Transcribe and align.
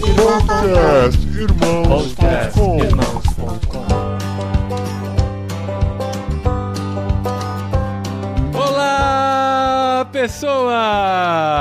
Podcast 0.00 0.16
Podcast 0.16 1.26
Irmãos.com 1.38 2.78
Irmãos.com 2.82 3.84
Olá, 8.58 10.06
pessoas! 10.10 11.52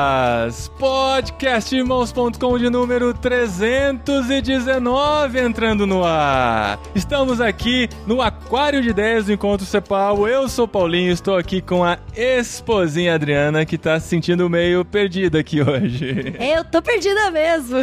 Podcastirmãos.com 0.83 2.59
de 2.59 2.69
número 2.69 3.13
319 3.13 5.39
entrando 5.39 5.87
no 5.87 6.03
ar. 6.03 6.77
Estamos 6.93 7.39
aqui 7.39 7.87
no 8.05 8.21
Aquário 8.21 8.81
de 8.81 8.89
Ideias 8.89 9.27
do 9.27 9.31
Encontro 9.31 9.65
Cepal. 9.65 10.27
Eu 10.27 10.49
sou 10.49 10.67
Paulinho, 10.67 11.13
estou 11.13 11.37
aqui 11.37 11.61
com 11.61 11.85
a 11.85 11.97
esposinha 12.13 13.15
Adriana, 13.15 13.65
que 13.65 13.77
tá 13.77 13.97
se 13.97 14.09
sentindo 14.09 14.49
meio 14.49 14.83
perdida 14.83 15.39
aqui 15.39 15.61
hoje. 15.61 16.35
Eu 16.37 16.65
tô 16.65 16.81
perdida 16.81 17.31
mesmo. 17.31 17.77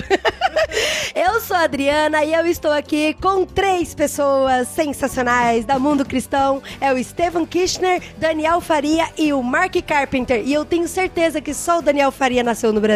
eu 1.17 1.41
sou 1.41 1.57
a 1.57 1.63
Adriana 1.63 2.23
e 2.23 2.35
eu 2.35 2.47
estou 2.47 2.71
aqui 2.71 3.15
com 3.15 3.47
três 3.47 3.95
pessoas 3.95 4.69
sensacionais 4.69 5.65
da 5.65 5.79
mundo 5.79 6.05
cristão. 6.05 6.63
É 6.79 6.93
o 6.93 6.99
Estevam 6.99 7.47
Kirchner, 7.47 8.03
Daniel 8.19 8.61
Faria 8.61 9.09
e 9.17 9.33
o 9.33 9.43
Mark 9.43 9.75
Carpenter. 9.87 10.43
E 10.45 10.53
eu 10.53 10.67
tenho 10.67 10.87
certeza 10.87 11.41
que 11.41 11.55
só 11.55 11.79
o 11.79 11.83
Daniel 11.83 12.13
Faria 12.13 12.43
nasceu 12.43 12.75
no 12.75 12.79
Brasil. 12.79 12.90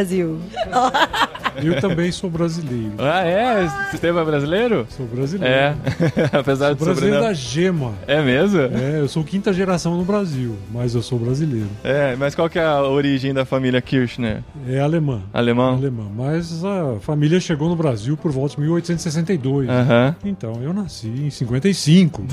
Eu 1.63 1.81
também 1.81 2.11
sou 2.11 2.29
brasileiro. 2.29 2.95
Ah, 2.99 3.25
é? 3.25 3.65
É 4.03 4.25
brasileiro? 4.25 4.87
Sou 4.91 5.07
brasileiro. 5.07 5.55
É, 5.55 5.75
apesar 6.33 6.69
Sou 6.69 6.75
de 6.75 6.85
brasileiro 6.85 6.95
sobrenome. 6.95 7.23
da 7.23 7.33
gema. 7.33 7.93
É 8.07 8.21
mesmo? 8.21 8.61
É, 8.61 9.01
eu 9.01 9.09
sou 9.09 9.23
quinta 9.23 9.53
geração 9.53 9.97
no 9.97 10.05
Brasil, 10.05 10.57
mas 10.73 10.95
eu 10.95 11.03
sou 11.03 11.19
brasileiro. 11.19 11.69
É, 11.85 12.17
mas 12.17 12.35
qual 12.35 12.49
que 12.49 12.59
é 12.59 12.65
a 12.65 12.83
origem 12.83 13.33
da 13.33 13.45
família 13.45 13.81
Kirchner? 13.81 14.43
É 14.69 14.81
alemã. 14.81 15.23
Alemão? 15.33 15.75
Alemã. 15.75 16.07
Mas 16.15 16.65
a 16.65 16.99
família 17.01 17.39
chegou 17.39 17.69
no 17.69 17.77
Brasil 17.77 18.17
por 18.17 18.33
volta 18.33 18.57
de 18.57 18.61
1862. 18.63 19.69
Aham. 19.69 20.17
Então, 20.25 20.61
eu 20.63 20.73
nasci 20.73 21.09
em 21.09 21.31
55. 21.31 22.25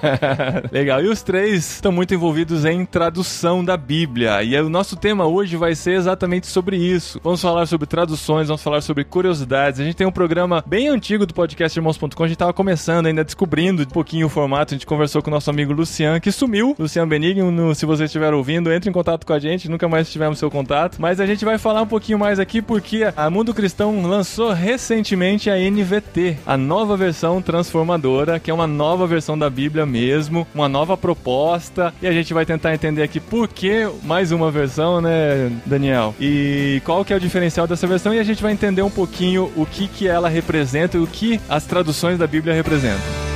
Legal. 0.72 1.02
E 1.02 1.08
os 1.08 1.22
três 1.22 1.74
estão 1.74 1.92
muito 1.92 2.14
envolvidos 2.14 2.64
em 2.64 2.84
tradução 2.84 3.64
da 3.64 3.76
Bíblia. 3.76 4.42
E 4.42 4.58
o 4.58 4.68
nosso 4.68 4.96
tema 4.96 5.26
hoje 5.26 5.56
vai 5.56 5.74
ser 5.74 5.92
exatamente 5.92 6.46
sobre 6.46 6.76
isso. 6.76 6.93
Vamos 7.22 7.40
falar 7.42 7.66
sobre 7.66 7.86
traduções, 7.86 8.46
vamos 8.48 8.62
falar 8.62 8.80
sobre 8.80 9.04
curiosidades. 9.04 9.80
A 9.80 9.84
gente 9.84 9.96
tem 9.96 10.06
um 10.06 10.12
programa 10.12 10.62
bem 10.66 10.88
antigo 10.88 11.26
do 11.26 11.34
podcast 11.34 11.78
Irmãos.com. 11.78 12.06
A 12.22 12.26
gente 12.26 12.34
estava 12.36 12.52
começando 12.52 13.06
ainda, 13.06 13.24
descobrindo 13.24 13.82
um 13.82 13.86
pouquinho 13.86 14.26
o 14.26 14.30
formato. 14.30 14.74
A 14.74 14.76
gente 14.76 14.86
conversou 14.86 15.22
com 15.22 15.30
o 15.30 15.34
nosso 15.34 15.50
amigo 15.50 15.72
Lucian, 15.72 16.20
que 16.20 16.30
sumiu. 16.30 16.74
Lucian 16.78 17.06
Benigno, 17.08 17.50
no- 17.50 17.74
se 17.74 17.84
você 17.86 18.04
estiver 18.04 18.32
ouvindo, 18.32 18.72
entre 18.72 18.88
em 18.88 18.92
contato 18.92 19.26
com 19.26 19.32
a 19.32 19.38
gente. 19.38 19.68
Nunca 19.68 19.88
mais 19.88 20.10
tivemos 20.10 20.38
seu 20.38 20.50
contato. 20.50 20.96
Mas 21.00 21.20
a 21.20 21.26
gente 21.26 21.44
vai 21.44 21.58
falar 21.58 21.82
um 21.82 21.86
pouquinho 21.86 22.18
mais 22.18 22.38
aqui 22.38 22.62
porque 22.62 23.04
a 23.16 23.28
Mundo 23.30 23.52
Cristão 23.52 24.02
lançou 24.06 24.52
recentemente 24.52 25.50
a 25.50 25.56
NVT, 25.58 26.36
a 26.46 26.56
nova 26.56 26.96
versão 26.96 27.42
transformadora, 27.42 28.38
que 28.38 28.50
é 28.50 28.54
uma 28.54 28.66
nova 28.66 29.06
versão 29.06 29.36
da 29.38 29.50
Bíblia 29.50 29.84
mesmo, 29.86 30.46
uma 30.54 30.68
nova 30.68 30.96
proposta. 30.96 31.92
E 32.00 32.06
a 32.06 32.12
gente 32.12 32.32
vai 32.34 32.44
tentar 32.46 32.74
entender 32.74 33.02
aqui 33.02 33.18
por 33.20 33.48
que 33.48 33.88
mais 34.02 34.30
uma 34.32 34.50
versão, 34.50 35.00
né, 35.00 35.50
Daniel? 35.66 36.14
E 36.20 36.80
qual 36.84 37.04
que 37.04 37.12
é 37.12 37.16
o 37.16 37.20
diferencial 37.20 37.66
dessa 37.66 37.86
versão 37.86 38.14
e 38.14 38.18
a 38.18 38.24
gente 38.24 38.42
vai 38.42 38.52
entender 38.52 38.82
um 38.82 38.90
pouquinho 38.90 39.50
o 39.56 39.64
que 39.64 39.88
que 39.88 40.06
ela 40.06 40.28
representa 40.28 40.96
e 40.96 41.00
o 41.00 41.06
que 41.06 41.40
as 41.48 41.64
traduções 41.64 42.18
da 42.18 42.26
Bíblia 42.26 42.54
representam. 42.54 43.33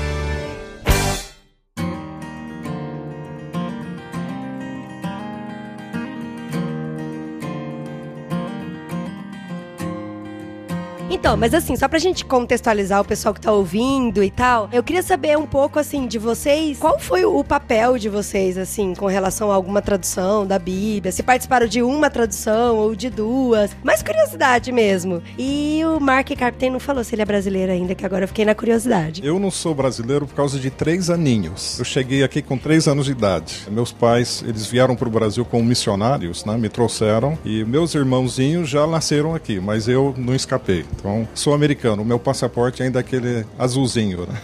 Então, 11.29 11.37
mas 11.37 11.53
assim, 11.53 11.77
só 11.77 11.87
pra 11.87 11.99
gente 11.99 12.25
contextualizar 12.25 13.03
o 13.03 13.05
pessoal 13.05 13.35
que 13.35 13.41
tá 13.43 13.53
ouvindo 13.53 14.25
e 14.25 14.31
tal, 14.31 14.67
eu 14.73 14.83
queria 14.83 15.03
saber 15.03 15.37
um 15.37 15.45
pouco, 15.45 15.79
assim, 15.79 16.07
de 16.07 16.19
vocês, 16.19 16.79
qual 16.79 16.99
foi 16.99 17.27
o 17.27 17.45
papel 17.45 17.99
de 17.99 18.09
vocês, 18.09 18.57
assim, 18.57 18.95
com 18.95 19.05
relação 19.05 19.51
a 19.51 19.55
alguma 19.55 19.83
tradução 19.83 20.47
da 20.47 20.59
Bíblia? 20.59 21.13
Se 21.13 21.23
participaram 21.23 21.67
de 21.67 21.83
uma 21.83 22.09
tradução 22.09 22.79
ou 22.79 22.95
de 22.95 23.11
duas? 23.11 23.77
Mais 23.85 24.03
curiosidade 24.03 24.73
mesmo. 24.73 25.23
E 25.39 25.83
o 25.85 26.01
Mark 26.01 26.31
Carpenter 26.35 26.73
não 26.73 26.81
falou 26.81 27.05
se 27.05 27.15
ele 27.15 27.21
é 27.21 27.27
brasileiro 27.27 27.73
ainda, 27.73 27.95
que 27.95 28.07
agora 28.07 28.25
eu 28.25 28.29
fiquei 28.29 28.47
na 28.47 28.55
curiosidade. 28.55 29.21
Eu 29.23 29.39
não 29.39 29.51
sou 29.51 29.75
brasileiro 29.75 30.27
por 30.27 30.35
causa 30.35 30.59
de 30.59 30.71
três 30.71 31.11
aninhos. 31.11 31.79
Eu 31.79 31.85
cheguei 31.85 32.25
aqui 32.25 32.41
com 32.41 32.57
três 32.57 32.89
anos 32.89 33.05
de 33.05 33.13
idade. 33.13 33.67
Meus 33.71 33.93
pais, 33.93 34.43
eles 34.49 34.67
vieram 34.67 34.97
para 34.97 35.09
o 35.09 35.11
Brasil 35.11 35.45
como 35.45 35.63
missionários, 35.63 36.47
né? 36.47 36.57
Me 36.57 36.71
trouxeram. 36.71 37.39
E 37.45 37.67
meus 37.67 37.95
irmãozinhos 37.95 38.67
já 38.67 38.87
nasceram 38.87 39.35
aqui, 39.35 39.61
mas 39.61 39.89
eu 39.89 40.15
não 40.17 40.35
escapei. 40.35 40.87
Então, 40.97 41.18
sou 41.35 41.55
americano. 41.55 42.03
O 42.03 42.05
meu 42.05 42.19
passaporte 42.19 42.83
ainda 42.83 42.99
é 42.99 43.01
aquele 43.01 43.45
azulzinho, 43.59 44.27
né? 44.27 44.35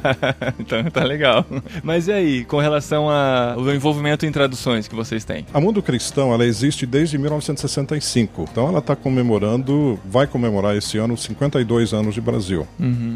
então 0.58 0.82
tá 0.90 1.04
legal. 1.04 1.44
Mas 1.82 2.08
e 2.08 2.12
aí, 2.12 2.44
com 2.44 2.58
relação 2.58 3.08
ao 3.08 3.72
envolvimento 3.74 4.26
em 4.26 4.32
traduções 4.32 4.86
que 4.88 4.94
vocês 4.94 5.24
têm? 5.24 5.46
A 5.52 5.60
Mundo 5.60 5.82
Cristão, 5.82 6.32
ela 6.32 6.44
existe 6.44 6.86
desde 6.86 7.18
1965. 7.18 8.46
Então 8.50 8.68
ela 8.68 8.78
está 8.78 8.94
comemorando, 8.94 9.98
vai 10.04 10.26
comemorar 10.26 10.76
esse 10.76 10.98
ano 10.98 11.16
52 11.16 11.92
anos 11.92 12.14
de 12.14 12.20
Brasil. 12.20 12.66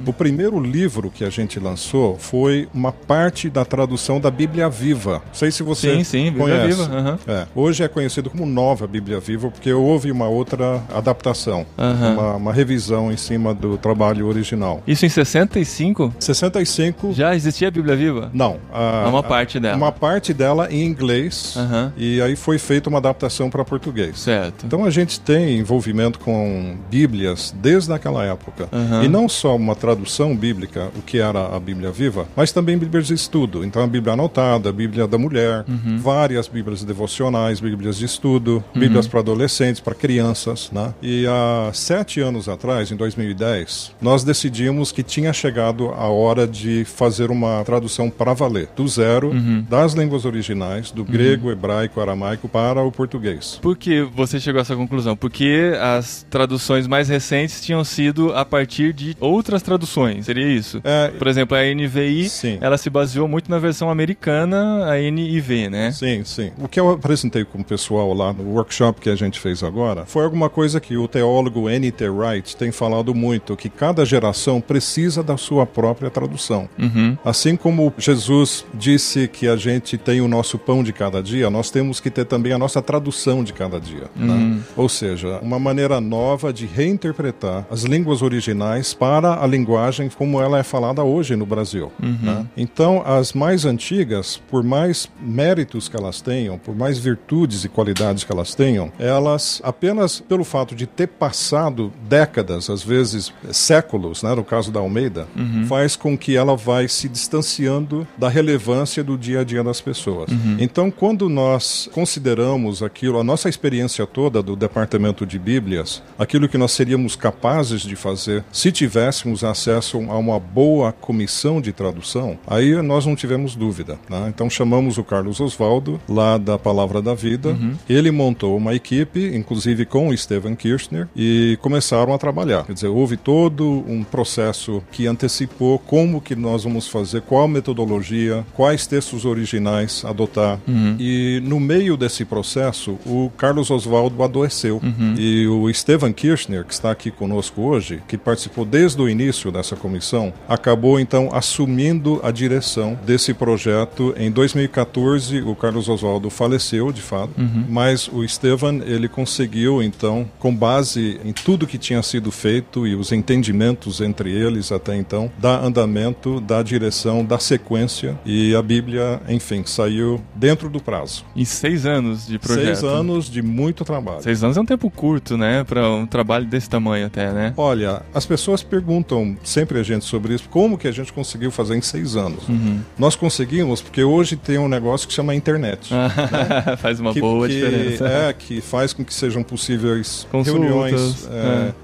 O 0.06 0.12
primeiro 0.12 0.60
livro 0.60 1.10
que 1.10 1.24
a 1.24 1.30
gente 1.30 1.58
lançou 1.60 2.16
foi 2.18 2.68
uma 2.74 2.92
parte 2.92 3.48
da 3.50 3.64
tradução 3.64 4.20
da 4.20 4.30
Bíblia 4.30 4.68
Viva. 4.68 5.22
Não 5.26 5.34
sei 5.34 5.50
se 5.50 5.62
você 5.62 5.96
Sim, 5.96 6.04
sim, 6.04 6.24
Bíblia 6.30 6.58
conhece. 6.58 6.66
Viva, 6.66 6.96
aham. 6.96 7.18
É. 7.26 7.46
Hoje 7.54 7.82
é 7.82 7.88
conhecido 7.88 8.30
como 8.30 8.46
Nova 8.46 8.86
Bíblia 8.86 9.20
Viva 9.20 9.50
porque 9.50 9.72
houve 9.72 10.10
uma 10.10 10.28
outra 10.28 10.82
adaptação, 10.94 11.66
Aham. 11.78 12.12
uma, 12.14 12.36
uma 12.36 12.52
revisão 12.52 12.97
em 13.12 13.16
cima 13.16 13.54
do 13.54 13.76
trabalho 13.78 14.26
original. 14.26 14.82
Isso 14.86 15.06
em 15.06 15.08
65? 15.08 16.12
65 16.18 17.12
Já 17.12 17.34
existia 17.34 17.68
a 17.68 17.70
Bíblia 17.70 17.96
Viva? 17.96 18.30
não, 18.34 18.56
a- 18.72 19.06
Uma 19.08 19.22
parte 19.22 19.58
dela. 19.60 19.76
Uma 19.76 19.92
parte 19.92 20.34
dela 20.34 20.68
em 20.70 20.84
inglês 20.84 21.54
Aham. 21.56 21.92
e 21.96 22.20
aí 22.20 22.34
foi 22.36 22.58
feita 22.58 22.88
uma 22.88 22.98
adaptação 22.98 23.48
para 23.50 23.64
português. 23.64 24.18
Certo. 24.18 24.66
Então 24.66 24.84
a 24.84 24.90
gente 24.90 25.20
tem 25.20 25.58
envolvimento 25.58 26.18
com 26.18 26.76
Bíblias 26.90 27.54
desde 27.60 27.92
aquela 27.92 28.24
época. 28.24 28.68
Aham. 28.72 29.04
E 29.04 29.08
não 29.08 29.28
só 29.28 29.54
uma 29.56 29.74
tradução 29.74 30.36
bíblica, 30.36 30.88
o 30.96 31.02
que 31.02 31.18
era 31.18 31.54
a 31.54 31.60
Bíblia 31.60 31.90
viva, 31.90 32.26
mas 32.36 32.52
também 32.52 32.76
Bíblias 32.78 33.06
de 33.06 33.14
estudo. 33.14 33.64
Então 33.64 33.82
a 33.82 33.86
Bíblia 33.86 34.12
anotada, 34.14 34.68
a 34.68 34.72
Bíblia 34.72 35.06
da 35.06 35.18
mulher, 35.18 35.64
Uhum. 35.68 35.98
várias 35.98 36.48
Bíblias 36.48 36.84
devocionais, 36.84 37.60
Bíblias 37.60 37.96
de 37.96 38.04
estudo, 38.04 38.62
Bíblias 38.74 39.04
Uhum. 39.06 39.10
para 39.10 39.20
adolescentes, 39.20 39.80
para 39.80 39.94
crianças. 39.94 40.70
Né? 40.72 40.92
E 41.02 41.26
há 41.26 41.70
sete 41.72 42.20
anos 42.20 42.48
atrás, 42.48 42.77
em 42.90 42.96
2010, 42.96 43.92
nós 44.00 44.24
decidimos 44.24 44.90
que 44.92 45.02
tinha 45.02 45.32
chegado 45.32 45.88
a 45.90 46.08
hora 46.08 46.46
de 46.46 46.84
fazer 46.84 47.30
uma 47.30 47.62
tradução 47.64 48.08
para 48.10 48.32
valer, 48.32 48.68
do 48.76 48.86
zero, 48.88 49.28
Uhum. 49.30 49.64
das 49.68 49.92
línguas 49.92 50.24
originais, 50.24 50.90
do 50.90 51.04
grego, 51.04 51.50
hebraico, 51.50 52.00
aramaico, 52.00 52.48
para 52.48 52.82
o 52.82 52.90
português. 52.92 53.58
Por 53.60 53.76
que 53.76 54.02
você 54.02 54.38
chegou 54.40 54.58
a 54.58 54.62
essa 54.62 54.74
conclusão? 54.76 55.16
Porque 55.16 55.72
as 55.80 56.26
traduções 56.30 56.86
mais 56.86 57.08
recentes 57.08 57.60
tinham 57.60 57.84
sido 57.84 58.32
a 58.34 58.44
partir 58.44 58.92
de 58.92 59.16
outras 59.20 59.62
traduções, 59.62 60.26
seria 60.26 60.46
isso? 60.48 60.80
É, 60.84 61.08
Por 61.08 61.26
exemplo, 61.26 61.56
a 61.56 61.62
NVI, 61.62 62.28
Sim. 62.28 62.58
ela 62.60 62.78
se 62.78 62.88
baseou 62.90 63.26
muito 63.28 63.50
na 63.50 63.58
versão 63.58 63.90
americana, 63.90 64.86
a 64.90 64.98
NIV, 65.10 65.68
né? 65.70 65.90
Sim, 65.92 66.22
sim. 66.24 66.50
O 66.58 66.68
que 66.68 66.78
eu 66.80 66.90
apresentei 66.90 67.44
com 67.44 67.60
o 67.60 67.64
pessoal 67.64 68.12
lá 68.14 68.32
no 68.32 68.44
workshop 68.54 69.00
que 69.00 69.10
a 69.10 69.16
gente 69.16 69.38
fez 69.40 69.62
agora 69.62 70.04
foi 70.06 70.24
alguma 70.24 70.48
coisa 70.48 70.80
que 70.80 70.96
o 70.96 71.06
teólogo 71.08 71.68
N.T. 71.68 72.08
Wright 72.08 72.56
tem 72.56 72.67
falado 72.72 73.14
muito, 73.14 73.56
que 73.56 73.68
cada 73.68 74.04
geração 74.04 74.60
precisa 74.60 75.22
da 75.22 75.36
sua 75.36 75.66
própria 75.66 76.10
tradução. 76.10 76.68
Uhum. 76.78 77.16
Assim 77.24 77.56
como 77.56 77.92
Jesus 77.98 78.64
disse 78.74 79.28
que 79.28 79.48
a 79.48 79.56
gente 79.56 79.96
tem 79.96 80.20
o 80.20 80.28
nosso 80.28 80.58
pão 80.58 80.82
de 80.82 80.92
cada 80.92 81.22
dia, 81.22 81.50
nós 81.50 81.70
temos 81.70 82.00
que 82.00 82.10
ter 82.10 82.24
também 82.24 82.52
a 82.52 82.58
nossa 82.58 82.80
tradução 82.82 83.44
de 83.44 83.52
cada 83.52 83.80
dia. 83.80 84.08
né? 84.16 84.60
Ou 84.76 84.88
seja, 84.88 85.38
uma 85.40 85.58
maneira 85.58 86.00
nova 86.00 86.52
de 86.52 86.66
reinterpretar 86.66 87.66
as 87.70 87.82
línguas 87.82 88.22
originais 88.22 88.94
para 88.94 89.42
a 89.42 89.46
linguagem 89.46 90.08
como 90.08 90.40
ela 90.40 90.58
é 90.58 90.62
falada 90.62 91.02
hoje 91.02 91.36
no 91.36 91.46
Brasil. 91.46 91.92
né? 92.00 92.46
Então, 92.56 93.02
as 93.04 93.32
mais 93.32 93.64
antigas, 93.64 94.40
por 94.50 94.62
mais 94.62 95.08
méritos 95.20 95.88
que 95.88 95.96
elas 95.96 96.20
tenham, 96.20 96.58
por 96.58 96.74
mais 96.74 96.98
virtudes 96.98 97.64
e 97.64 97.68
qualidades 97.68 98.24
que 98.24 98.32
elas 98.32 98.54
tenham, 98.54 98.90
elas 98.98 99.60
apenas 99.64 100.20
pelo 100.20 100.44
fato 100.44 100.74
de 100.74 100.86
ter 100.86 101.06
passado 101.06 101.92
décadas, 102.08 102.57
às 102.70 102.82
vezes 102.82 103.32
séculos, 103.52 104.22
né, 104.22 104.34
no 104.34 104.44
caso 104.44 104.70
da 104.70 104.80
Almeida, 104.80 105.26
faz 105.68 105.96
com 105.96 106.16
que 106.16 106.36
ela 106.36 106.56
vai 106.56 106.88
se 106.88 107.08
distanciando 107.08 108.06
da 108.16 108.28
relevância 108.28 109.02
do 109.04 109.16
dia 109.18 109.40
a 109.40 109.44
dia 109.44 109.62
das 109.62 109.80
pessoas. 109.80 110.30
Então, 110.58 110.90
quando 110.90 111.28
nós 111.28 111.88
consideramos 111.92 112.82
aquilo, 112.82 113.18
a 113.18 113.24
nossa 113.24 113.48
experiência 113.48 114.06
toda 114.06 114.42
do 114.42 114.56
departamento 114.56 115.24
de 115.26 115.38
Bíblias, 115.38 116.02
aquilo 116.18 116.48
que 116.48 116.56
nós 116.58 116.72
seríamos 116.72 117.14
capazes 117.16 117.82
de 117.82 117.94
fazer 117.96 118.44
se 118.52 118.72
tivéssemos 118.72 119.44
acesso 119.44 119.98
a 120.10 120.16
uma 120.16 120.38
boa 120.40 120.92
comissão 120.92 121.60
de 121.60 121.72
tradução, 121.72 122.38
aí 122.46 122.80
nós 122.82 123.04
não 123.06 123.14
tivemos 123.14 123.54
dúvida. 123.54 123.98
né? 124.08 124.26
Então 124.28 124.48
chamamos 124.48 124.98
o 124.98 125.04
Carlos 125.04 125.40
Oswaldo, 125.40 126.00
lá 126.08 126.38
da 126.38 126.58
Palavra 126.58 127.02
da 127.02 127.14
Vida. 127.14 127.56
Ele 127.88 128.10
montou 128.10 128.56
uma 128.56 128.74
equipe, 128.74 129.34
inclusive 129.34 129.84
com 129.84 130.08
o 130.08 130.16
Steven 130.16 130.54
Kirchner, 130.54 131.08
e 131.16 131.58
começaram 131.60 132.12
a 132.14 132.18
trabalhar 132.18 132.47
trabalhar. 132.48 132.64
Quer 132.64 132.72
dizer, 132.72 132.88
houve 132.88 133.16
todo 133.16 133.84
um 133.86 134.02
processo 134.02 134.82
que 134.90 135.06
antecipou 135.06 135.78
como 135.78 136.20
que 136.20 136.34
nós 136.34 136.64
vamos 136.64 136.88
fazer, 136.88 137.20
qual 137.22 137.46
metodologia, 137.46 138.44
quais 138.54 138.86
textos 138.86 139.24
originais 139.24 140.04
adotar. 140.04 140.58
Uhum. 140.66 140.96
E 140.98 141.40
no 141.44 141.60
meio 141.60 141.96
desse 141.96 142.24
processo, 142.24 142.98
o 143.04 143.30
Carlos 143.36 143.70
Oswaldo 143.70 144.22
adoeceu. 144.22 144.80
E 145.18 145.46
o 145.46 145.72
Stefan 145.72 146.12
Kirchner, 146.12 146.64
que 146.64 146.72
está 146.72 146.90
aqui 146.90 147.10
conosco 147.10 147.62
hoje, 147.62 148.02
que 148.08 148.16
participou 148.16 148.64
desde 148.64 149.00
o 149.00 149.08
início 149.08 149.50
dessa 149.52 149.76
comissão, 149.76 150.32
acabou 150.48 150.98
então 150.98 151.28
assumindo 151.32 152.20
a 152.22 152.30
direção 152.30 152.98
desse 153.04 153.34
projeto. 153.34 154.14
Em 154.16 154.30
2014, 154.30 155.42
o 155.42 155.54
Carlos 155.54 155.88
Oswaldo 155.88 156.30
faleceu, 156.30 156.92
de 156.92 157.02
fato, 157.02 157.32
mas 157.68 158.08
o 158.08 158.26
Stefan, 158.26 158.80
ele 158.86 159.08
conseguiu 159.08 159.82
então, 159.82 160.28
com 160.38 160.54
base 160.54 161.20
em 161.24 161.32
tudo 161.32 161.66
que 161.66 161.78
tinha 161.78 162.02
sido 162.02 162.30
feito 162.38 162.86
e 162.86 162.94
os 162.94 163.10
entendimentos 163.12 164.00
entre 164.00 164.30
eles 164.30 164.70
até 164.70 164.96
então, 164.96 165.30
dar 165.38 165.62
andamento, 165.64 166.40
dar 166.40 166.62
direção, 166.62 167.24
dar 167.24 167.40
sequência 167.40 168.18
e 168.24 168.54
a 168.54 168.62
Bíblia, 168.62 169.20
enfim, 169.28 169.62
saiu 169.66 170.20
dentro 170.34 170.68
do 170.70 170.80
prazo. 170.80 171.24
Em 171.34 171.44
seis 171.44 171.84
anos 171.84 172.26
de 172.26 172.38
projeto. 172.38 172.64
Seis 172.64 172.84
anos 172.84 173.28
de 173.30 173.42
muito 173.42 173.84
trabalho. 173.84 174.22
Seis 174.22 174.42
anos 174.44 174.56
é 174.56 174.60
um 174.60 174.64
tempo 174.66 174.90
curto, 174.90 175.36
né? 175.36 175.64
Pra 175.64 175.90
um 175.90 176.06
trabalho 176.06 176.46
desse 176.46 176.68
tamanho 176.70 177.06
até, 177.06 177.32
né? 177.32 177.52
Olha, 177.56 178.02
as 178.14 178.24
pessoas 178.24 178.62
perguntam 178.62 179.36
sempre 179.42 179.78
a 179.80 179.82
gente 179.82 180.04
sobre 180.04 180.34
isso, 180.34 180.48
como 180.48 180.78
que 180.78 180.86
a 180.86 180.92
gente 180.92 181.12
conseguiu 181.12 181.50
fazer 181.50 181.76
em 181.76 181.82
seis 181.82 182.14
anos? 182.16 182.48
Uhum. 182.48 182.80
Nós 182.98 183.16
conseguimos 183.16 183.80
porque 183.82 184.02
hoje 184.02 184.36
tem 184.36 184.58
um 184.58 184.68
negócio 184.68 185.08
que 185.08 185.14
chama 185.14 185.34
internet. 185.34 185.90
Faz 186.78 187.00
uma 187.00 187.12
que, 187.12 187.20
boa 187.20 187.48
que- 187.48 187.54
diferença. 187.54 188.06
É, 188.06 188.32
que 188.32 188.60
faz 188.60 188.92
com 188.92 189.04
que 189.04 189.12
sejam 189.12 189.42
possíveis 189.42 190.26
Consultas, 190.30 190.62
reuniões, 190.62 191.28
é, 191.30 191.68
é. 191.68 191.74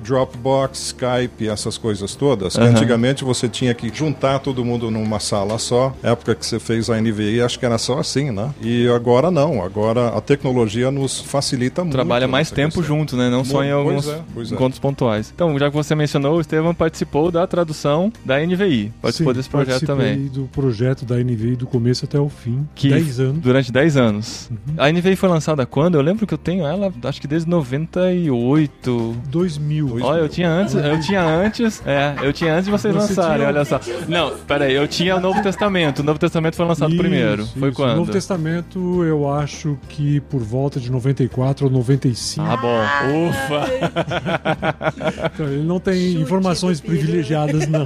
Dropbox, 0.44 0.78
Skype, 0.88 1.48
essas 1.48 1.78
coisas 1.78 2.14
todas. 2.14 2.56
Aham. 2.56 2.68
Antigamente 2.68 3.24
você 3.24 3.48
tinha 3.48 3.72
que 3.72 3.90
juntar 3.92 4.38
todo 4.40 4.64
mundo 4.64 4.90
numa 4.90 5.18
sala 5.18 5.58
só. 5.58 5.94
Época 6.02 6.34
que 6.34 6.44
você 6.44 6.60
fez 6.60 6.90
a 6.90 7.00
NVI, 7.00 7.40
acho 7.40 7.58
que 7.58 7.64
era 7.64 7.78
só 7.78 7.98
assim, 7.98 8.30
né? 8.30 8.50
E 8.60 8.86
agora 8.88 9.30
não. 9.30 9.62
Agora 9.62 10.08
a 10.08 10.20
tecnologia 10.20 10.90
nos 10.90 11.20
facilita 11.20 11.82
muito. 11.82 11.94
Trabalha 11.94 12.28
mais 12.28 12.48
nessa 12.48 12.54
tempo 12.54 12.76
questão. 12.80 12.98
junto, 12.98 13.16
né? 13.16 13.30
Não 13.30 13.44
só 13.44 13.64
em 13.64 13.70
Pois 13.70 13.72
alguns 13.72 14.08
é, 14.08 14.20
pois 14.34 14.52
é. 14.52 14.54
encontros 14.54 14.78
pontuais. 14.78 15.32
Então, 15.34 15.58
já 15.58 15.70
que 15.70 15.76
você 15.76 15.94
mencionou, 15.94 16.36
o 16.36 16.40
Estevam 16.40 16.74
participou 16.74 17.30
da 17.30 17.46
tradução 17.46 18.12
da 18.24 18.38
NVI. 18.38 18.92
Participou 19.00 19.32
Sim, 19.32 19.36
desse 19.38 19.48
projeto 19.48 19.86
também. 19.86 20.26
do 20.26 20.44
projeto 20.52 21.04
da 21.06 21.16
NVI 21.16 21.56
do 21.56 21.66
começo 21.66 22.04
até 22.04 22.18
o 22.20 22.28
fim. 22.28 22.66
Que 22.74 22.88
10 22.90 23.20
anos. 23.20 23.38
Durante 23.42 23.72
10 23.72 23.96
anos. 23.96 24.50
Uhum. 24.50 24.74
A 24.76 24.90
NVI 24.92 25.16
foi 25.16 25.28
lançada 25.28 25.64
quando? 25.64 25.94
Eu 25.94 26.02
lembro 26.02 26.26
que 26.26 26.34
eu 26.34 26.38
tenho 26.38 26.66
ela, 26.66 26.92
acho 27.04 27.20
que 27.20 27.26
desde 27.26 27.48
98. 27.48 29.16
2000. 29.28 29.98
Olha, 30.02 30.20
eu 30.20 30.28
tinha 30.34 30.50
antes, 30.50 30.74
eu 30.74 31.00
tinha 31.00 31.22
antes, 31.22 31.82
é, 31.86 32.14
eu 32.22 32.32
tinha 32.32 32.52
antes 32.54 32.64
de 32.66 32.70
vocês 32.70 32.94
Você 32.94 33.08
lançarem, 33.14 33.36
tinha- 33.38 33.48
olha 33.48 33.64
só. 33.64 33.80
Não, 34.08 34.36
peraí, 34.46 34.74
eu 34.74 34.86
tinha 34.88 35.16
o 35.16 35.20
Novo 35.20 35.42
Testamento. 35.42 36.00
O 36.00 36.02
Novo 36.02 36.18
Testamento 36.18 36.56
foi 36.56 36.66
lançado 36.66 36.90
Isso, 36.92 37.00
primeiro. 37.00 37.46
Foi 37.46 37.68
isso. 37.68 37.76
quando? 37.76 37.92
O 37.92 37.96
Novo 37.96 38.12
Testamento, 38.12 39.04
eu 39.04 39.32
acho 39.32 39.78
que 39.88 40.20
por 40.20 40.40
volta 40.42 40.78
de 40.80 40.90
94 40.90 41.66
ou 41.66 41.72
95. 41.72 42.46
Ah, 42.46 42.56
bom. 42.56 43.28
Ufa! 43.28 43.64
Então, 45.34 45.46
ele 45.46 45.62
não 45.64 45.80
tem 45.80 45.94
Chute 46.12 46.22
informações 46.22 46.80
privilegiadas, 46.80 47.66
não. 47.68 47.84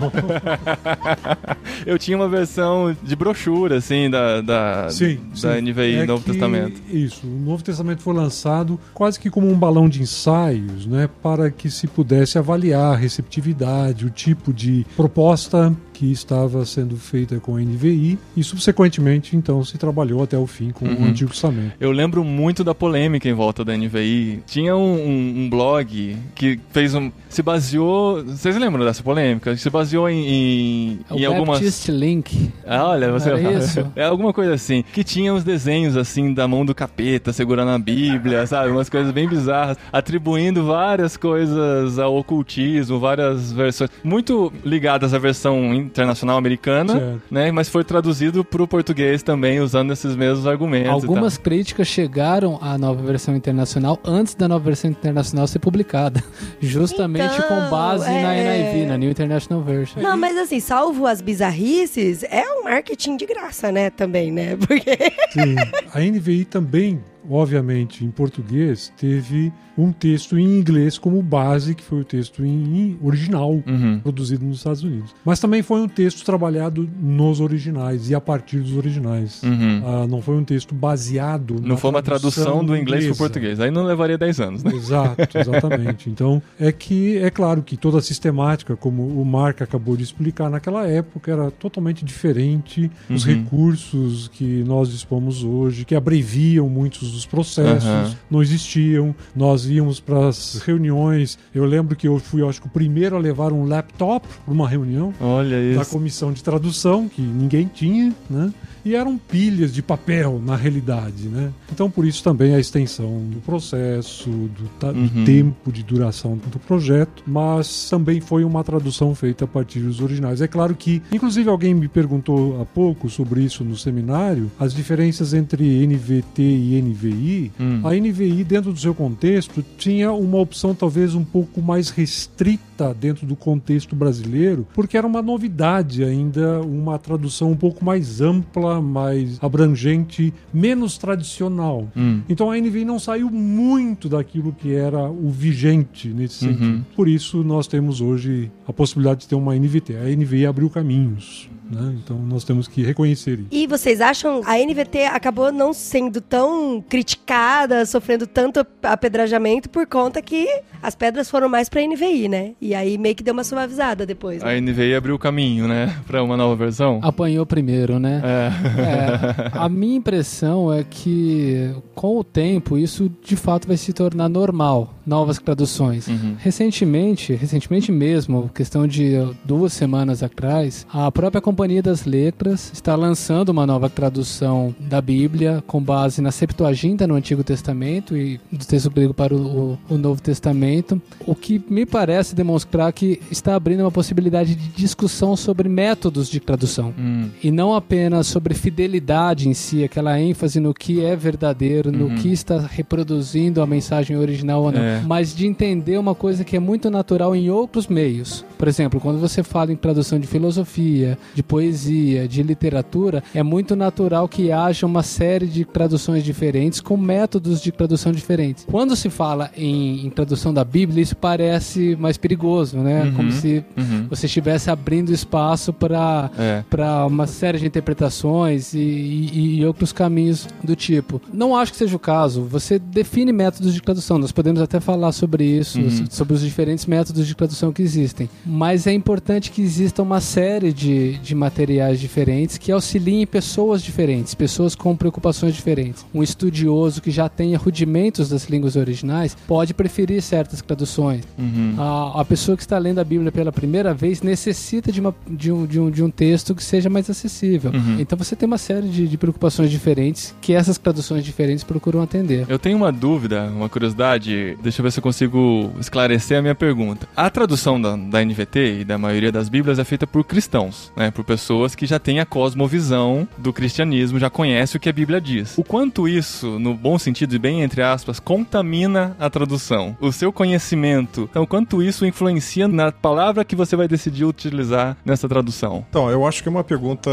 Eu 1.86 1.98
tinha 1.98 2.16
uma 2.16 2.28
versão 2.28 2.96
de 3.02 3.16
brochura, 3.16 3.76
assim, 3.76 4.10
da, 4.10 4.40
da, 4.40 4.88
Sim, 4.90 5.18
da 5.42 5.54
sim. 5.54 5.60
NVI, 5.62 5.94
É 5.96 6.06
Novo 6.06 6.22
que- 6.24 6.30
Testamento. 6.32 6.80
Isso. 6.90 7.26
O 7.26 7.30
Novo 7.30 7.62
Testamento 7.62 8.02
foi 8.02 8.14
lançado 8.14 8.78
quase 8.94 9.18
que 9.18 9.30
como 9.30 9.48
um 9.50 9.54
balão 9.58 9.88
de 9.88 10.02
ensaios, 10.02 10.86
né? 10.86 11.08
Para 11.22 11.50
que 11.50 11.70
se 11.70 11.86
pudesse 11.86 12.37
avaliar 12.38 12.92
a 12.92 12.96
receptividade, 12.96 14.06
o 14.06 14.10
tipo 14.10 14.52
de 14.52 14.86
proposta 14.96 15.74
que 15.98 16.12
estava 16.12 16.64
sendo 16.64 16.96
feita 16.96 17.40
com 17.40 17.56
a 17.56 17.60
NVI 17.60 18.16
e, 18.36 18.44
subsequentemente, 18.44 19.34
então, 19.36 19.64
se 19.64 19.76
trabalhou 19.76 20.22
até 20.22 20.38
o 20.38 20.46
fim 20.46 20.70
com 20.70 20.84
Uhum. 20.86 21.02
o 21.02 21.04
Antigo 21.06 21.30
Testamento. 21.30 21.72
Eu 21.80 21.90
lembro 21.90 22.22
muito 22.22 22.62
da 22.62 22.72
polêmica 22.72 23.28
em 23.28 23.32
volta 23.32 23.64
da 23.64 23.72
NVI. 23.76 24.40
Tinha 24.46 24.76
um, 24.76 24.80
um- 24.94 25.34
um 25.44 25.50
blog 25.50 26.16
que 26.36 26.60
fez 26.70 26.94
um. 26.94 27.10
Se 27.28 27.42
baseou. 27.42 28.22
Vocês 28.24 28.56
lembram 28.56 28.84
dessa 28.84 29.02
polêmica? 29.02 29.56
Se 29.56 29.68
baseou 29.68 30.08
em, 30.08 30.26
em, 30.28 30.98
É 31.10 31.14
o 31.14 31.18
em 31.18 31.24
algumas. 31.24 31.58
Baptist 31.58 31.88
Link. 31.88 32.50
Ah, 32.64 32.86
olha, 32.90 33.10
você 33.10 33.30
Era 33.30 33.40
isso? 33.58 33.84
É 33.96 34.04
alguma 34.04 34.32
coisa 34.32 34.54
assim. 34.54 34.84
Que 34.92 35.02
tinha 35.02 35.34
os 35.34 35.42
desenhos 35.42 35.96
assim 35.96 36.32
da 36.32 36.46
mão 36.46 36.64
do 36.64 36.74
capeta 36.76 37.32
segurando 37.32 37.70
a 37.72 37.78
Bíblia, 37.78 38.46
sabe? 38.46 38.70
Umas 38.70 38.88
coisas 38.88 39.10
bem 39.12 39.28
bizarras, 39.28 39.76
atribuindo 39.92 40.64
várias 40.64 41.16
coisas 41.16 41.98
ao 41.98 42.16
ocultismo, 42.16 43.00
várias 43.00 43.50
versões 43.52 43.90
muito 44.04 44.52
ligadas 44.64 45.12
à 45.12 45.18
versão 45.18 45.74
internacional 45.90 46.36
americana, 46.36 46.92
Certo. 46.92 47.20
né? 47.30 47.50
Mas 47.50 47.68
foi 47.68 47.82
traduzido 47.84 48.44
para 48.44 48.62
o 48.62 48.68
português 48.68 49.22
também 49.22 49.60
usando 49.60 49.92
esses 49.92 50.14
mesmos 50.16 50.46
argumentos. 50.46 50.88
e 50.88 50.90
Algumas 50.90 51.36
tal. 51.36 51.44
críticas 51.44 51.88
chegaram 51.88 52.58
à 52.62 52.76
nova 52.78 53.02
versão 53.02 53.34
internacional 53.34 53.98
antes 54.04 54.34
da 54.34 54.46
nova 54.48 54.64
versão 54.64 54.90
internacional 54.90 55.46
ser 55.46 55.58
publicada. 55.58 56.22
Justamente 56.60 57.34
Então, 57.36 57.48
com 57.48 57.70
base 57.70 58.04
na 58.04 58.34
é. 58.34 58.72
NIV, 58.72 58.86
na 58.86 58.96
New 58.96 59.10
International 59.10 59.62
Version. 59.62 60.00
Não, 60.02 60.16
mas 60.16 60.36
assim, 60.36 60.60
salvo 60.60 61.06
as 61.06 61.20
bizarrices, 61.20 62.22
é 62.24 62.42
um 62.58 62.64
marketing 62.64 63.16
de 63.16 63.26
graça, 63.26 63.72
né? 63.72 63.90
Também, 63.90 64.30
né? 64.30 64.56
Porque. 64.66 64.96
Sim. 65.30 65.56
A 65.94 66.00
NVI 66.00 66.44
também, 66.44 67.00
obviamente, 67.30 68.04
em 68.04 68.10
português, 68.10 68.92
teve 68.96 69.52
um 69.76 69.92
texto 69.92 70.36
em 70.36 70.58
inglês 70.58 70.98
como 70.98 71.22
base, 71.22 71.72
que 71.74 71.84
foi 71.84 72.00
o 72.00 72.04
texto 72.04 72.44
em, 72.44 72.48
em 72.80 72.98
original, 73.00 73.52
Uhum. 73.66 74.00
produzido 74.02 74.44
nos 74.44 74.58
Estados 74.58 74.82
Unidos. 74.82 75.14
Mas 75.24 75.38
também 75.38 75.62
foi 75.62 75.80
um 75.80 75.88
texto 75.88 76.24
trabalhado 76.24 76.88
nos 77.00 77.40
originais 77.40 78.10
e 78.10 78.14
a 78.14 78.20
partir 78.20 78.58
dos 78.58 78.76
originais. 78.76 79.40
Uhum. 79.42 79.82
Ah, 79.84 80.06
não 80.08 80.20
foi 80.20 80.36
um 80.36 80.42
texto 80.44 80.74
baseado 80.74 81.54
Não 81.60 81.68
na 81.70 81.76
foi 81.76 81.90
uma 81.90 82.02
tradução 82.02 82.64
do 82.64 82.76
inglês 82.76 83.04
para 83.04 83.14
o 83.14 83.16
português. 83.16 83.60
Aí 83.60 83.70
não 83.70 83.84
levaria 83.84 84.18
10 84.18 84.40
anos, 84.40 84.64
né? 84.64 84.72
Exato, 84.74 85.16
exatamente. 85.38 86.10
Então, 86.10 86.42
é 86.58 86.72
que 86.72 87.16
é 87.18 87.30
claro 87.30 87.62
que 87.62 87.76
toda 87.76 87.98
a 87.98 88.02
sistemática, 88.02 88.74
como 88.76 89.02
o 89.06 89.24
Mark 89.24 89.62
acabou 89.62 89.96
de 89.96 90.02
explicar 90.02 90.50
naquela 90.50 90.86
época, 90.88 91.30
era 91.30 91.50
totalmente 91.52 92.04
diferente. 92.04 92.90
Os 93.08 93.24
Uhum. 93.24 93.34
recursos 93.34 94.28
que 94.28 94.64
nós 94.64 94.90
dispomos 94.90 95.42
hoje, 95.44 95.84
que 95.84 95.94
abreviam 95.94 96.68
muitos 96.68 97.12
dos 97.18 97.26
processos, 97.26 97.88
Aham. 97.88 98.14
não 98.30 98.42
existiam. 98.42 99.14
Nós 99.34 99.66
íamos 99.66 100.00
para 100.00 100.28
as 100.28 100.60
reuniões. 100.64 101.38
Eu 101.54 101.64
lembro 101.64 101.94
que 101.96 102.06
eu 102.08 102.18
fui, 102.18 102.40
eu 102.42 102.48
acho 102.48 102.60
que 102.60 102.66
o 102.66 102.70
primeiro 102.70 103.16
a 103.16 103.18
levar 103.18 103.52
um 103.52 103.64
laptop 103.66 104.26
para 104.44 104.54
uma 104.54 104.68
reunião 104.68 105.12
Olha 105.20 105.74
da 105.74 105.82
isso. 105.82 105.90
comissão 105.90 106.32
de 106.32 106.42
tradução, 106.42 107.08
que 107.08 107.20
ninguém 107.20 107.70
tinha, 107.72 108.14
né? 108.30 108.52
E 108.88 108.94
eram 108.94 109.18
pilhas 109.18 109.74
de 109.74 109.82
papel, 109.82 110.40
na 110.42 110.56
realidade, 110.56 111.28
né? 111.28 111.50
Então, 111.70 111.90
por 111.90 112.06
isso 112.06 112.22
também 112.24 112.54
a 112.54 112.58
extensão 112.58 113.22
do 113.30 113.38
processo, 113.40 114.30
do, 114.30 114.68
ta- 114.80 114.92
do 114.92 114.98
Uhum. 114.98 115.24
tempo 115.24 115.70
de 115.70 115.82
duração 115.82 116.36
do 116.50 116.58
projeto, 116.58 117.22
mas 117.26 117.88
também 117.90 118.20
foi 118.20 118.44
uma 118.44 118.64
tradução 118.64 119.14
feita 119.14 119.44
a 119.44 119.48
partir 119.48 119.80
dos 119.80 120.00
originais. 120.00 120.40
É 120.40 120.46
claro 120.48 120.74
que, 120.74 121.02
inclusive 121.12 121.48
alguém 121.50 121.74
me 121.74 121.86
perguntou 121.88 122.60
há 122.62 122.64
pouco 122.64 123.10
sobre 123.10 123.42
isso 123.42 123.62
no 123.62 123.76
seminário, 123.76 124.50
as 124.58 124.72
diferenças 124.72 125.34
entre 125.34 125.86
NVT 125.86 126.42
e 126.42 126.80
NVI. 126.82 127.52
Hum. 127.60 127.80
A 127.84 127.94
NVI, 127.94 128.42
dentro 128.44 128.72
do 128.72 128.78
seu 128.78 128.94
contexto, 128.94 129.62
tinha 129.76 130.10
uma 130.12 130.38
opção 130.38 130.74
talvez 130.74 131.14
um 131.14 131.24
pouco 131.24 131.60
mais 131.60 131.90
restrita 131.90 132.94
dentro 132.98 133.26
do 133.26 133.34
contexto 133.36 133.94
brasileiro, 133.96 134.66
porque 134.74 134.96
era 134.96 135.06
uma 135.06 135.20
novidade 135.20 136.04
ainda, 136.04 136.60
uma 136.62 136.98
tradução 136.98 137.50
um 137.50 137.56
pouco 137.56 137.84
mais 137.84 138.20
ampla, 138.20 138.77
mais 138.80 139.38
abrangente, 139.42 140.32
menos 140.52 140.96
tradicional. 140.98 141.88
Hum. 141.96 142.20
Então 142.28 142.50
a 142.50 142.56
NVI 142.58 142.84
não 142.84 142.98
saiu 142.98 143.30
muito 143.30 144.08
daquilo 144.08 144.52
que 144.52 144.74
era 144.74 145.08
o 145.10 145.28
vigente 145.30 146.08
nesse 146.08 146.46
Uhum. 146.46 146.52
sentido. 146.52 146.86
Por 146.96 147.08
isso 147.08 147.42
nós 147.44 147.66
temos 147.66 148.00
hoje 148.00 148.50
a 148.66 148.72
possibilidade 148.72 149.20
de 149.20 149.28
ter 149.28 149.34
uma 149.34 149.54
NVT. 149.56 149.96
A 149.96 150.04
NVI 150.16 150.46
abriu 150.46 150.68
caminhos. 150.70 151.48
Né? 151.70 151.96
Então 152.02 152.18
nós 152.18 152.44
temos 152.44 152.66
que 152.68 152.82
reconhecer 152.82 153.38
isso. 153.38 153.48
E 153.50 153.66
vocês 153.66 154.00
acham 154.00 154.40
a 154.44 154.56
NVT 154.58 155.04
acabou 155.04 155.52
não 155.52 155.72
sendo 155.72 156.20
tão 156.20 156.82
criticada, 156.88 157.84
sofrendo 157.86 158.26
tanto 158.26 158.66
apedrejamento 158.82 159.68
por 159.70 159.86
conta 159.86 160.20
que 160.22 160.46
as 160.82 160.94
pedras 160.94 161.28
foram 161.30 161.48
mais 161.48 161.68
pra 161.68 161.82
NVI, 161.82 162.28
né? 162.28 162.52
E 162.60 162.74
aí 162.74 162.96
meio 162.98 163.14
que 163.14 163.22
deu 163.22 163.32
uma 163.34 163.44
suavizada 163.44 164.06
depois. 164.06 164.42
né? 164.42 164.56
A 164.56 164.60
NVI 164.60 164.94
abriu 164.94 165.14
o 165.14 165.18
caminho, 165.18 165.66
né? 165.66 165.94
Para 166.06 166.22
uma 166.22 166.36
nova 166.36 166.54
versão. 166.56 167.00
Apanhou 167.02 167.44
primeiro, 167.44 167.98
né? 167.98 168.22
É. 168.24 168.48
É, 168.80 169.50
a 169.52 169.68
minha 169.68 169.96
impressão 169.96 170.72
é 170.72 170.84
que 170.84 171.70
com 171.94 172.18
o 172.18 172.24
tempo 172.24 172.78
isso 172.78 173.10
de 173.24 173.36
fato 173.36 173.66
vai 173.66 173.76
se 173.76 173.92
tornar 173.92 174.28
normal, 174.28 174.94
novas 175.06 175.38
traduções. 175.38 176.06
Uhum. 176.08 176.36
Recentemente, 176.38 177.34
recentemente 177.34 177.90
mesmo, 177.90 178.50
questão 178.54 178.86
de 178.86 179.12
duas 179.44 179.72
semanas 179.72 180.22
atrás, 180.22 180.86
a 180.92 181.10
própria 181.10 181.40
companhia 181.40 181.57
Companhia 181.58 181.82
das 181.82 182.04
Letras 182.04 182.70
está 182.72 182.94
lançando 182.94 183.48
uma 183.48 183.66
nova 183.66 183.90
tradução 183.90 184.72
da 184.78 185.00
Bíblia 185.00 185.60
com 185.66 185.82
base 185.82 186.22
na 186.22 186.30
Septuaginta 186.30 187.04
no 187.04 187.16
Antigo 187.16 187.42
Testamento 187.42 188.16
e 188.16 188.38
do 188.52 188.64
texto 188.64 188.88
grego 188.88 189.12
para 189.12 189.34
o, 189.34 189.72
o, 189.72 189.94
o 189.94 189.98
Novo 189.98 190.22
Testamento, 190.22 191.02
o 191.26 191.34
que 191.34 191.60
me 191.68 191.84
parece 191.84 192.32
demonstrar 192.36 192.92
que 192.92 193.20
está 193.28 193.56
abrindo 193.56 193.80
uma 193.80 193.90
possibilidade 193.90 194.54
de 194.54 194.68
discussão 194.68 195.34
sobre 195.34 195.68
métodos 195.68 196.28
de 196.28 196.38
tradução 196.38 196.94
Hum. 196.96 197.28
e 197.42 197.50
não 197.50 197.74
apenas 197.74 198.28
sobre 198.28 198.54
fidelidade 198.54 199.48
em 199.48 199.52
si, 199.54 199.82
aquela 199.82 200.16
ênfase 200.20 200.60
no 200.60 200.72
que 200.72 201.04
é 201.04 201.16
verdadeiro, 201.16 201.90
no 201.90 202.04
Uhum. 202.06 202.14
que 202.18 202.28
está 202.32 202.58
reproduzindo 202.60 203.60
a 203.60 203.66
mensagem 203.66 204.16
original 204.16 204.62
ou 204.62 204.70
não, 204.70 204.80
É. 204.80 205.02
mas 205.04 205.34
de 205.34 205.44
entender 205.44 205.98
uma 205.98 206.14
coisa 206.14 206.44
que 206.44 206.54
é 206.54 206.60
muito 206.60 206.88
natural 206.88 207.34
em 207.34 207.50
outros 207.50 207.88
meios. 207.88 208.44
Por 208.56 208.68
exemplo, 208.68 209.00
quando 209.00 209.18
você 209.18 209.42
fala 209.42 209.72
em 209.72 209.76
tradução 209.76 210.20
de 210.20 210.26
filosofia, 210.28 211.18
de 211.34 211.47
poesia, 211.48 212.28
de 212.28 212.42
literatura, 212.42 213.22
é 213.34 213.42
muito 213.42 213.74
natural 213.74 214.28
que 214.28 214.52
haja 214.52 214.86
uma 214.86 215.02
série 215.02 215.46
de 215.46 215.64
traduções 215.64 216.22
diferentes 216.22 216.80
com 216.80 216.96
métodos 216.96 217.60
de 217.60 217.72
tradução 217.72 218.12
diferentes. 218.12 218.64
Quando 218.70 218.94
se 218.94 219.08
fala 219.10 219.50
em, 219.56 220.06
em 220.06 220.10
tradução 220.10 220.52
da 220.52 220.64
Bíblia, 220.64 221.02
isso 221.02 221.16
parece 221.16 221.96
mais 221.98 222.16
perigoso, 222.16 222.78
né? 222.78 223.04
Uhum. 223.04 223.12
Como 223.14 223.32
se 223.32 223.64
Uhum. 223.76 224.06
você 224.10 224.26
estivesse 224.26 224.70
abrindo 224.70 225.12
espaço 225.12 225.72
para 225.72 226.30
É. 226.38 226.62
uma 227.08 227.26
série 227.26 227.58
de 227.58 227.66
interpretações 227.66 228.74
e, 228.74 228.78
e- 228.78 229.58
e 229.60 229.66
outros 229.66 229.92
caminhos 229.92 230.46
do 230.62 230.76
tipo. 230.76 231.20
Não 231.32 231.56
acho 231.56 231.72
que 231.72 231.78
seja 231.78 231.96
o 231.96 231.98
caso. 231.98 232.42
Você 232.44 232.78
define 232.78 233.32
métodos 233.32 233.72
de 233.74 233.80
tradução. 233.80 234.18
Nós 234.18 234.32
podemos 234.32 234.60
até 234.60 234.80
falar 234.80 235.12
sobre 235.12 235.44
isso, 235.44 235.80
Uhum. 235.80 236.06
sobre 236.10 236.34
os 236.34 236.40
diferentes 236.42 236.86
métodos 236.86 237.26
de 237.26 237.34
tradução 237.34 237.72
que 237.72 237.82
existem. 237.82 238.28
Mas 238.44 238.86
é 238.86 238.92
importante 238.92 239.50
que 239.50 239.62
exista 239.62 240.02
uma 240.02 240.20
série 240.20 240.72
de, 240.72 241.18
de 241.18 241.34
materiais 241.38 242.00
diferentes 242.00 242.58
que 242.58 242.72
auxiliem 242.72 243.26
pessoas 243.26 243.82
diferentes, 243.82 244.34
pessoas 244.34 244.74
com 244.74 244.96
preocupações 244.96 245.54
diferentes. 245.54 246.04
Um 246.12 246.22
estudioso 246.22 247.00
que 247.00 247.10
já 247.10 247.28
tenha 247.28 247.56
rudimentos 247.56 248.28
das 248.28 248.48
línguas 248.48 248.76
originais 248.76 249.36
pode 249.46 249.72
preferir 249.72 250.20
certas 250.20 250.60
traduções. 250.60 251.24
Uhum. 251.38 251.74
A, 251.78 252.20
a 252.20 252.24
pessoa 252.24 252.56
que 252.56 252.62
está 252.62 252.78
lendo 252.78 252.98
a 252.98 253.04
Bíblia 253.04 253.32
pela 253.32 253.52
primeira 253.52 253.94
vez 253.94 254.22
necessita 254.22 254.90
de, 254.90 255.00
uma, 255.00 255.14
de, 255.28 255.52
um, 255.52 255.66
de, 255.66 255.80
um, 255.80 255.90
de 255.90 256.02
um 256.02 256.10
texto 256.10 256.54
que 256.54 256.64
seja 256.64 256.90
mais 256.90 257.08
acessível. 257.08 257.70
Uhum. 257.72 257.96
Então 258.00 258.18
você 258.18 258.34
tem 258.34 258.46
uma 258.46 258.58
série 258.58 258.88
de, 258.88 259.06
de 259.06 259.16
preocupações 259.16 259.70
diferentes 259.70 260.34
que 260.40 260.52
essas 260.52 260.78
traduções 260.78 261.24
diferentes 261.24 261.64
procuram 261.64 262.02
atender. 262.02 262.46
Eu 262.48 262.58
tenho 262.58 262.76
uma 262.76 262.92
dúvida, 262.92 263.44
uma 263.44 263.68
curiosidade. 263.68 264.56
Deixa 264.62 264.80
eu 264.80 264.82
ver 264.82 264.92
se 264.92 264.98
eu 264.98 265.02
consigo 265.02 265.70
esclarecer 265.78 266.38
a 266.38 266.42
minha 266.42 266.54
pergunta. 266.54 267.08
A 267.16 267.30
tradução 267.30 267.80
da, 267.80 267.96
da 267.96 268.24
NVT 268.24 268.80
e 268.80 268.84
da 268.84 268.98
maioria 268.98 269.30
das 269.30 269.48
Bíblias 269.48 269.78
é 269.78 269.84
feita 269.84 270.06
por 270.06 270.24
cristãos, 270.24 270.92
né? 270.96 271.10
Por 271.10 271.24
pessoas 271.28 271.74
que 271.74 271.84
já 271.84 271.98
têm 271.98 272.20
a 272.20 272.24
cosmovisão 272.26 273.28
do 273.36 273.52
cristianismo, 273.52 274.18
já 274.18 274.30
conhecem 274.30 274.78
o 274.78 274.80
que 274.80 274.88
a 274.88 274.92
Bíblia 274.92 275.20
diz. 275.20 275.58
O 275.58 275.62
quanto 275.62 276.08
isso, 276.08 276.58
no 276.58 276.72
bom 276.72 276.98
sentido 276.98 277.34
e 277.34 277.38
bem 277.38 277.62
entre 277.62 277.82
aspas, 277.82 278.18
contamina 278.18 279.14
a 279.20 279.28
tradução? 279.28 279.94
O 280.00 280.10
seu 280.10 280.32
conhecimento, 280.32 281.28
então, 281.30 281.42
o 281.42 281.46
quanto 281.46 281.82
isso 281.82 282.06
influencia 282.06 282.66
na 282.66 282.90
palavra 282.90 283.44
que 283.44 283.54
você 283.54 283.76
vai 283.76 283.86
decidir 283.86 284.24
utilizar 284.24 284.96
nessa 285.04 285.28
tradução? 285.28 285.84
Então, 285.90 286.10
eu 286.10 286.26
acho 286.26 286.42
que 286.42 286.48
é 286.48 286.50
uma 286.50 286.64
pergunta 286.64 287.10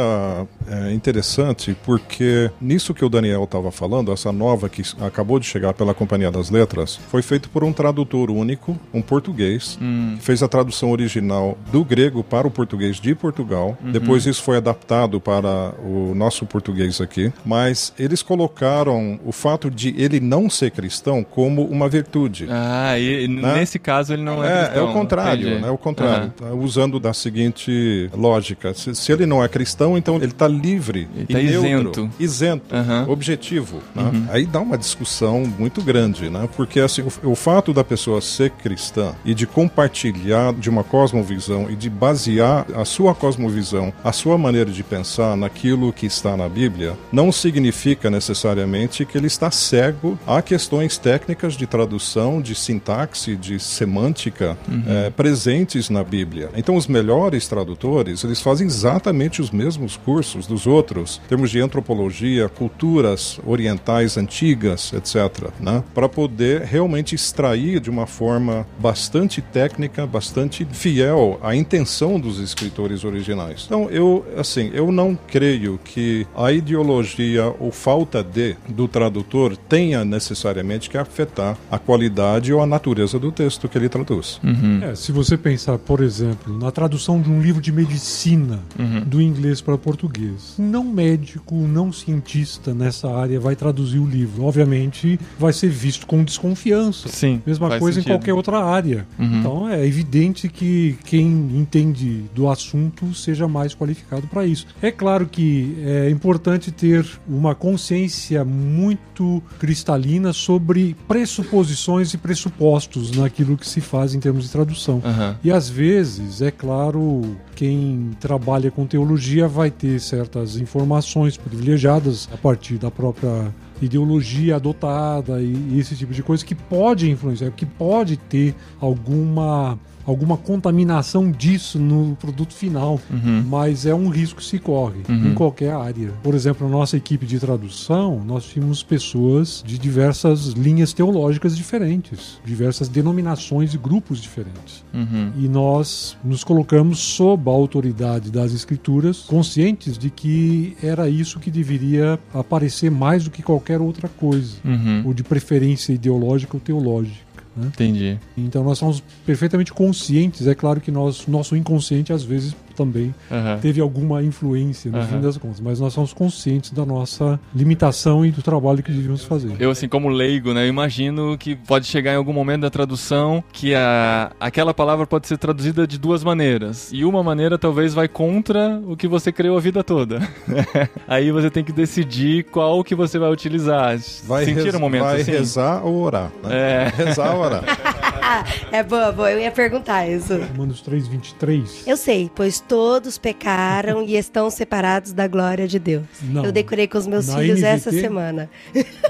é, 0.65 0.93
interessante, 0.93 1.75
porque 1.84 2.50
nisso 2.62 2.93
que 2.93 3.03
o 3.03 3.10
Daniel 3.10 3.43
estava 3.43 3.69
falando, 3.69 4.13
essa 4.13 4.31
nova 4.31 4.69
que 4.69 4.81
acabou 5.01 5.39
de 5.39 5.45
chegar 5.45 5.74
pela 5.74 5.93
Companhia 5.93 6.31
das 6.31 6.50
Letras, 6.50 6.95
foi 7.12 7.22
feito 7.22 7.50
por 7.50 7.65
um 7.65 7.74
tradutor 7.74 8.31
único, 8.31 8.79
um 8.93 9.01
português, 9.01 9.77
Hum. 9.81 10.13
que 10.17 10.24
fez 10.24 10.41
a 10.41 10.48
tradução 10.48 10.91
original 10.91 11.57
do 11.72 11.84
grego 11.84 12.24
para 12.24 12.48
o 12.48 12.51
português 12.51 12.98
de 13.00 13.13
Portugal. 13.13 13.77
Depois 14.06 14.26
isso 14.26 14.42
foi 14.44 14.58
adaptado 14.58 15.20
para 15.20 15.74
o 15.84 16.14
nosso 16.16 16.46
português 16.46 17.02
aqui. 17.02 17.32
Mas 17.46 17.94
eles 17.98 18.22
colocaram 18.22 19.20
o 19.26 19.32
fato 19.32 19.70
de 19.70 19.94
ele 19.98 20.20
não 20.20 20.50
ser 20.50 20.72
cristão 20.72 21.24
como 21.24 21.64
uma 21.66 21.90
virtude. 21.90 22.48
Ah, 22.50 22.98
e 23.00 23.28
Né? 23.28 23.56
nesse 23.56 23.80
caso 23.80 24.14
ele 24.14 24.22
não 24.24 24.44
é, 24.44 24.48
É, 24.48 24.52
é 24.62 24.66
cristão. 24.66 24.90
o 24.90 24.94
contrário, 24.94 25.48
entendi. 25.48 25.62
né? 25.62 25.68
É 25.68 25.72
o 25.72 25.78
contrário. 25.78 26.32
Aham. 26.42 26.50
Tá 26.52 26.56
Usando 26.56 27.00
da 27.00 27.14
seguinte 27.14 28.10
lógica: 28.16 28.74
se, 28.74 28.94
se 28.96 29.12
ele 29.12 29.26
não 29.26 29.44
é 29.44 29.48
cristão, 29.48 29.98
então 29.98 30.16
ele 30.18 30.28
está 30.28 30.48
livre, 30.48 31.08
Ele 31.16 31.26
tá 31.26 31.40
neutro, 31.40 31.62
isento. 32.06 32.10
isento, 32.20 32.76
Aham. 32.76 33.06
objetivo. 33.10 33.82
né? 33.94 34.28
Aí 34.32 34.46
dá 34.46 34.60
uma 34.60 34.78
discussão 34.78 35.44
muito 35.58 35.82
grande, 35.82 36.30
né? 36.30 36.48
Porque 36.56 36.80
assim, 36.80 37.02
o, 37.24 37.32
o 37.32 37.36
fato 37.36 37.74
da 37.74 37.84
pessoa 37.84 38.22
ser 38.22 38.50
cristã 38.52 39.14
e 39.26 39.34
de 39.34 39.46
compartilhar 39.46 40.54
de 40.54 40.70
uma 40.70 40.84
cosmovisão 40.84 41.68
e 41.70 41.76
de 41.76 41.90
basear 41.90 42.66
a 42.76 42.86
sua 42.86 43.14
cosmovisão, 43.16 43.85
a 44.04 44.12
sua 44.12 44.38
maneira 44.38 44.72
de 44.72 44.84
pensar 44.84 45.36
naquilo 45.36 45.92
que 45.94 46.06
está 46.06 46.36
na 46.38 46.48
Bíblia, 46.48 46.98
não 47.12 47.32
significa 47.32 48.10
necessariamente 48.10 49.06
que 49.06 49.18
ele 49.18 49.27
está 49.27 49.51
cego 49.51 50.18
a 50.25 50.42
questões 50.42 50.98
técnicas 50.98 51.54
de 51.54 51.65
tradução, 51.65 52.42
de 52.42 52.56
sintaxe, 52.56 53.36
de 53.36 53.60
semântica 53.60 54.58
eh, 54.88 55.10
presentes 55.15 55.89
na 55.89 56.04
Bíblia. 56.04 56.50
Então, 56.56 56.75
os 56.75 56.88
melhores 56.88 57.48
tradutores, 57.48 58.24
eles 58.24 58.42
fazem 58.42 58.68
exatamente 58.68 59.42
os 59.42 59.51
mesmos 59.51 59.98
cursos 59.98 60.48
dos 60.48 60.68
outros, 60.68 61.22
em 61.25 61.27
termos 61.27 61.51
de 61.51 61.60
antropologia, 61.60 62.50
culturas 62.50 63.39
orientais 63.46 64.18
antigas, 64.18 64.94
etc., 64.94 65.50
né? 65.60 65.84
para 65.94 66.10
poder 66.10 66.62
realmente 66.62 67.15
extrair 67.15 67.80
de 67.80 67.89
uma 67.89 68.08
forma 68.08 68.65
bastante 68.80 69.42
técnica, 69.42 70.06
bastante 70.06 70.65
fiel 70.72 71.39
à 71.42 71.56
intenção 71.56 72.20
dos 72.20 72.39
escritores 72.39 73.04
originais. 73.04 73.68
Então, 73.75 73.89
eu, 73.89 74.25
assim, 74.38 74.72
eu 74.74 74.89
não 74.89 75.20
creio 75.27 75.77
que 75.84 76.25
a 76.34 76.50
ideologia 76.50 77.53
ou 77.60 77.72
falta 77.72 78.24
de 78.24 78.55
do 78.70 78.88
tradutor 78.88 79.58
tenha 79.58 80.05
necessariamente 80.05 80.89
que 80.89 80.98
afetar 80.98 81.58
a 81.70 81.77
qualidade 81.77 82.53
ou 82.53 82.62
a 82.62 82.65
natureza 82.65 83.20
do 83.20 83.34
texto 83.34 83.67
que 83.67 83.77
ele 83.77 83.89
traduz. 83.89 84.39
É, 84.82 84.96
se 84.96 85.12
você 85.12 85.38
pensar, 85.38 85.77
por 85.77 86.01
exemplo, 86.01 86.58
na 86.58 86.72
tradução 86.72 87.22
de 87.22 87.29
um 87.29 87.41
livro 87.41 87.62
de 87.62 87.70
medicina 87.74 88.62
do 89.05 89.22
inglês 89.22 89.60
para 89.60 89.77
português, 89.77 90.55
não 90.58 90.86
médico, 90.86 91.53
não 91.55 91.91
cientista 91.91 92.74
nessa 92.74 93.13
área 93.13 93.41
vai 93.41 93.58
traduzir 93.58 94.00
o 94.00 94.05
livro. 94.05 94.46
Obviamente, 94.46 95.20
vai 95.38 95.51
ser 95.51 95.67
visto 95.67 96.08
com 96.08 96.24
desconfiança. 96.24 97.10
Sim. 97.10 97.41
Mesma 97.46 97.77
coisa 97.77 98.00
sentido. 98.00 98.13
em 98.13 98.15
qualquer 98.15 98.34
outra 98.34 98.63
área. 98.63 99.05
Então 99.20 99.67
é 99.67 99.86
evidente 99.86 100.48
que 100.48 100.98
quem 101.03 101.25
entende 101.25 102.24
do 102.34 102.48
assunto 102.48 103.13
seja 103.13 103.50
mais 103.50 103.64
qualificado 103.74 104.27
para 104.27 104.45
isso. 104.45 104.67
É 104.81 104.91
claro 104.91 105.27
que 105.27 105.75
é 105.84 106.10
importante 106.10 106.72
ter 106.72 107.05
uma 107.27 107.55
consciência 107.55 108.43
muito 108.43 109.41
cristalina 109.60 110.34
sobre 110.34 110.95
pressuposições 111.07 112.13
e 112.13 112.17
pressupostos 112.17 113.12
naquilo 113.12 113.57
que 113.57 113.67
se 113.67 113.81
faz 113.81 114.13
em 114.13 114.19
termos 114.19 114.45
de 114.45 114.51
tradução. 114.51 115.01
Aham. 115.03 115.38
E 115.43 115.51
às 115.51 115.69
vezes, 115.69 116.41
é 116.41 116.51
claro, 116.51 117.38
quem 117.55 118.12
trabalha 118.19 118.69
com 118.69 118.86
teologia 118.86 119.48
vai 119.48 119.72
ter 119.72 120.00
certas 120.00 120.57
informações 120.57 121.38
privilegiadas 121.38 122.29
a 122.34 122.38
partir 122.38 122.77
da 122.77 122.91
própria 122.91 123.53
ideologia 123.81 124.55
adotada 124.55 125.41
e, 125.41 125.53
e 125.72 125.79
esse 125.79 125.95
tipo 125.95 126.13
de 126.13 126.24
coisa 126.24 126.45
que 126.45 126.55
pode 126.55 127.10
influenciar, 127.10 127.51
que 127.51 127.65
pode 127.65 128.17
ter 128.17 128.55
alguma 128.79 129.77
alguma 130.06 130.38
contaminação 130.38 131.32
disso 131.32 131.80
no 131.80 132.16
produto 132.16 132.54
final, 132.54 133.00
mas 133.48 133.86
é 133.86 133.94
um 133.96 134.10
risco 134.10 134.40
que 134.40 134.46
se 134.46 134.60
corre 134.60 135.02
em 135.10 135.34
qualquer 135.34 135.74
área. 135.74 136.12
Por 136.24 136.34
exemplo, 136.36 136.68
na 136.68 136.76
nossa 136.78 136.98
equipe 136.98 137.26
de 137.26 137.40
tradução, 137.40 138.22
nós 138.26 138.46
tínhamos 138.46 138.84
pessoas 138.84 139.64
de 139.66 139.78
diversas 139.78 140.48
linhas 140.50 140.94
teológicas 140.94 141.56
diferentes, 141.56 142.40
diversas 142.46 142.88
denominações 142.88 143.74
e 143.74 143.78
grupos 143.78 144.20
diferentes. 144.22 144.84
Uhum. 144.94 145.32
E 145.38 145.48
nós 145.48 146.18
nos 146.24 146.44
colocamos 146.44 147.00
sob 147.00 147.50
a 147.50 147.54
autoridade 147.54 148.32
das 148.32 148.54
escrituras, 148.54 149.22
conscientes 149.22 149.98
de 149.98 150.10
que 150.10 150.76
era 150.84 151.10
isso 151.10 151.40
que 151.40 151.50
deveria 151.52 152.20
aparecer 152.34 152.92
mais 152.92 153.24
do 153.24 153.32
que 153.32 153.42
qualquer 153.44 153.82
outra 153.82 154.08
coisa, 154.08 154.56
Uhum. 154.64 155.04
ou 155.06 155.14
de 155.14 155.24
preferência 155.24 155.94
ideológica 155.94 156.56
ou 156.56 156.60
teológica. 156.62 157.25
Né? 157.56 157.68
Entendi. 157.68 158.20
Então 158.38 158.64
nós 158.64 158.78
somos 158.78 159.02
perfeitamente 159.26 159.74
conscientes. 159.74 160.48
É 160.48 160.56
claro 160.56 160.82
que 160.82 160.92
nós, 160.92 161.26
nosso 161.28 161.56
inconsciente 161.56 162.12
às 162.12 162.24
vezes 162.24 162.56
também 162.75 163.13
Aham. 163.32 163.60
teve 163.62 163.82
alguma 163.82 164.22
influência 164.24 164.91
no 164.91 164.98
Aham. 164.98 165.08
fim 165.08 165.22
das 165.22 165.38
contas, 165.38 165.60
mas 165.60 165.79
nós 165.79 165.94
somos 165.94 166.13
conscientes 166.13 166.72
da 166.72 166.86
nossa 166.86 167.39
limitação 167.55 168.25
e 168.25 168.32
do 168.32 168.41
trabalho 168.41 168.84
que 168.84 168.91
devíamos 168.91 169.24
fazer. 169.24 169.55
Eu, 169.60 169.72
assim, 169.72 169.88
como 169.88 170.10
leigo, 170.10 170.53
né, 170.53 170.65
eu 170.65 170.70
imagino 170.70 171.38
que 171.38 171.55
pode 171.55 171.86
chegar 171.86 172.13
em 172.13 172.17
algum 172.17 172.34
momento 172.34 172.62
da 172.62 172.70
tradução 172.70 173.44
que 173.51 173.74
a, 173.74 174.32
aquela 174.39 174.74
palavra 174.74 175.08
pode 175.08 175.27
ser 175.27 175.38
traduzida 175.38 175.88
de 175.88 175.98
duas 175.98 176.24
maneiras. 176.24 176.89
E 176.91 177.05
uma 177.05 177.24
maneira 177.24 177.58
talvez 177.58 177.94
vai 177.94 178.08
contra 178.08 178.82
o 178.86 178.96
que 178.96 179.08
você 179.08 179.32
criou 179.32 179.58
a 179.58 179.60
vida 179.62 179.84
toda. 179.84 180.20
Aí 181.08 181.32
você 181.32 181.50
tem 181.50 181.63
que 181.63 181.72
decidir 181.72 182.44
qual 182.46 182.84
que 182.84 182.96
você 182.96 183.17
vai 183.17 183.32
utilizar. 183.32 183.98
Vai, 184.25 184.46
um 184.46 184.79
momento 184.79 185.03
vai 185.03 185.22
assim? 185.22 185.32
rezar 185.32 185.86
ou 185.86 186.01
orar. 186.01 186.32
Né? 186.44 186.55
É. 186.55 186.94
Rezar 186.96 187.36
ou 187.36 187.41
orar. 187.41 187.63
é 188.72 188.84
boa, 188.84 189.12
boa. 189.12 189.32
Eu 189.32 189.39
ia 189.39 189.51
perguntar 189.51 190.08
isso. 190.08 190.36
Romanos 190.38 190.82
3, 190.82 191.08
23. 191.08 191.88
Eu 191.88 191.98
sei, 191.98 192.29
pois 192.34 192.60
todos 192.60 193.17
pecaram 193.17 194.03
e 194.03 194.15
estão 194.15 194.50
separados 194.50 195.13
da 195.13 195.27
glória 195.27 195.67
de 195.67 195.79
Deus. 195.79 196.05
Não. 196.24 196.46
Eu 196.46 196.51
decorei 196.51 196.88
com 196.88 196.98
os 196.98 197.08
meus 197.08 197.27
Na 197.27 197.38
filhos 197.38 197.60
NVT? 197.60 197.67
essa 197.74 197.91
semana. 197.91 198.50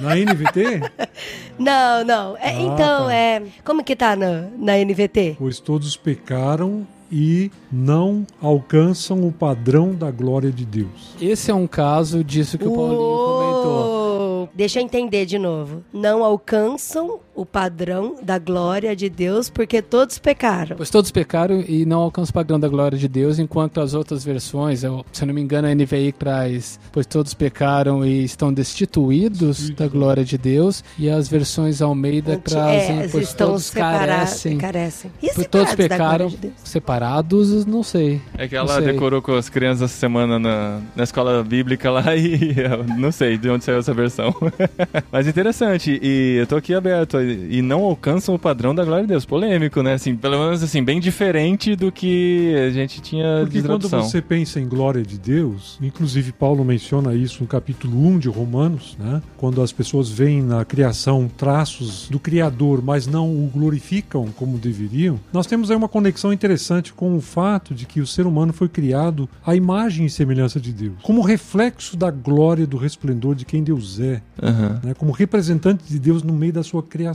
Na 0.02 0.16
NVT, 0.16 0.82
Não, 1.58 2.04
não. 2.04 2.38
É, 2.38 2.50
Ah, 2.50 2.62
então, 2.62 3.06
tá. 3.06 3.14
é. 3.14 3.44
Como 3.64 3.84
que 3.84 3.96
tá 3.96 4.16
na, 4.16 4.48
na 4.58 4.78
NVT? 4.78 5.36
pois 5.40 5.60
todos 5.60 5.96
pecaram 5.96 6.86
e 7.12 7.52
não 7.72 8.26
alcançam 8.42 9.26
o 9.28 9.32
padrão 9.32 9.94
da 9.94 10.10
glória 10.12 10.52
de 10.52 10.66
Deus. 10.66 11.16
Esse 11.22 11.52
é 11.52 11.54
um 11.54 11.68
caso 11.68 12.24
disso 12.24 12.58
que 12.58 12.66
o 12.68 12.72
Paulinho 12.74 12.98
comentou. 12.98 14.50
Deixa 14.54 14.80
eu 14.80 14.84
entender 14.84 15.26
de 15.26 15.38
novo. 15.38 15.84
Não 15.94 16.24
alcançam 16.24 17.20
o 17.36 17.46
padrão 17.46 18.16
da 18.24 18.40
glória 18.40 18.96
de 18.96 19.10
Deus 19.10 19.50
porque 19.50 19.82
todos 19.82 20.18
pecaram. 20.18 20.78
Pois 20.78 20.90
todos 20.90 21.12
pecaram 21.12 21.64
e 21.68 21.86
não 21.86 22.00
alcançam 22.00 22.32
o 22.32 22.34
padrão 22.34 22.60
da 22.60 22.68
glória 22.68 22.98
de 22.98 23.08
Deus, 23.08 23.38
enquanto 23.40 23.82
as 23.82 23.94
outras 23.94 24.24
versões, 24.24 24.84
eu- 24.84 25.06
se 25.12 25.24
eu 25.24 25.28
não 25.28 25.34
me 25.34 25.42
engano, 25.42 25.68
a 25.68 25.72
NVI 25.72 26.12
traz, 26.14 26.80
pois 26.92 27.06
todos 27.06 27.34
pecaram 27.34 28.06
e 28.06 28.24
estão 28.24 28.54
destituídos 28.54 29.70
da 29.72 29.88
glória 29.88 30.24
de 30.24 30.38
Deus, 30.38 30.84
e 30.98 31.10
as 31.10 31.28
versões 31.28 31.82
Almeida 31.82 32.34
Anti- 32.36 32.44
trazem, 32.52 33.00
é, 33.02 33.08
pois 33.10 33.28
estão 33.28 33.48
todos 33.50 33.70
carecem. 33.70 34.58
carecem. 34.58 35.12
E 35.22 35.30
Pois 35.34 35.48
todos 35.48 35.76
pecaram, 35.76 36.28
de 36.28 36.38
Deus? 36.38 36.54
separados, 36.64 37.66
não 37.66 37.84
sei. 37.84 38.22
É 38.38 38.48
que 38.48 38.56
ela 38.56 38.80
decorou 38.82 39.22
com 39.22 39.34
as 39.34 39.50
crianças 39.50 39.92
essa 39.92 40.00
semana 40.00 40.40
na, 40.40 40.80
na 40.96 41.04
escola 41.04 41.44
bíblica 41.44 41.90
lá 41.92 42.04
e 42.16 42.56
eu 42.58 42.84
não 42.98 43.12
sei 43.12 43.38
de 43.38 43.50
onde 43.50 43.64
saiu 43.66 43.80
essa 43.80 43.94
versão. 43.94 44.34
Mas 45.12 45.28
interessante, 45.28 46.00
e 46.02 46.38
eu 46.40 46.48
tô 46.48 46.56
aqui 46.56 46.74
aberto. 46.74 47.18
E 47.50 47.62
não 47.62 47.84
alcançam 47.84 48.36
o 48.36 48.40
padrão 48.40 48.74
da 48.74 48.84
glória 48.84 49.04
de 49.04 49.10
Deus. 49.10 49.26
Polêmico, 49.26 49.82
né? 49.82 49.94
Assim, 49.94 50.16
pelo 50.16 50.38
menos 50.38 50.64
assim, 50.64 50.84
bem 50.84 51.00
diferente 51.00 51.76
do 51.76 51.92
que 51.92 52.56
a 52.68 52.72
gente 52.72 53.02
tinha 53.02 53.40
Porque 53.42 53.62
de 53.62 53.68
quando 53.68 53.90
você 53.90 54.22
pensa 54.22 54.60
em 54.60 54.68
glória 54.68 55.04
de 55.04 55.18
Deus, 55.18 55.78
inclusive 55.82 56.32
Paulo 56.32 56.64
menciona 56.64 57.14
isso 57.14 57.42
no 57.42 57.48
capítulo 57.48 58.06
1 58.08 58.20
de 58.20 58.30
Romanos, 58.30 58.96
né? 59.00 59.22
quando 59.38 59.62
as 59.62 59.72
pessoas 59.72 60.10
veem 60.10 60.42
na 60.42 60.64
criação 60.66 61.30
traços 61.36 62.08
do 62.10 62.20
Criador, 62.20 62.82
mas 62.82 63.08
não 63.08 63.30
o 63.30 63.50
glorificam 63.52 64.28
como 64.36 64.58
deveriam, 64.58 65.20
nós 65.32 65.48
temos 65.48 65.70
aí 65.72 65.78
uma 65.78 65.88
conexão 65.88 66.32
interessante 66.32 66.94
com 66.94 67.16
o 67.16 67.22
fato 67.22 67.74
de 67.74 67.86
que 67.86 68.02
o 68.02 68.08
ser 68.08 68.26
humano 68.26 68.54
foi 68.54 68.70
criado 68.70 69.30
à 69.46 69.56
imagem 69.56 70.06
e 70.06 70.10
semelhança 70.10 70.60
de 70.60 70.72
Deus, 70.72 70.96
como 71.02 71.22
reflexo 71.22 71.98
da 71.98 72.12
glória 72.12 72.64
e 72.64 72.68
do 72.68 72.78
resplendor 72.78 73.36
de 73.36 73.46
quem 73.46 73.64
Deus 73.64 74.00
é 74.00 74.22
Aham. 74.42 74.80
né, 74.84 74.94
como 74.94 75.12
representante 75.12 75.84
de 75.88 76.00
Deus 76.00 76.24
no 76.24 76.34
meio 76.34 76.54
da 76.54 76.64
sua 76.64 76.84
criação. 76.84 77.15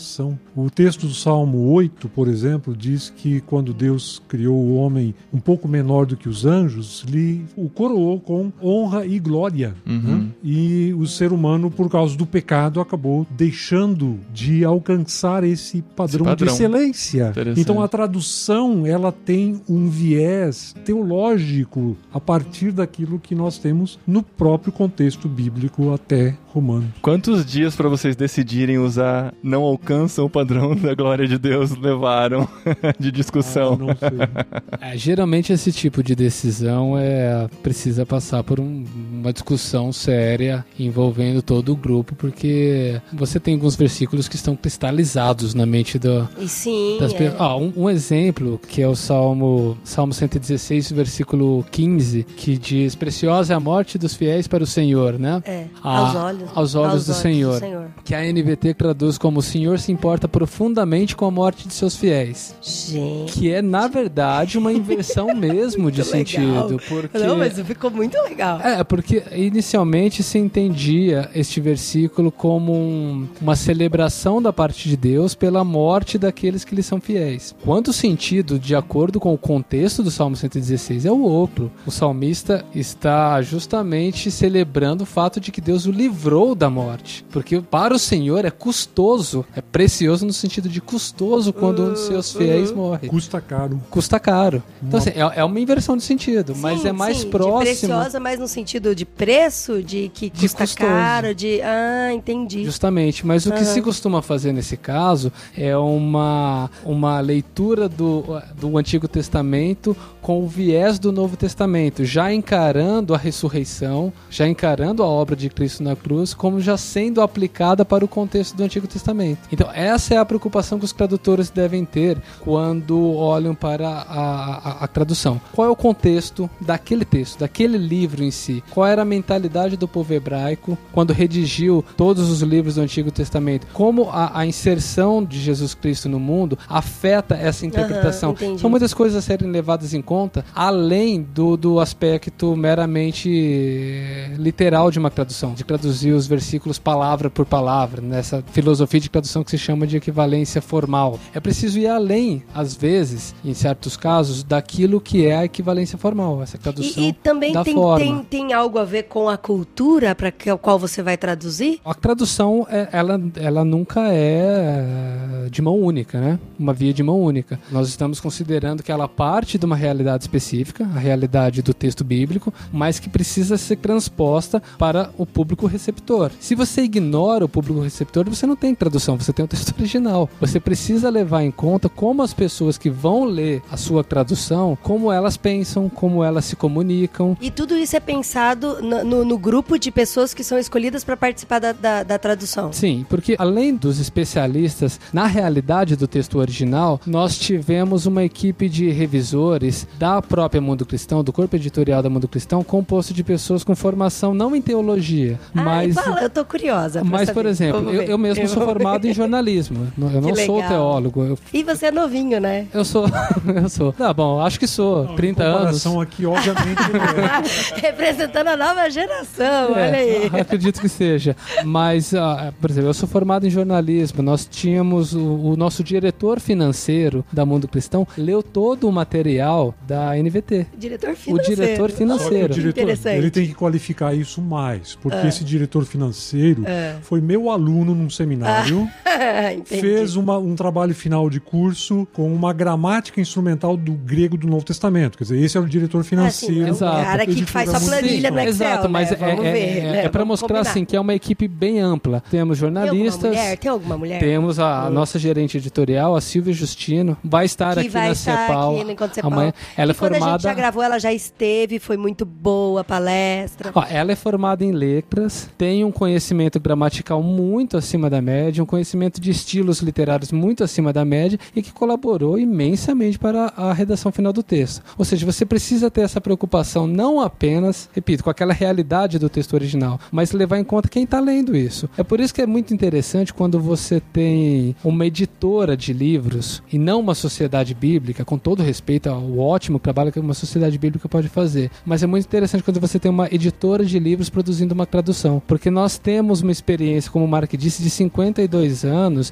O 0.57 0.69
texto 0.71 1.07
do 1.07 1.15
Salmo 1.15 1.71
8, 1.73 2.09
por 2.09 2.29
exemplo, 2.29 2.75
diz 2.77 3.11
que 3.15 3.41
quando 3.43 3.73
Deus 3.73 4.21
criou 4.29 4.57
o 4.57 4.77
homem 4.77 5.15
um 5.33 5.39
pouco 5.39 5.69
menor 5.69 6.07
do 6.07 6.17
que 6.17 6.29
os 6.29 6.45
anjos, 6.45 7.05
lhe 7.09 7.45
o 7.57 7.69
coroou 7.69 8.19
com 8.21 8.53
honra 8.63 9.07
e 9.07 9.19
glória. 9.19 9.75
né? 9.87 10.27
E 10.43 10.95
o 10.99 11.07
ser 11.07 11.33
humano, 11.33 11.71
por 11.71 11.89
causa 11.91 12.17
do 12.17 12.27
pecado, 12.27 12.81
acabou 12.81 13.27
deixando 13.31 14.19
de 14.33 14.65
alcançar 14.65 15.45
esse 15.45 15.83
padrão, 15.83 16.25
padrão. 16.25 16.49
de 16.49 16.55
excelência. 16.55 17.33
Então 17.61 17.83
a 17.83 17.89
tradução 17.89 18.87
ela 18.87 19.13
tem 19.13 19.61
um 19.69 19.89
viés 19.89 20.75
teológico 20.85 21.97
a 22.13 22.21
partir 22.21 22.73
daquilo 22.73 23.19
que 23.19 23.35
nós 23.35 23.59
temos 23.59 23.99
no 24.07 24.23
próprio 24.23 24.73
contexto 24.73 25.29
bíblico 25.29 25.93
até 25.93 26.37
Romanos. 26.53 26.89
Quantos 27.01 27.45
dias 27.47 27.77
pra 27.77 27.89
vocês 27.89 28.17
decidirem 28.17 28.79
usar 28.79 29.33
não 29.43 29.63
alcançam 29.91 30.25
o 30.25 30.31
padrão 30.31 30.75
da 30.77 30.95
glória 30.95 31.27
de 31.27 31.39
Deus 31.39 31.77
levaram 31.77 32.49
de 32.99 33.11
discussão? 33.11 33.75
Ah, 33.75 33.77
não 33.77 33.89
sei. 33.97 34.11
É, 34.83 34.97
geralmente 34.97 35.53
esse 35.53 35.71
tipo 35.73 36.03
de 36.03 36.15
decisão 36.15 36.97
é 36.97 37.49
precisa 37.63 38.07
passar 38.07 38.43
por 38.43 38.59
um- 38.59 38.85
uma 39.13 39.31
discussão 39.33 39.93
séria 39.93 40.65
envolvendo 40.79 41.43
todo 41.43 41.73
o 41.73 41.77
grupo, 41.77 42.15
porque 42.15 42.99
você 43.13 43.39
tem 43.39 43.55
alguns 43.55 43.77
versículos 43.77 44.27
que 44.27 44.37
estão 44.37 44.57
cristalizados 44.57 45.53
na 45.55 45.67
mente 45.67 45.99
do, 45.99 46.27
E 46.39 46.49
sim. 46.49 46.97
das 46.99 47.13
é. 47.13 47.17
pessoas. 47.19 47.41
Ah, 47.41 47.57
um, 47.57 47.73
um 47.77 47.91
exemplo 47.91 48.59
que 48.69 48.81
é 48.81 48.89
o 48.89 48.97
Salmo, 48.97 49.77
Salmo 49.85 50.15
116, 50.15 50.93
versículo 50.93 51.63
15, 51.71 52.25
que 52.25 52.57
diz: 52.57 52.95
Preciosa 52.95 53.53
é 53.53 53.57
a 53.57 53.61
morte 53.61 53.99
dos 53.99 54.15
fiéis 54.15 54.49
para 54.49 54.65
o 54.65 54.67
Senhor, 54.67 55.19
né? 55.19 55.43
É, 55.45 55.67
Ah, 55.83 55.99
aos 55.99 56.15
olhos. 56.17 56.51
aos 56.55 56.75
olhos 56.75 57.07
do 57.07 57.13
Senhor. 57.15 57.61
Que 58.05 58.15
a 58.15 58.21
NVT 58.25 58.73
traduz 58.75 59.19
como: 59.19 59.41
O 59.41 59.43
Senhor 59.43 59.79
se 59.81 59.91
importa 59.91 60.29
profundamente 60.29 61.17
com 61.17 61.25
a 61.27 61.31
morte 61.31 61.67
de 61.67 61.75
seus 61.75 61.97
fiéis. 61.97 62.55
Gente. 62.63 63.33
Que 63.33 63.51
é, 63.53 63.63
na 63.63 63.89
verdade, 63.89 64.59
uma 64.59 64.73
inversão 64.73 65.33
mesmo 65.35 65.91
de 65.91 65.99
legal. 66.03 66.13
sentido. 66.19 66.81
Porque... 66.89 67.19
Não, 67.19 67.37
mas 67.37 67.59
ficou 67.61 67.91
muito 67.91 68.17
legal. 68.23 68.61
É, 68.61 68.83
porque 68.85 69.23
inicialmente 69.35 70.23
se 70.23 70.39
entendia 70.39 71.31
este 71.35 71.61
versículo 71.61 72.31
como 72.31 72.73
um- 72.73 73.27
uma 73.41 73.57
celebração 73.57 74.41
da 74.41 74.53
parte 74.53 74.89
de 74.89 74.97
Deus 74.97 75.35
pela 75.35 75.65
morte 75.65 76.19
daqueles 76.19 76.65
que 76.65 76.75
lhe 76.75 76.83
são 76.83 77.01
fiéis. 77.01 77.55
Quanto 77.65 77.93
sentido, 77.93 78.59
de 78.59 78.75
acordo 78.75 79.19
com 79.21 79.33
o 79.35 79.39
contexto 79.39 80.03
do 80.03 80.11
Salmo 80.11 80.37
116, 80.37 81.05
é 81.07 81.11
o 81.11 81.21
outro. 81.23 81.71
O 81.87 81.91
salmista 81.91 82.65
está 82.75 83.41
justamente 83.43 84.31
celebrando 84.31 85.03
o 85.05 85.07
fato 85.07 85.41
de 85.41 85.51
que 85.51 85.61
Deus 85.61 85.87
o 85.87 85.93
livrou 85.93 86.55
da 86.55 86.69
morte. 86.71 87.25
Porque 87.31 87.61
para 87.61 87.95
o 87.95 87.99
Senhor 87.99 88.45
é 88.45 88.51
custoso, 88.51 89.45
é 89.55 89.61
precioso 89.71 90.27
no 90.27 90.33
sentido 90.33 90.69
de 90.69 90.81
custoso 90.81 91.53
quando 91.53 91.83
um 91.83 91.91
dos 91.91 92.01
seus 92.01 92.33
fiéis 92.33 92.73
morre. 92.73 93.09
Custa 93.09 93.41
caro. 93.41 93.81
Custa 93.91 94.19
caro. 94.19 94.63
Então, 94.83 94.99
assim, 94.99 95.11
é, 95.11 95.41
é 95.41 95.45
uma 95.45 95.61
inversão 95.61 95.97
de 95.97 96.03
sentido, 96.03 96.55
mas 96.57 96.81
Sim, 96.83 96.89
é 96.89 96.93
mais 96.93 97.19
sim, 97.19 97.25
De 97.25 97.31
próximo. 97.31 97.61
preciosa, 97.61 98.19
mas 98.21 98.39
no 98.39 98.49
sentido 98.49 98.95
de 98.95 99.05
preço, 99.05 99.83
de 99.83 100.11
que 100.13 100.29
De 100.31 100.41
custa 100.43 100.65
custoso. 100.65 100.89
caro, 100.89 101.35
de. 101.35 101.61
Ah, 101.63 102.13
entendi. 102.13 102.65
Justamente, 102.65 103.27
mas 103.27 103.47
o 103.47 103.53
que 103.53 103.65
se 103.65 103.81
costuma 103.81 104.23
fazer 104.23 104.53
nesse 104.53 104.77
caso 104.77 105.33
é 105.57 105.77
uma, 105.77 106.71
uma 106.85 107.21
leitura 107.21 107.89
do, 107.89 108.25
do 108.59 108.77
Antigo 108.77 109.07
Testamento 109.09 109.97
com 110.21 110.43
o 110.45 110.49
viés 110.49 110.99
do 110.99 111.11
Novo 111.13 111.37
Testamento, 111.37 112.05
já 112.05 112.33
encarando 112.33 113.15
a 113.15 113.19
ressurreição, 113.19 114.13
já 114.29 114.47
encarando 114.47 115.03
a 115.03 115.07
obra 115.07 115.35
de 115.35 115.49
Cristo 115.49 115.83
na 115.83 115.97
cruz, 115.97 116.35
como 116.35 116.61
já 116.61 116.77
sendo 116.77 117.23
aplicada 117.23 117.85
para 117.85 118.05
o 118.05 118.09
contexto 118.09 118.57
do 118.57 118.63
Antigo 118.63 118.87
Testamento. 118.87 119.39
Então, 119.53 119.69
essa 119.73 120.15
é 120.15 120.17
a 120.19 120.25
preocupação 120.25 120.79
que 120.79 120.85
os 120.85 120.93
tradutores 120.93 121.51
devem 121.51 121.85
ter 121.85 122.19
quando 122.41 123.15
olham 123.15 123.55
para 123.55 123.89
a, 123.89 124.03
a- 124.03 124.85
a 124.85 124.87
tradução. 124.89 125.41
Qual 125.53 125.67
é 125.67 125.71
o 125.71 125.77
contexto 125.77 126.49
daquele 126.61 127.05
texto, 127.05 127.39
daquele 127.41 127.77
livro 127.79 128.23
em 128.23 128.31
si? 128.31 128.63
Qual 128.71 128.87
era 128.87 129.03
a 129.03 129.05
mentalidade 129.05 129.77
do 129.77 129.89
povo 129.89 130.13
hebraico 130.15 130.77
quando 130.93 131.13
redigiu 131.13 131.85
todos 131.97 132.29
os 132.31 132.43
livros 132.43 132.75
do 132.77 132.81
Antigo 132.83 133.11
Testamento? 133.11 133.67
Como 133.73 134.09
a, 134.11 134.39
a 134.41 134.47
inserção 134.47 135.23
de 135.25 135.39
Jesus 135.41 135.75
Cristo 135.75 136.09
no 136.09 136.21
mundo 136.21 136.59
afeta 136.69 137.35
essa 137.35 137.67
interpretação? 137.67 138.31
entendi. 138.33 138.61
São 138.61 138.71
muitas 138.71 138.95
coisas 138.95 139.17
a 139.19 139.23
serem 139.23 139.51
levadas 139.51 139.95
em 139.95 140.03
conta, 140.03 140.45
além 140.55 141.23
do, 141.23 141.57
do 141.57 141.81
aspecto 141.81 142.55
meramente 142.57 143.29
eh, 143.33 144.35
literal 144.39 144.91
de 144.91 144.99
uma 144.99 145.11
tradução, 145.11 145.55
de 145.55 145.65
traduzir 145.65 146.13
os 146.13 146.27
versículos 146.27 146.79
palavra 146.79 147.29
por 147.31 147.45
palavra, 147.47 148.01
nessa 148.01 148.43
filosofia 148.53 149.01
de 149.01 149.09
tradução 149.09 149.40
que 149.45 149.51
se 149.51 149.59
chama 149.59 149.87
de 149.87 149.97
equivalência 149.97 150.61
formal. 150.63 151.19
É 151.35 151.41
preciso 151.41 151.79
ir 151.79 151.87
além, 151.87 152.43
às 152.55 152.75
vezes, 152.75 153.35
em 153.45 153.55
certos 153.55 153.97
casos, 153.97 154.43
daquilo 154.43 155.01
que 155.01 155.27
é 155.27 155.37
a 155.37 155.45
equivalência 155.45 155.97
formal, 155.99 156.43
essa 156.43 156.59
tradução 156.59 157.03
E, 157.03 157.09
e 157.09 157.13
também 157.13 157.53
da 157.53 157.65
tem, 157.65 157.75
forma. 157.75 158.05
tem, 158.05 158.25
tem 158.25 158.53
algo 158.53 158.79
a 158.79 158.85
ver 158.85 159.05
com 159.05 159.29
a 159.29 159.37
cultura 159.37 160.15
para 160.15 160.31
que 160.31 160.55
qual 160.59 160.79
você 160.79 161.03
vai 161.03 161.17
traduzir? 161.17 161.81
A 161.85 161.95
tradução, 161.95 162.67
é- 162.71 162.89
ela, 162.93 163.21
ela 163.37 163.65
nunca 163.65 164.01
é 164.13 165.49
de 165.51 165.61
mão 165.63 165.79
única, 165.79 166.21
né? 166.21 166.39
Uma 166.59 166.73
via 166.73 166.93
de 166.93 167.03
mão 167.03 167.21
única. 167.21 167.59
Nós 167.71 167.89
estamos 167.89 168.21
considerando 168.21 168.83
que 168.83 168.93
ela 168.93 169.09
parte 169.09 169.59
de 169.59 169.67
uma 169.67 169.77
realidade 169.77 170.25
específica, 170.25 170.85
a 170.95 170.99
realidade 170.99 171.63
do 171.63 171.73
texto 171.75 172.05
bíblico, 172.05 172.53
mas 172.73 172.99
que 172.99 173.09
precisa 173.09 173.57
ser 173.57 173.77
transposta 173.77 174.63
para 174.79 175.11
o 175.19 175.27
público 175.27 175.67
receptor. 175.67 176.31
Se 176.41 176.55
você 176.55 176.83
ignora 176.83 177.45
o 177.45 177.49
público 177.49 177.81
receptor, 177.81 178.29
você 178.29 178.47
não 178.47 178.57
tem 178.57 178.75
tradução, 178.75 179.17
você 179.17 179.30
tem 179.33 179.45
o 179.45 179.49
texto 179.49 179.75
original. 179.79 180.29
Você 180.41 180.59
precisa 180.61 181.09
levar 181.11 181.43
em 181.43 181.51
conta 181.51 181.89
como 181.89 182.23
as 182.23 182.33
pessoas 182.35 182.77
que 182.79 182.91
vão 182.91 183.25
ler 183.25 183.63
a 183.71 183.77
sua 183.77 184.03
tradução, 184.05 184.77
como 184.83 185.11
elas 185.13 185.37
pensam, 185.37 185.89
como 185.89 186.23
elas 186.25 186.45
se 186.45 186.57
comunicam, 186.57 187.37
E 187.41 187.51
tudo 187.51 187.77
isso 187.77 187.97
é 187.97 188.01
pensado 188.01 188.79
no, 188.83 189.05
no- 189.05 189.25
no 189.25 189.39
grupo 189.39 189.79
de 189.79 189.91
pessoas 189.91 190.33
que 190.35 190.43
são 190.45 190.59
escolhidas 190.59 191.05
para 191.05 191.17
participar 191.17 191.59
da, 191.59 191.73
da, 191.73 192.03
da 192.03 192.19
tradução. 192.19 192.73
Sim, 192.73 193.05
porque 193.09 193.37
além 193.39 193.75
dos 193.75 193.99
especialistas, 194.01 195.01
na 195.13 195.27
realidade 195.27 195.97
do 195.97 196.07
texto 196.07 196.39
original, 196.39 197.01
nós 197.07 197.39
tivemos 197.39 198.07
uma 198.07 198.23
equipe 198.25 198.69
de 198.69 198.91
revisores 198.91 199.87
da 199.99 200.21
própria 200.23 200.61
Mundo 200.61 200.87
Cristão, 200.87 201.23
do 201.23 201.33
corpo 201.33 201.57
editorial 201.57 202.03
da 202.03 202.09
Mundo 202.11 202.29
Cristão, 202.29 202.63
composto 202.63 203.13
de 203.13 203.23
pessoas 203.25 203.65
com 203.65 203.75
formação 203.75 204.33
não 204.35 204.55
em 204.55 204.63
teologia, 204.63 205.39
Ai, 205.55 205.65
mas 205.65 205.95
fala, 205.95 206.23
eu 206.23 206.31
tô 206.31 206.45
curiosa. 206.45 207.03
mas, 207.05 207.27
saber. 207.29 207.35
por 207.35 207.47
exemplo, 207.47 207.91
eu, 207.91 208.03
eu 208.03 208.19
mesmo 208.19 208.47
sou 208.49 208.57
vou 208.59 208.67
ver. 208.67 208.73
formado 208.73 209.07
em 209.07 209.13
jornalismo. 209.21 209.87
Eu 209.99 210.21
não 210.21 210.33
Que 210.33 210.45
sou 210.47 210.57
legal. 210.57 210.71
teólogo. 210.71 211.23
Eu, 211.25 211.39
E 211.53 211.63
você 211.63 211.87
é 211.87 211.91
novinho, 211.93 212.41
né? 212.41 212.67
eu 212.73 212.85
sou. 212.85 213.07
eu 213.55 213.69
sou. 213.69 213.93
Tá 213.93 214.13
bom, 214.13 214.41
acho 214.41 214.59
que 214.59 214.67
sou. 214.67 215.07
30 215.15 215.43
em 215.43 215.47
anos. 215.47 215.59
comparação 215.59 216.01
aqui, 216.01 216.27
obviamente, 216.27 216.81
é. 217.77 217.81
Representando 217.81 218.49
a 218.49 218.57
nova 218.57 218.89
geração, 218.91 219.73
olha 219.73 219.81
É, 219.81 219.97
aí. 220.33 220.41
acredito 220.41 220.81
que 220.81 220.89
seja. 220.89 221.37
Mas, 221.65 222.15
ah, 222.15 222.53
por 222.61 222.71
exemplo, 222.71 222.91
eu 222.91 222.95
sou 222.95 223.09
formado 223.09 223.47
em 223.47 223.51
jornalismo. 223.51 224.23
Nós 224.23 224.47
tínhamos 224.47 225.15
o, 225.15 225.21
o 225.21 225.57
nosso 225.57 225.83
diretor 225.85 226.41
financeiro 226.41 227.25
da 227.33 227.45
Mundo 227.45 227.69
Cristão 227.69 228.07
leu 228.17 228.43
todo 228.43 228.89
o 228.89 228.93
material 228.93 229.75
da 229.87 230.15
NVT. 230.17 230.67
Diretor 230.77 231.11
O 231.11 231.17
financeiro. 231.17 231.55
diretor 231.57 231.81
Só 231.81 231.87
que 231.87 231.93
o 231.93 231.97
financeiro. 231.97 232.55
diretor, 232.55 233.09
ele 233.11 233.31
tem 233.31 233.47
que 233.47 233.55
qualificar 233.55 234.15
isso 234.15 234.41
mais, 234.41 234.95
porque 234.97 235.19
É. 235.19 235.29
esse 235.29 235.45
diretor 235.45 235.85
financeiro 235.85 236.65
É. 236.67 236.97
foi 237.03 237.21
meu 237.21 237.51
aluno 237.51 237.95
num 237.95 238.09
seminário, 238.11 238.81
Entendi. 238.81 238.91
fez 239.65 240.17
uma- 240.17 240.39
um 240.39 240.55
trabalho 240.55 240.95
final 240.95 241.29
de 241.31 241.41
curso 241.41 242.07
com 242.13 242.33
uma 242.33 242.53
gramática 242.53 243.21
instrumental 243.21 243.77
do 243.77 243.93
grego 243.93 244.37
do 244.37 244.47
Novo 244.47 244.65
Testamento. 244.65 245.19
Quer 245.19 245.25
dizer, 245.25 245.41
esse 245.43 245.57
é 245.57 245.61
o 245.61 245.67
diretor 245.67 246.03
financeiro. 246.05 246.63
é 246.63 246.65
um 246.67 246.69
Exato. 246.69 247.05
cara 247.05 247.27
que 247.27 247.45
faz 247.47 247.73
Mundo 247.73 247.85
planilha 247.87 248.31
no 248.31 248.39
Excel, 248.41 248.69
Exato, 248.69 248.89
mas 248.89 249.11
né? 249.11 249.17
é, 249.21 249.31
Vamos 249.31 249.45
é, 249.47 249.53
ver, 249.53 249.59
é, 249.79 249.93
né? 249.93 250.05
é 250.05 250.09
para 250.09 250.25
mostrar 250.25 250.49
combinar. 250.49 250.71
assim 250.71 250.85
que 250.85 250.97
é 250.97 251.01
uma 251.01 251.15
equipe 251.15 251.47
bem 251.49 251.81
ampla. 251.81 252.23
Temos 252.31 252.31
Tem 252.31 252.41
alguma 252.41 252.55
jornalistas, 252.85 253.31
mulher? 253.31 253.57
Tem 253.59 253.71
alguma 253.71 253.99
mulher? 253.99 254.21
temos 254.21 254.59
a, 254.59 254.83
a 254.87 254.91
nossa 254.91 255.19
gerente 255.19 255.57
editorial, 255.57 256.15
a 256.17 256.21
Silvia 256.21 256.53
Justino, 256.53 257.17
vai 257.23 257.45
estar 257.47 257.75
que 257.75 257.81
aqui 257.81 257.89
vai 257.89 258.07
na 258.07 258.13
estar 258.13 258.47
CEPAL 258.47 258.75
aqui 258.77 258.85
no 258.85 258.91
Encontro 258.93 259.15
Cepal. 259.15 259.33
amanhã. 259.33 259.53
Ela 259.77 259.93
é 259.93 259.95
e 259.95 259.97
quando 259.97 260.13
a 260.13 260.15
gente 260.15 260.23
formada 260.25 260.43
já 260.43 260.55
gravou, 260.55 260.83
ela 260.83 260.99
já 260.99 261.13
esteve, 261.13 261.79
foi 261.79 261.97
muito 261.97 262.25
boa 262.25 262.81
a 262.81 262.85
palestra. 262.85 263.71
Ó, 263.75 263.85
ela 263.89 264.13
é 264.13 264.17
formada 264.17 264.65
em 264.65 264.73
letras, 264.73 265.49
tem 265.57 265.85
um 265.85 265.91
conhecimento 265.93 266.59
gramatical 266.61 267.23
muito 267.23 267.77
acima 267.77 268.09
da 268.11 268.21
média, 268.21 268.63
um 268.63 268.67
conhecimento 268.67 269.00
de 269.09 269.31
estilos 269.31 269.81
literários 269.81 270.33
muito 270.33 270.63
acima 270.63 270.93
da 270.93 271.05
média 271.05 271.39
e 271.55 271.63
que 271.63 271.73
colaborou 271.73 272.39
imensamente 272.39 273.19
para 273.19 273.53
a 273.57 273.73
redação 273.73 274.13
final 274.13 274.33
do 274.33 274.43
texto. 274.43 274.83
Ou 274.99 275.05
seja, 275.05 275.25
você 275.25 275.47
precisa 275.47 275.91
ter 275.91 276.03
essa 276.03 276.21
preocupação 276.21 276.87
não 276.87 277.21
apenas, 277.21 277.89
repito, 277.93 278.25
com 278.25 278.31
aquela 278.31 278.53
realidade 278.53 279.19
do 279.19 279.29
texto 279.29 279.55
original, 279.55 279.99
mas 280.11 280.33
levar 280.33 280.59
em 280.59 280.65
conta 280.65 280.89
quem 280.89 281.05
está 281.05 281.21
lendo 281.21 281.57
isso. 281.57 281.89
É 281.97 282.03
por 282.03 282.21
isso 282.21 282.35
que 282.35 282.43
é 282.43 282.47
muito 282.47 282.75
interessante 282.75 283.33
quando 283.33 283.59
você 283.59 284.01
tem 284.01 284.77
uma 284.85 285.07
editora 285.07 285.77
de 285.77 285.93
livros 285.93 286.63
e 286.73 286.79
não 286.79 287.01
uma 287.01 287.15
sociedade 287.15 287.75
bíblica, 287.75 288.25
com 288.25 288.37
todo 288.37 288.63
respeito 288.63 289.09
ao 289.09 289.39
ótimo 289.39 289.79
trabalho 289.79 290.13
que 290.13 290.21
uma 290.21 290.35
sociedade 290.35 290.77
bíblica 290.79 291.09
pode 291.09 291.29
fazer. 291.29 291.71
Mas 291.85 292.03
é 292.03 292.07
muito 292.07 292.27
interessante 292.27 292.63
quando 292.63 292.81
você 292.81 292.99
tem 292.99 293.11
uma 293.11 293.29
editora 293.31 293.85
de 293.85 293.99
livros 293.99 294.29
produzindo 294.29 294.75
uma 294.75 294.87
tradução, 294.87 295.43
porque 295.47 295.71
nós 295.71 295.99
temos 295.99 296.43
uma 296.43 296.53
experiência, 296.53 297.11
como 297.11 297.25
o 297.25 297.29
Mark 297.29 297.53
disse, 297.57 297.83
de 297.83 297.91
52 297.91 298.85
anos 298.85 298.90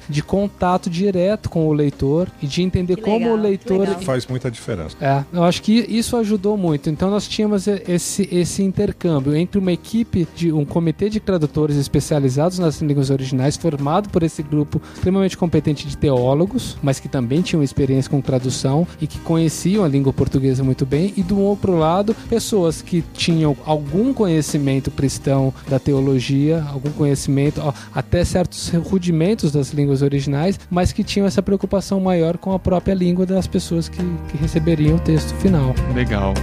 de 0.09 0.21
contato 0.21 0.89
direto 0.89 1.49
com 1.49 1.67
o 1.67 1.73
leitor 1.73 2.27
e 2.41 2.47
de 2.47 2.61
entender 2.61 2.95
Que 2.97 3.01
como 3.01 3.19
legal, 3.19 3.33
o 3.33 3.41
leitor. 3.41 3.87
Faz 4.01 4.25
muita 4.27 4.49
diferença. 4.49 4.95
é, 5.01 5.23
eu 5.33 5.43
acho 5.43 5.61
que 5.61 5.85
isso 5.89 6.15
ajudou 6.17 6.57
muito. 6.57 6.89
Então 6.89 7.09
nós 7.09 7.27
tínhamos 7.27 7.67
esse, 7.67 8.27
esse 8.31 8.63
intercâmbio 8.63 9.35
entre 9.35 9.59
uma 9.59 9.71
equipe 9.71 10.27
de 10.35 10.51
um 10.51 10.65
comitê 10.65 11.09
de 11.09 11.19
tradutores 11.19 11.75
especializados 11.77 12.59
nas 12.59 12.81
línguas 12.81 13.09
originais, 13.09 13.57
formado 13.57 14.09
por 14.09 14.23
esse 14.23 14.41
grupo 14.41 14.81
extremamente 14.93 15.37
competente 15.37 15.87
de 15.87 15.97
teólogos, 15.97 16.77
mas 16.81 16.99
que 16.99 17.07
também 17.07 17.41
tinham 17.41 17.63
experiência 17.63 18.09
com 18.09 18.21
tradução 18.21 18.87
e 19.01 19.07
que 19.07 19.19
conheciam 19.19 19.83
a 19.83 19.87
língua 19.87 20.13
portuguesa 20.13 20.63
muito 20.63 20.85
bem, 20.85 21.13
e 21.15 21.23
do 21.23 21.39
outro 21.39 21.77
lado, 21.77 22.15
pessoas 22.29 22.81
que 22.81 23.03
tinham 23.13 23.55
algum 23.65 24.13
conhecimento 24.13 24.91
cristão 24.91 25.53
da 25.67 25.79
teologia, 25.79 26.63
algum 26.69 26.91
conhecimento, 26.91 27.61
até 27.93 28.23
certos 28.23 28.69
rudimentos 28.69 29.48
das 29.51 29.71
línguas 29.71 30.01
originais, 30.01 30.59
mas 30.69 30.91
que 30.91 31.03
tinham 31.03 31.27
essa 31.27 31.41
preocupação 31.41 31.99
maior 31.99 32.37
com 32.37 32.53
a 32.53 32.59
própria 32.59 32.93
língua 32.93 33.25
das 33.25 33.47
pessoas 33.47 33.89
que, 33.89 33.97
que 34.29 34.37
receberiam 34.37 34.95
o 34.95 34.99
texto 34.99 35.33
final. 35.35 35.73
Legal. 35.93 36.33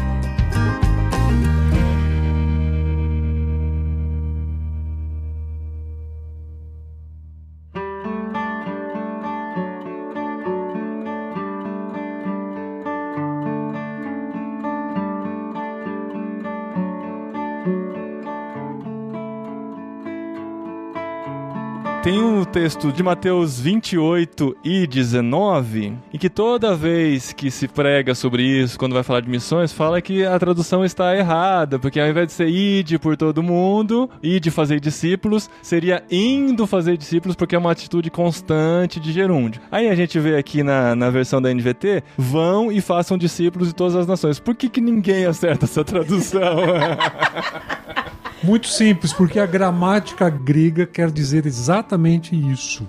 Texto 22.56 22.90
de 22.90 23.02
Mateus 23.02 23.60
28 23.60 24.56
e 24.64 24.86
19, 24.86 25.92
em 26.10 26.16
que 26.16 26.30
toda 26.30 26.74
vez 26.74 27.30
que 27.30 27.50
se 27.50 27.68
prega 27.68 28.14
sobre 28.14 28.42
isso, 28.42 28.78
quando 28.78 28.94
vai 28.94 29.02
falar 29.02 29.20
de 29.20 29.28
missões, 29.28 29.74
fala 29.74 30.00
que 30.00 30.24
a 30.24 30.38
tradução 30.38 30.82
está 30.82 31.14
errada, 31.14 31.78
porque 31.78 32.00
ao 32.00 32.08
invés 32.08 32.28
de 32.28 32.32
ser 32.32 32.48
ide 32.48 32.98
por 32.98 33.14
todo 33.14 33.42
mundo, 33.42 34.08
ide 34.22 34.50
fazer 34.50 34.80
discípulos, 34.80 35.50
seria 35.60 36.02
indo 36.10 36.66
fazer 36.66 36.96
discípulos, 36.96 37.36
porque 37.36 37.54
é 37.54 37.58
uma 37.58 37.72
atitude 37.72 38.10
constante 38.10 38.98
de 38.98 39.12
gerúndio. 39.12 39.60
Aí 39.70 39.90
a 39.90 39.94
gente 39.94 40.18
vê 40.18 40.38
aqui 40.38 40.62
na, 40.62 40.96
na 40.96 41.10
versão 41.10 41.42
da 41.42 41.52
NVT, 41.52 42.04
vão 42.16 42.72
e 42.72 42.80
façam 42.80 43.18
discípulos 43.18 43.68
de 43.68 43.74
todas 43.74 43.94
as 43.94 44.06
nações. 44.06 44.40
Por 44.40 44.54
que, 44.54 44.70
que 44.70 44.80
ninguém 44.80 45.26
acerta 45.26 45.66
essa 45.66 45.84
tradução? 45.84 46.56
Muito 48.42 48.68
simples, 48.68 49.12
porque 49.12 49.38
a 49.38 49.46
gramática 49.46 50.28
grega 50.28 50.86
quer 50.86 51.10
dizer 51.10 51.46
exatamente 51.46 52.34
isso. 52.34 52.86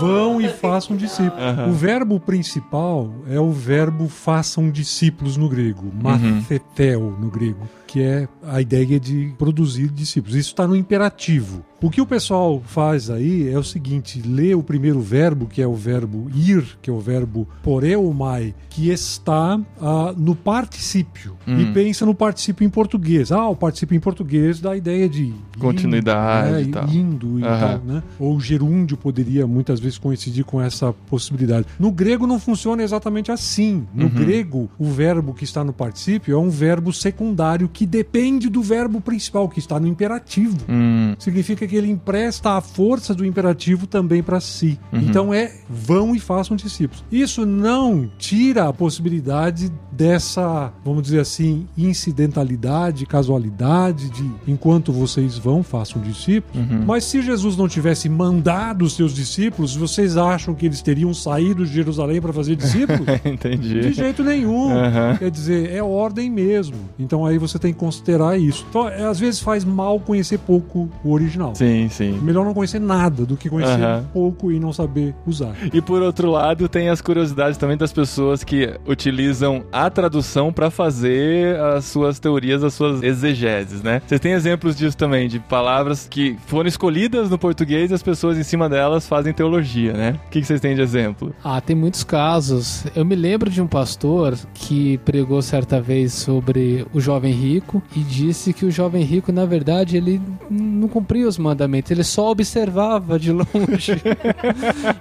Vão 0.00 0.40
e 0.40 0.48
façam 0.48 0.96
discípulos. 0.96 1.42
O 1.68 1.72
verbo 1.72 2.18
principal 2.18 3.10
é 3.28 3.38
o 3.38 3.50
verbo 3.50 4.08
façam 4.08 4.70
discípulos 4.70 5.36
no 5.36 5.48
grego, 5.48 5.92
mathetel 5.94 7.16
no 7.18 7.30
grego, 7.30 7.68
que 7.92 8.00
é 8.00 8.26
a 8.42 8.58
ideia 8.58 8.98
de 8.98 9.34
produzir 9.36 9.88
discípulos. 9.88 10.34
Isso 10.34 10.48
está 10.48 10.66
no 10.66 10.74
imperativo. 10.74 11.62
O 11.82 11.90
que 11.90 12.00
o 12.00 12.06
pessoal 12.06 12.62
faz 12.64 13.10
aí 13.10 13.52
é 13.52 13.58
o 13.58 13.64
seguinte: 13.64 14.22
lê 14.24 14.54
o 14.54 14.62
primeiro 14.62 15.00
verbo, 15.00 15.46
que 15.46 15.60
é 15.60 15.66
o 15.66 15.74
verbo 15.74 16.30
ir, 16.32 16.64
que 16.80 16.88
é 16.88 16.92
o 16.92 17.00
verbo 17.00 17.46
poreomai, 17.62 18.54
que 18.70 18.88
está 18.88 19.60
ah, 19.80 20.14
no 20.16 20.34
particípio. 20.34 21.36
E 21.44 21.66
pensa 21.72 22.06
no 22.06 22.14
particípio 22.14 22.64
em 22.64 22.70
português. 22.70 23.32
Ah, 23.32 23.48
o 23.48 23.56
particípio 23.56 23.96
em 23.96 24.00
português 24.00 24.60
dá 24.60 24.70
a 24.70 24.76
ideia 24.76 25.08
de 25.08 25.24
indo, 25.24 25.58
Continuidade 25.58 26.52
né, 26.52 26.62
e 26.62 26.66
tal. 26.66 26.88
indo 26.88 27.44
Aham. 27.44 27.58
tal, 27.58 27.78
né? 27.84 28.02
Ou 28.18 28.38
gerúndio 28.38 28.96
poderia 28.96 29.44
muitas 29.44 29.80
vezes 29.80 29.98
coincidir 29.98 30.44
com 30.44 30.62
essa 30.62 30.92
possibilidade. 30.92 31.66
No 31.80 31.90
grego 31.90 32.28
não 32.28 32.38
funciona 32.38 32.82
exatamente 32.84 33.32
assim. 33.32 33.84
No 33.92 34.08
grego, 34.08 34.70
o 34.78 34.84
verbo 34.84 35.34
que 35.34 35.42
está 35.42 35.64
no 35.64 35.72
particípio 35.72 36.34
é 36.34 36.38
um 36.38 36.48
verbo 36.48 36.92
secundário 36.92 37.68
que 37.68 37.81
depende 37.86 38.48
do 38.48 38.62
verbo 38.62 39.00
principal, 39.00 39.48
que 39.48 39.58
está 39.58 39.78
no 39.78 39.86
imperativo. 39.86 40.56
hum, 40.68 41.14
Significa 41.18 41.66
que 41.66 41.76
ele 41.76 41.90
empresta 41.90 42.56
a 42.56 42.60
força 42.60 43.14
do 43.14 43.24
imperativo 43.24 43.86
também 43.86 44.22
para 44.22 44.40
si. 44.40 44.78
Então 44.92 45.32
é 45.32 45.52
vão 45.68 46.14
e 46.14 46.20
façam 46.20 46.56
discípulos. 46.56 47.04
Isso 47.10 47.44
não 47.46 48.10
tira 48.18 48.68
a 48.68 48.72
possibilidade 48.72 49.72
dessa, 49.92 50.72
vamos 50.84 51.02
dizer 51.02 51.20
assim, 51.20 51.66
incidentalidade, 51.76 53.04
casualidade 53.06 54.08
de 54.10 54.30
enquanto 54.46 54.92
vocês 54.92 55.36
vão, 55.36 55.62
façam 55.62 56.00
discípulos. 56.00 56.66
Mas 56.86 57.04
se 57.04 57.20
Jesus 57.20 57.56
não 57.56 57.68
tivesse 57.68 58.08
mandado 58.08 58.84
os 58.84 58.94
seus 58.94 59.14
discípulos, 59.14 59.76
vocês 59.76 60.16
acham 60.16 60.54
que 60.54 60.66
eles 60.66 60.80
teriam 60.82 61.12
saído 61.12 61.64
de 61.66 61.72
Jerusalém 61.72 62.20
para 62.20 62.32
fazer 62.32 62.56
discípulos? 62.56 63.02
De 63.22 63.28
entendi. 63.28 63.92
jeito 63.92 64.22
nenhum. 64.22 64.70
Aham. 64.76 65.16
Quer 65.18 65.30
dizer, 65.30 65.70
é 65.70 65.82
ordem 65.82 66.30
mesmo. 66.30 66.76
Então 66.98 67.26
aí 67.26 67.38
você 67.38 67.58
tem 67.58 67.72
que 67.72 67.78
considerar 67.78 68.38
isso. 68.38 68.64
Então, 68.68 68.88
é, 68.88 69.04
às 69.04 69.18
vezes 69.18 69.40
faz 69.40 69.64
mal 69.64 69.98
conhecer 70.00 70.38
pouco 70.38 70.88
o 71.04 71.12
original. 71.12 71.54
Sim, 71.54 71.88
sim. 71.90 72.18
Melhor 72.22 72.44
não 72.44 72.54
conhecer 72.54 72.80
nada 72.80 73.24
do 73.24 73.36
que 73.36 73.48
conhecer 73.48 73.82
Aham. 73.82 74.04
pouco 74.12 74.50
e 74.50 74.58
não 74.58 74.72
saber 74.72 75.14
usar. 75.26 75.54
E 75.72 75.80
por 75.80 76.02
outro 76.02 76.30
lado, 76.30 76.68
tem 76.68 76.88
as 76.88 77.00
curiosidades 77.00 77.58
também 77.58 77.76
das 77.76 77.92
pessoas 77.92 78.42
que 78.44 78.74
utilizam 78.86 79.64
a 79.72 79.81
tradução 79.90 80.52
para 80.52 80.70
fazer 80.70 81.58
as 81.60 81.84
suas 81.84 82.18
teorias, 82.18 82.62
as 82.62 82.74
suas 82.74 83.02
exegeses, 83.02 83.82
né? 83.82 84.02
Vocês 84.06 84.20
têm 84.20 84.32
exemplos 84.32 84.76
disso 84.76 84.96
também, 84.96 85.28
de 85.28 85.38
palavras 85.38 86.06
que 86.08 86.36
foram 86.46 86.68
escolhidas 86.68 87.30
no 87.30 87.38
português 87.38 87.90
e 87.90 87.94
as 87.94 88.02
pessoas 88.02 88.38
em 88.38 88.42
cima 88.42 88.68
delas 88.68 89.06
fazem 89.06 89.32
teologia, 89.32 89.92
né? 89.92 90.18
O 90.26 90.30
que 90.30 90.40
que 90.40 90.46
vocês 90.46 90.60
têm 90.60 90.74
de 90.74 90.80
exemplo? 90.80 91.34
Ah, 91.42 91.60
tem 91.60 91.76
muitos 91.76 92.04
casos. 92.04 92.84
Eu 92.94 93.04
me 93.04 93.14
lembro 93.14 93.50
de 93.50 93.60
um 93.60 93.66
pastor 93.66 94.36
que 94.54 94.98
pregou 94.98 95.40
certa 95.42 95.80
vez 95.80 96.12
sobre 96.12 96.86
o 96.92 97.00
jovem 97.00 97.32
rico 97.32 97.82
e 97.94 98.00
disse 98.00 98.52
que 98.52 98.64
o 98.64 98.70
jovem 98.70 99.02
rico, 99.02 99.32
na 99.32 99.44
verdade, 99.44 99.96
ele 99.96 100.20
não 100.50 100.88
cumpria 100.88 101.26
os 101.26 101.38
mandamentos, 101.38 101.90
ele 101.90 102.04
só 102.04 102.30
observava 102.30 103.18
de 103.18 103.32
longe. 103.32 104.00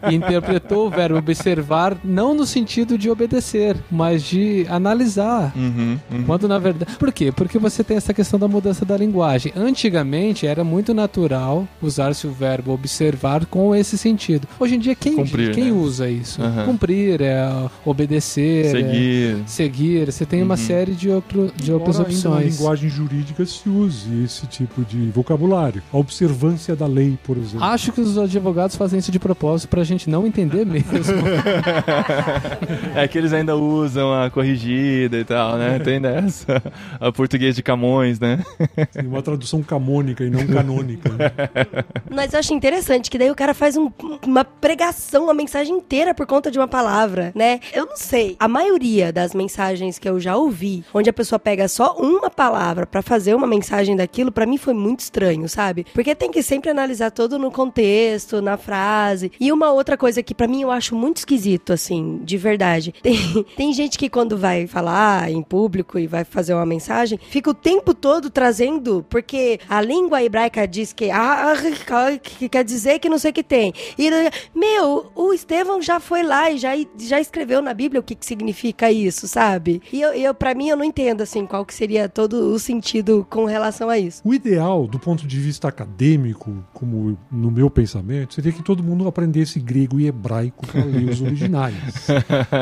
e 0.10 0.16
interpretou 0.16 0.88
o 0.88 0.90
verbo 0.90 1.18
observar 1.18 1.98
não 2.04 2.34
no 2.34 2.46
sentido 2.46 2.98
de 2.98 3.10
obedecer, 3.10 3.76
mas 3.90 4.24
de 4.24 4.66
analisar. 4.76 5.52
Uhum, 5.56 5.98
uhum. 6.12 6.24
Quando 6.26 6.48
na 6.48 6.58
verdade. 6.60 6.96
Por 6.98 7.12
quê? 7.12 7.32
Porque 7.32 7.58
você 7.60 7.84
tem 7.84 7.98
essa 7.98 8.14
questão 8.14 8.40
da 8.40 8.48
mudança 8.48 8.86
da 8.86 8.98
linguagem. 8.98 9.52
Antigamente 9.56 10.48
era 10.48 10.64
muito 10.64 10.94
natural 10.94 11.68
usar-se 11.82 12.26
o 12.28 12.32
verbo 12.32 12.72
observar 12.74 13.46
com 13.46 13.76
esse 13.76 13.98
sentido. 13.98 14.48
Hoje 14.60 14.76
em 14.76 14.80
dia, 14.80 14.96
quem, 14.96 15.16
Cumprir, 15.16 15.54
quem 15.54 15.66
né? 15.66 15.72
usa 15.72 16.10
isso? 16.10 16.42
Aham. 16.42 16.66
Cumprir, 16.66 17.22
é 17.22 17.48
obedecer. 17.86 18.66
é 18.66 18.70
Seguir. 18.72 19.38
seguir. 19.46 20.12
Você 20.12 20.26
tem 20.26 20.42
uma 20.42 20.52
Uhum. 20.56 20.58
série 20.58 20.92
de, 20.94 21.10
outro, 21.10 21.52
de 21.56 21.72
outras 21.72 21.96
Embora 21.98 22.10
ainda 22.14 22.30
na 22.30 22.36
opções. 22.36 22.58
linguagem 22.60 22.90
jurídica 22.90 23.46
se 23.46 23.70
use 23.70 24.24
esse 24.24 24.46
tipo 24.48 24.84
de 24.84 25.10
vocabulário. 25.12 25.82
A 25.92 25.98
observância 25.98 26.76
da 26.76 26.86
lei, 26.88 27.18
por 27.24 27.38
exemplo. 27.38 27.64
Acho 27.66 27.92
que 27.92 28.02
os 28.02 28.18
advogados 28.18 28.76
fazem 28.76 29.00
isso 29.00 29.12
de 29.12 29.20
propósito 29.20 29.70
pra 29.70 29.84
gente 29.84 30.10
não 30.10 30.26
entender 30.28 30.66
mesmo. 30.66 30.92
É 32.96 33.08
que 33.08 33.18
eles 33.18 33.34
ainda 33.34 33.56
usam 33.56 34.14
a 34.14 34.30
corrigida 34.66 35.18
e 35.18 35.26
tal, 35.26 35.58
né? 35.58 35.80
Tem 35.80 36.00
dessa. 36.00 36.62
A 37.00 37.12
português 37.12 37.56
de 37.56 37.64
Camões, 37.64 38.20
né? 38.20 38.40
Tem 38.94 39.06
uma 39.08 39.22
tradução 39.22 39.62
camônica 39.64 40.24
e 40.24 40.30
não 40.30 40.46
canônica. 40.46 41.10
né? 41.10 41.32
Mas 42.10 42.34
eu 42.34 42.40
acho 42.40 42.54
interessante 42.54 43.10
que 43.10 43.18
daí 43.18 43.32
o 43.32 43.36
cara 43.36 43.54
faz 43.54 43.76
um- 43.78 43.92
uma 44.26 44.44
pregação, 44.46 45.24
uma 45.26 45.34
mensagem 45.34 45.76
inteira 45.76 46.14
por 46.14 46.26
conta 46.26 46.52
de 46.52 46.60
uma 46.60 46.68
palavra, 46.68 47.32
né? 47.36 47.60
Eu 47.74 47.86
não 47.86 47.96
sei. 47.98 48.36
A 48.40 48.48
maioria 48.48 49.12
das 49.12 49.34
mensagens 49.34 49.98
que 49.98 50.08
eu 50.08 50.20
já 50.20 50.36
ouvi, 50.36 50.84
onde 50.94 51.10
a 51.10 51.14
pessoa 51.14 51.40
pega 51.40 51.68
só 51.68 51.96
uma 51.98 52.30
palavra 52.30 52.86
pra 52.86 53.02
fazer 53.02 53.34
uma 53.36 53.48
mensagem 53.48 53.96
daquilo, 53.96 54.32
pra 54.32 54.46
mim 54.46 54.58
foi 54.58 54.74
muito 54.74 55.00
estranho, 55.02 55.48
sabe? 55.50 55.86
Porque 55.94 56.14
tem 56.16 56.32
que 56.32 56.44
sempre 56.44 56.70
analisar 56.70 57.12
todo 57.12 57.40
no 57.40 57.52
contexto, 57.52 58.42
na 58.42 58.58
frase. 58.58 59.32
E 59.40 59.52
uma 59.52 59.72
outra 59.72 59.98
coisa 59.98 60.22
que 60.24 60.36
pra 60.36 60.48
mim 60.48 60.62
eu 60.62 60.72
acho 60.72 60.96
muito 60.96 61.18
esquisito, 61.18 61.74
assim, 61.74 62.20
de 62.24 62.38
verdade. 62.38 62.94
Tem, 63.02 63.44
tem 63.58 63.74
gente 63.74 63.98
que 63.98 64.10
quando 64.10 64.38
vai 64.38 64.51
falar 64.68 65.30
em 65.30 65.42
público 65.42 65.98
e 65.98 66.08
vai 66.08 66.24
fazer 66.24 66.54
uma 66.54 66.66
mensagem, 66.66 67.20
fica 67.30 67.50
o 67.50 67.54
tempo 67.54 67.94
todo 67.94 68.30
trazendo, 68.30 69.06
porque 69.10 69.60
a 69.68 69.82
língua 69.82 70.24
hebraica 70.24 70.68
diz 70.68 70.94
que, 70.94 71.10
ah, 71.10 71.54
ah, 71.54 72.18
que 72.22 72.50
quer 72.50 72.64
dizer 72.64 73.00
que 73.00 73.10
não 73.10 73.18
sei 73.18 73.32
o 73.32 73.34
que 73.34 73.44
tem. 73.44 73.74
E, 73.98 74.10
meu, 74.56 75.12
o 75.16 75.34
Estevão 75.34 75.82
já 75.82 76.00
foi 76.00 76.24
lá 76.24 76.52
e 76.52 76.58
já, 76.58 76.72
já 76.98 77.20
escreveu 77.20 77.62
na 77.62 77.74
Bíblia 77.74 78.00
o 78.00 78.04
que, 78.04 78.16
que 78.16 78.26
significa 78.26 78.92
isso, 78.92 79.28
sabe? 79.28 79.82
E 79.92 80.02
eu, 80.02 80.14
eu, 80.14 80.34
pra 80.34 80.54
mim, 80.54 80.70
eu 80.70 80.78
não 80.78 80.84
entendo, 80.84 81.22
assim, 81.22 81.46
qual 81.46 81.66
que 81.66 81.74
seria 81.74 82.08
todo 82.08 82.52
o 82.54 82.60
sentido 82.60 83.26
com 83.30 83.46
relação 83.46 83.90
a 83.90 83.98
isso. 83.98 84.22
O 84.26 84.34
ideal, 84.34 84.88
do 84.88 85.00
ponto 85.00 85.28
de 85.28 85.40
vista 85.40 85.68
acadêmico, 85.68 86.64
como 86.74 87.18
no 87.32 87.52
meu 87.52 87.70
pensamento, 87.70 88.34
seria 88.34 88.52
que 88.52 88.64
todo 88.64 88.84
mundo 88.84 89.08
aprendesse 89.08 89.60
grego 89.60 90.00
e 90.00 90.08
hebraico 90.08 90.66
para 90.68 90.84
ler 90.84 91.10
os 91.10 91.22
originais. 91.22 92.08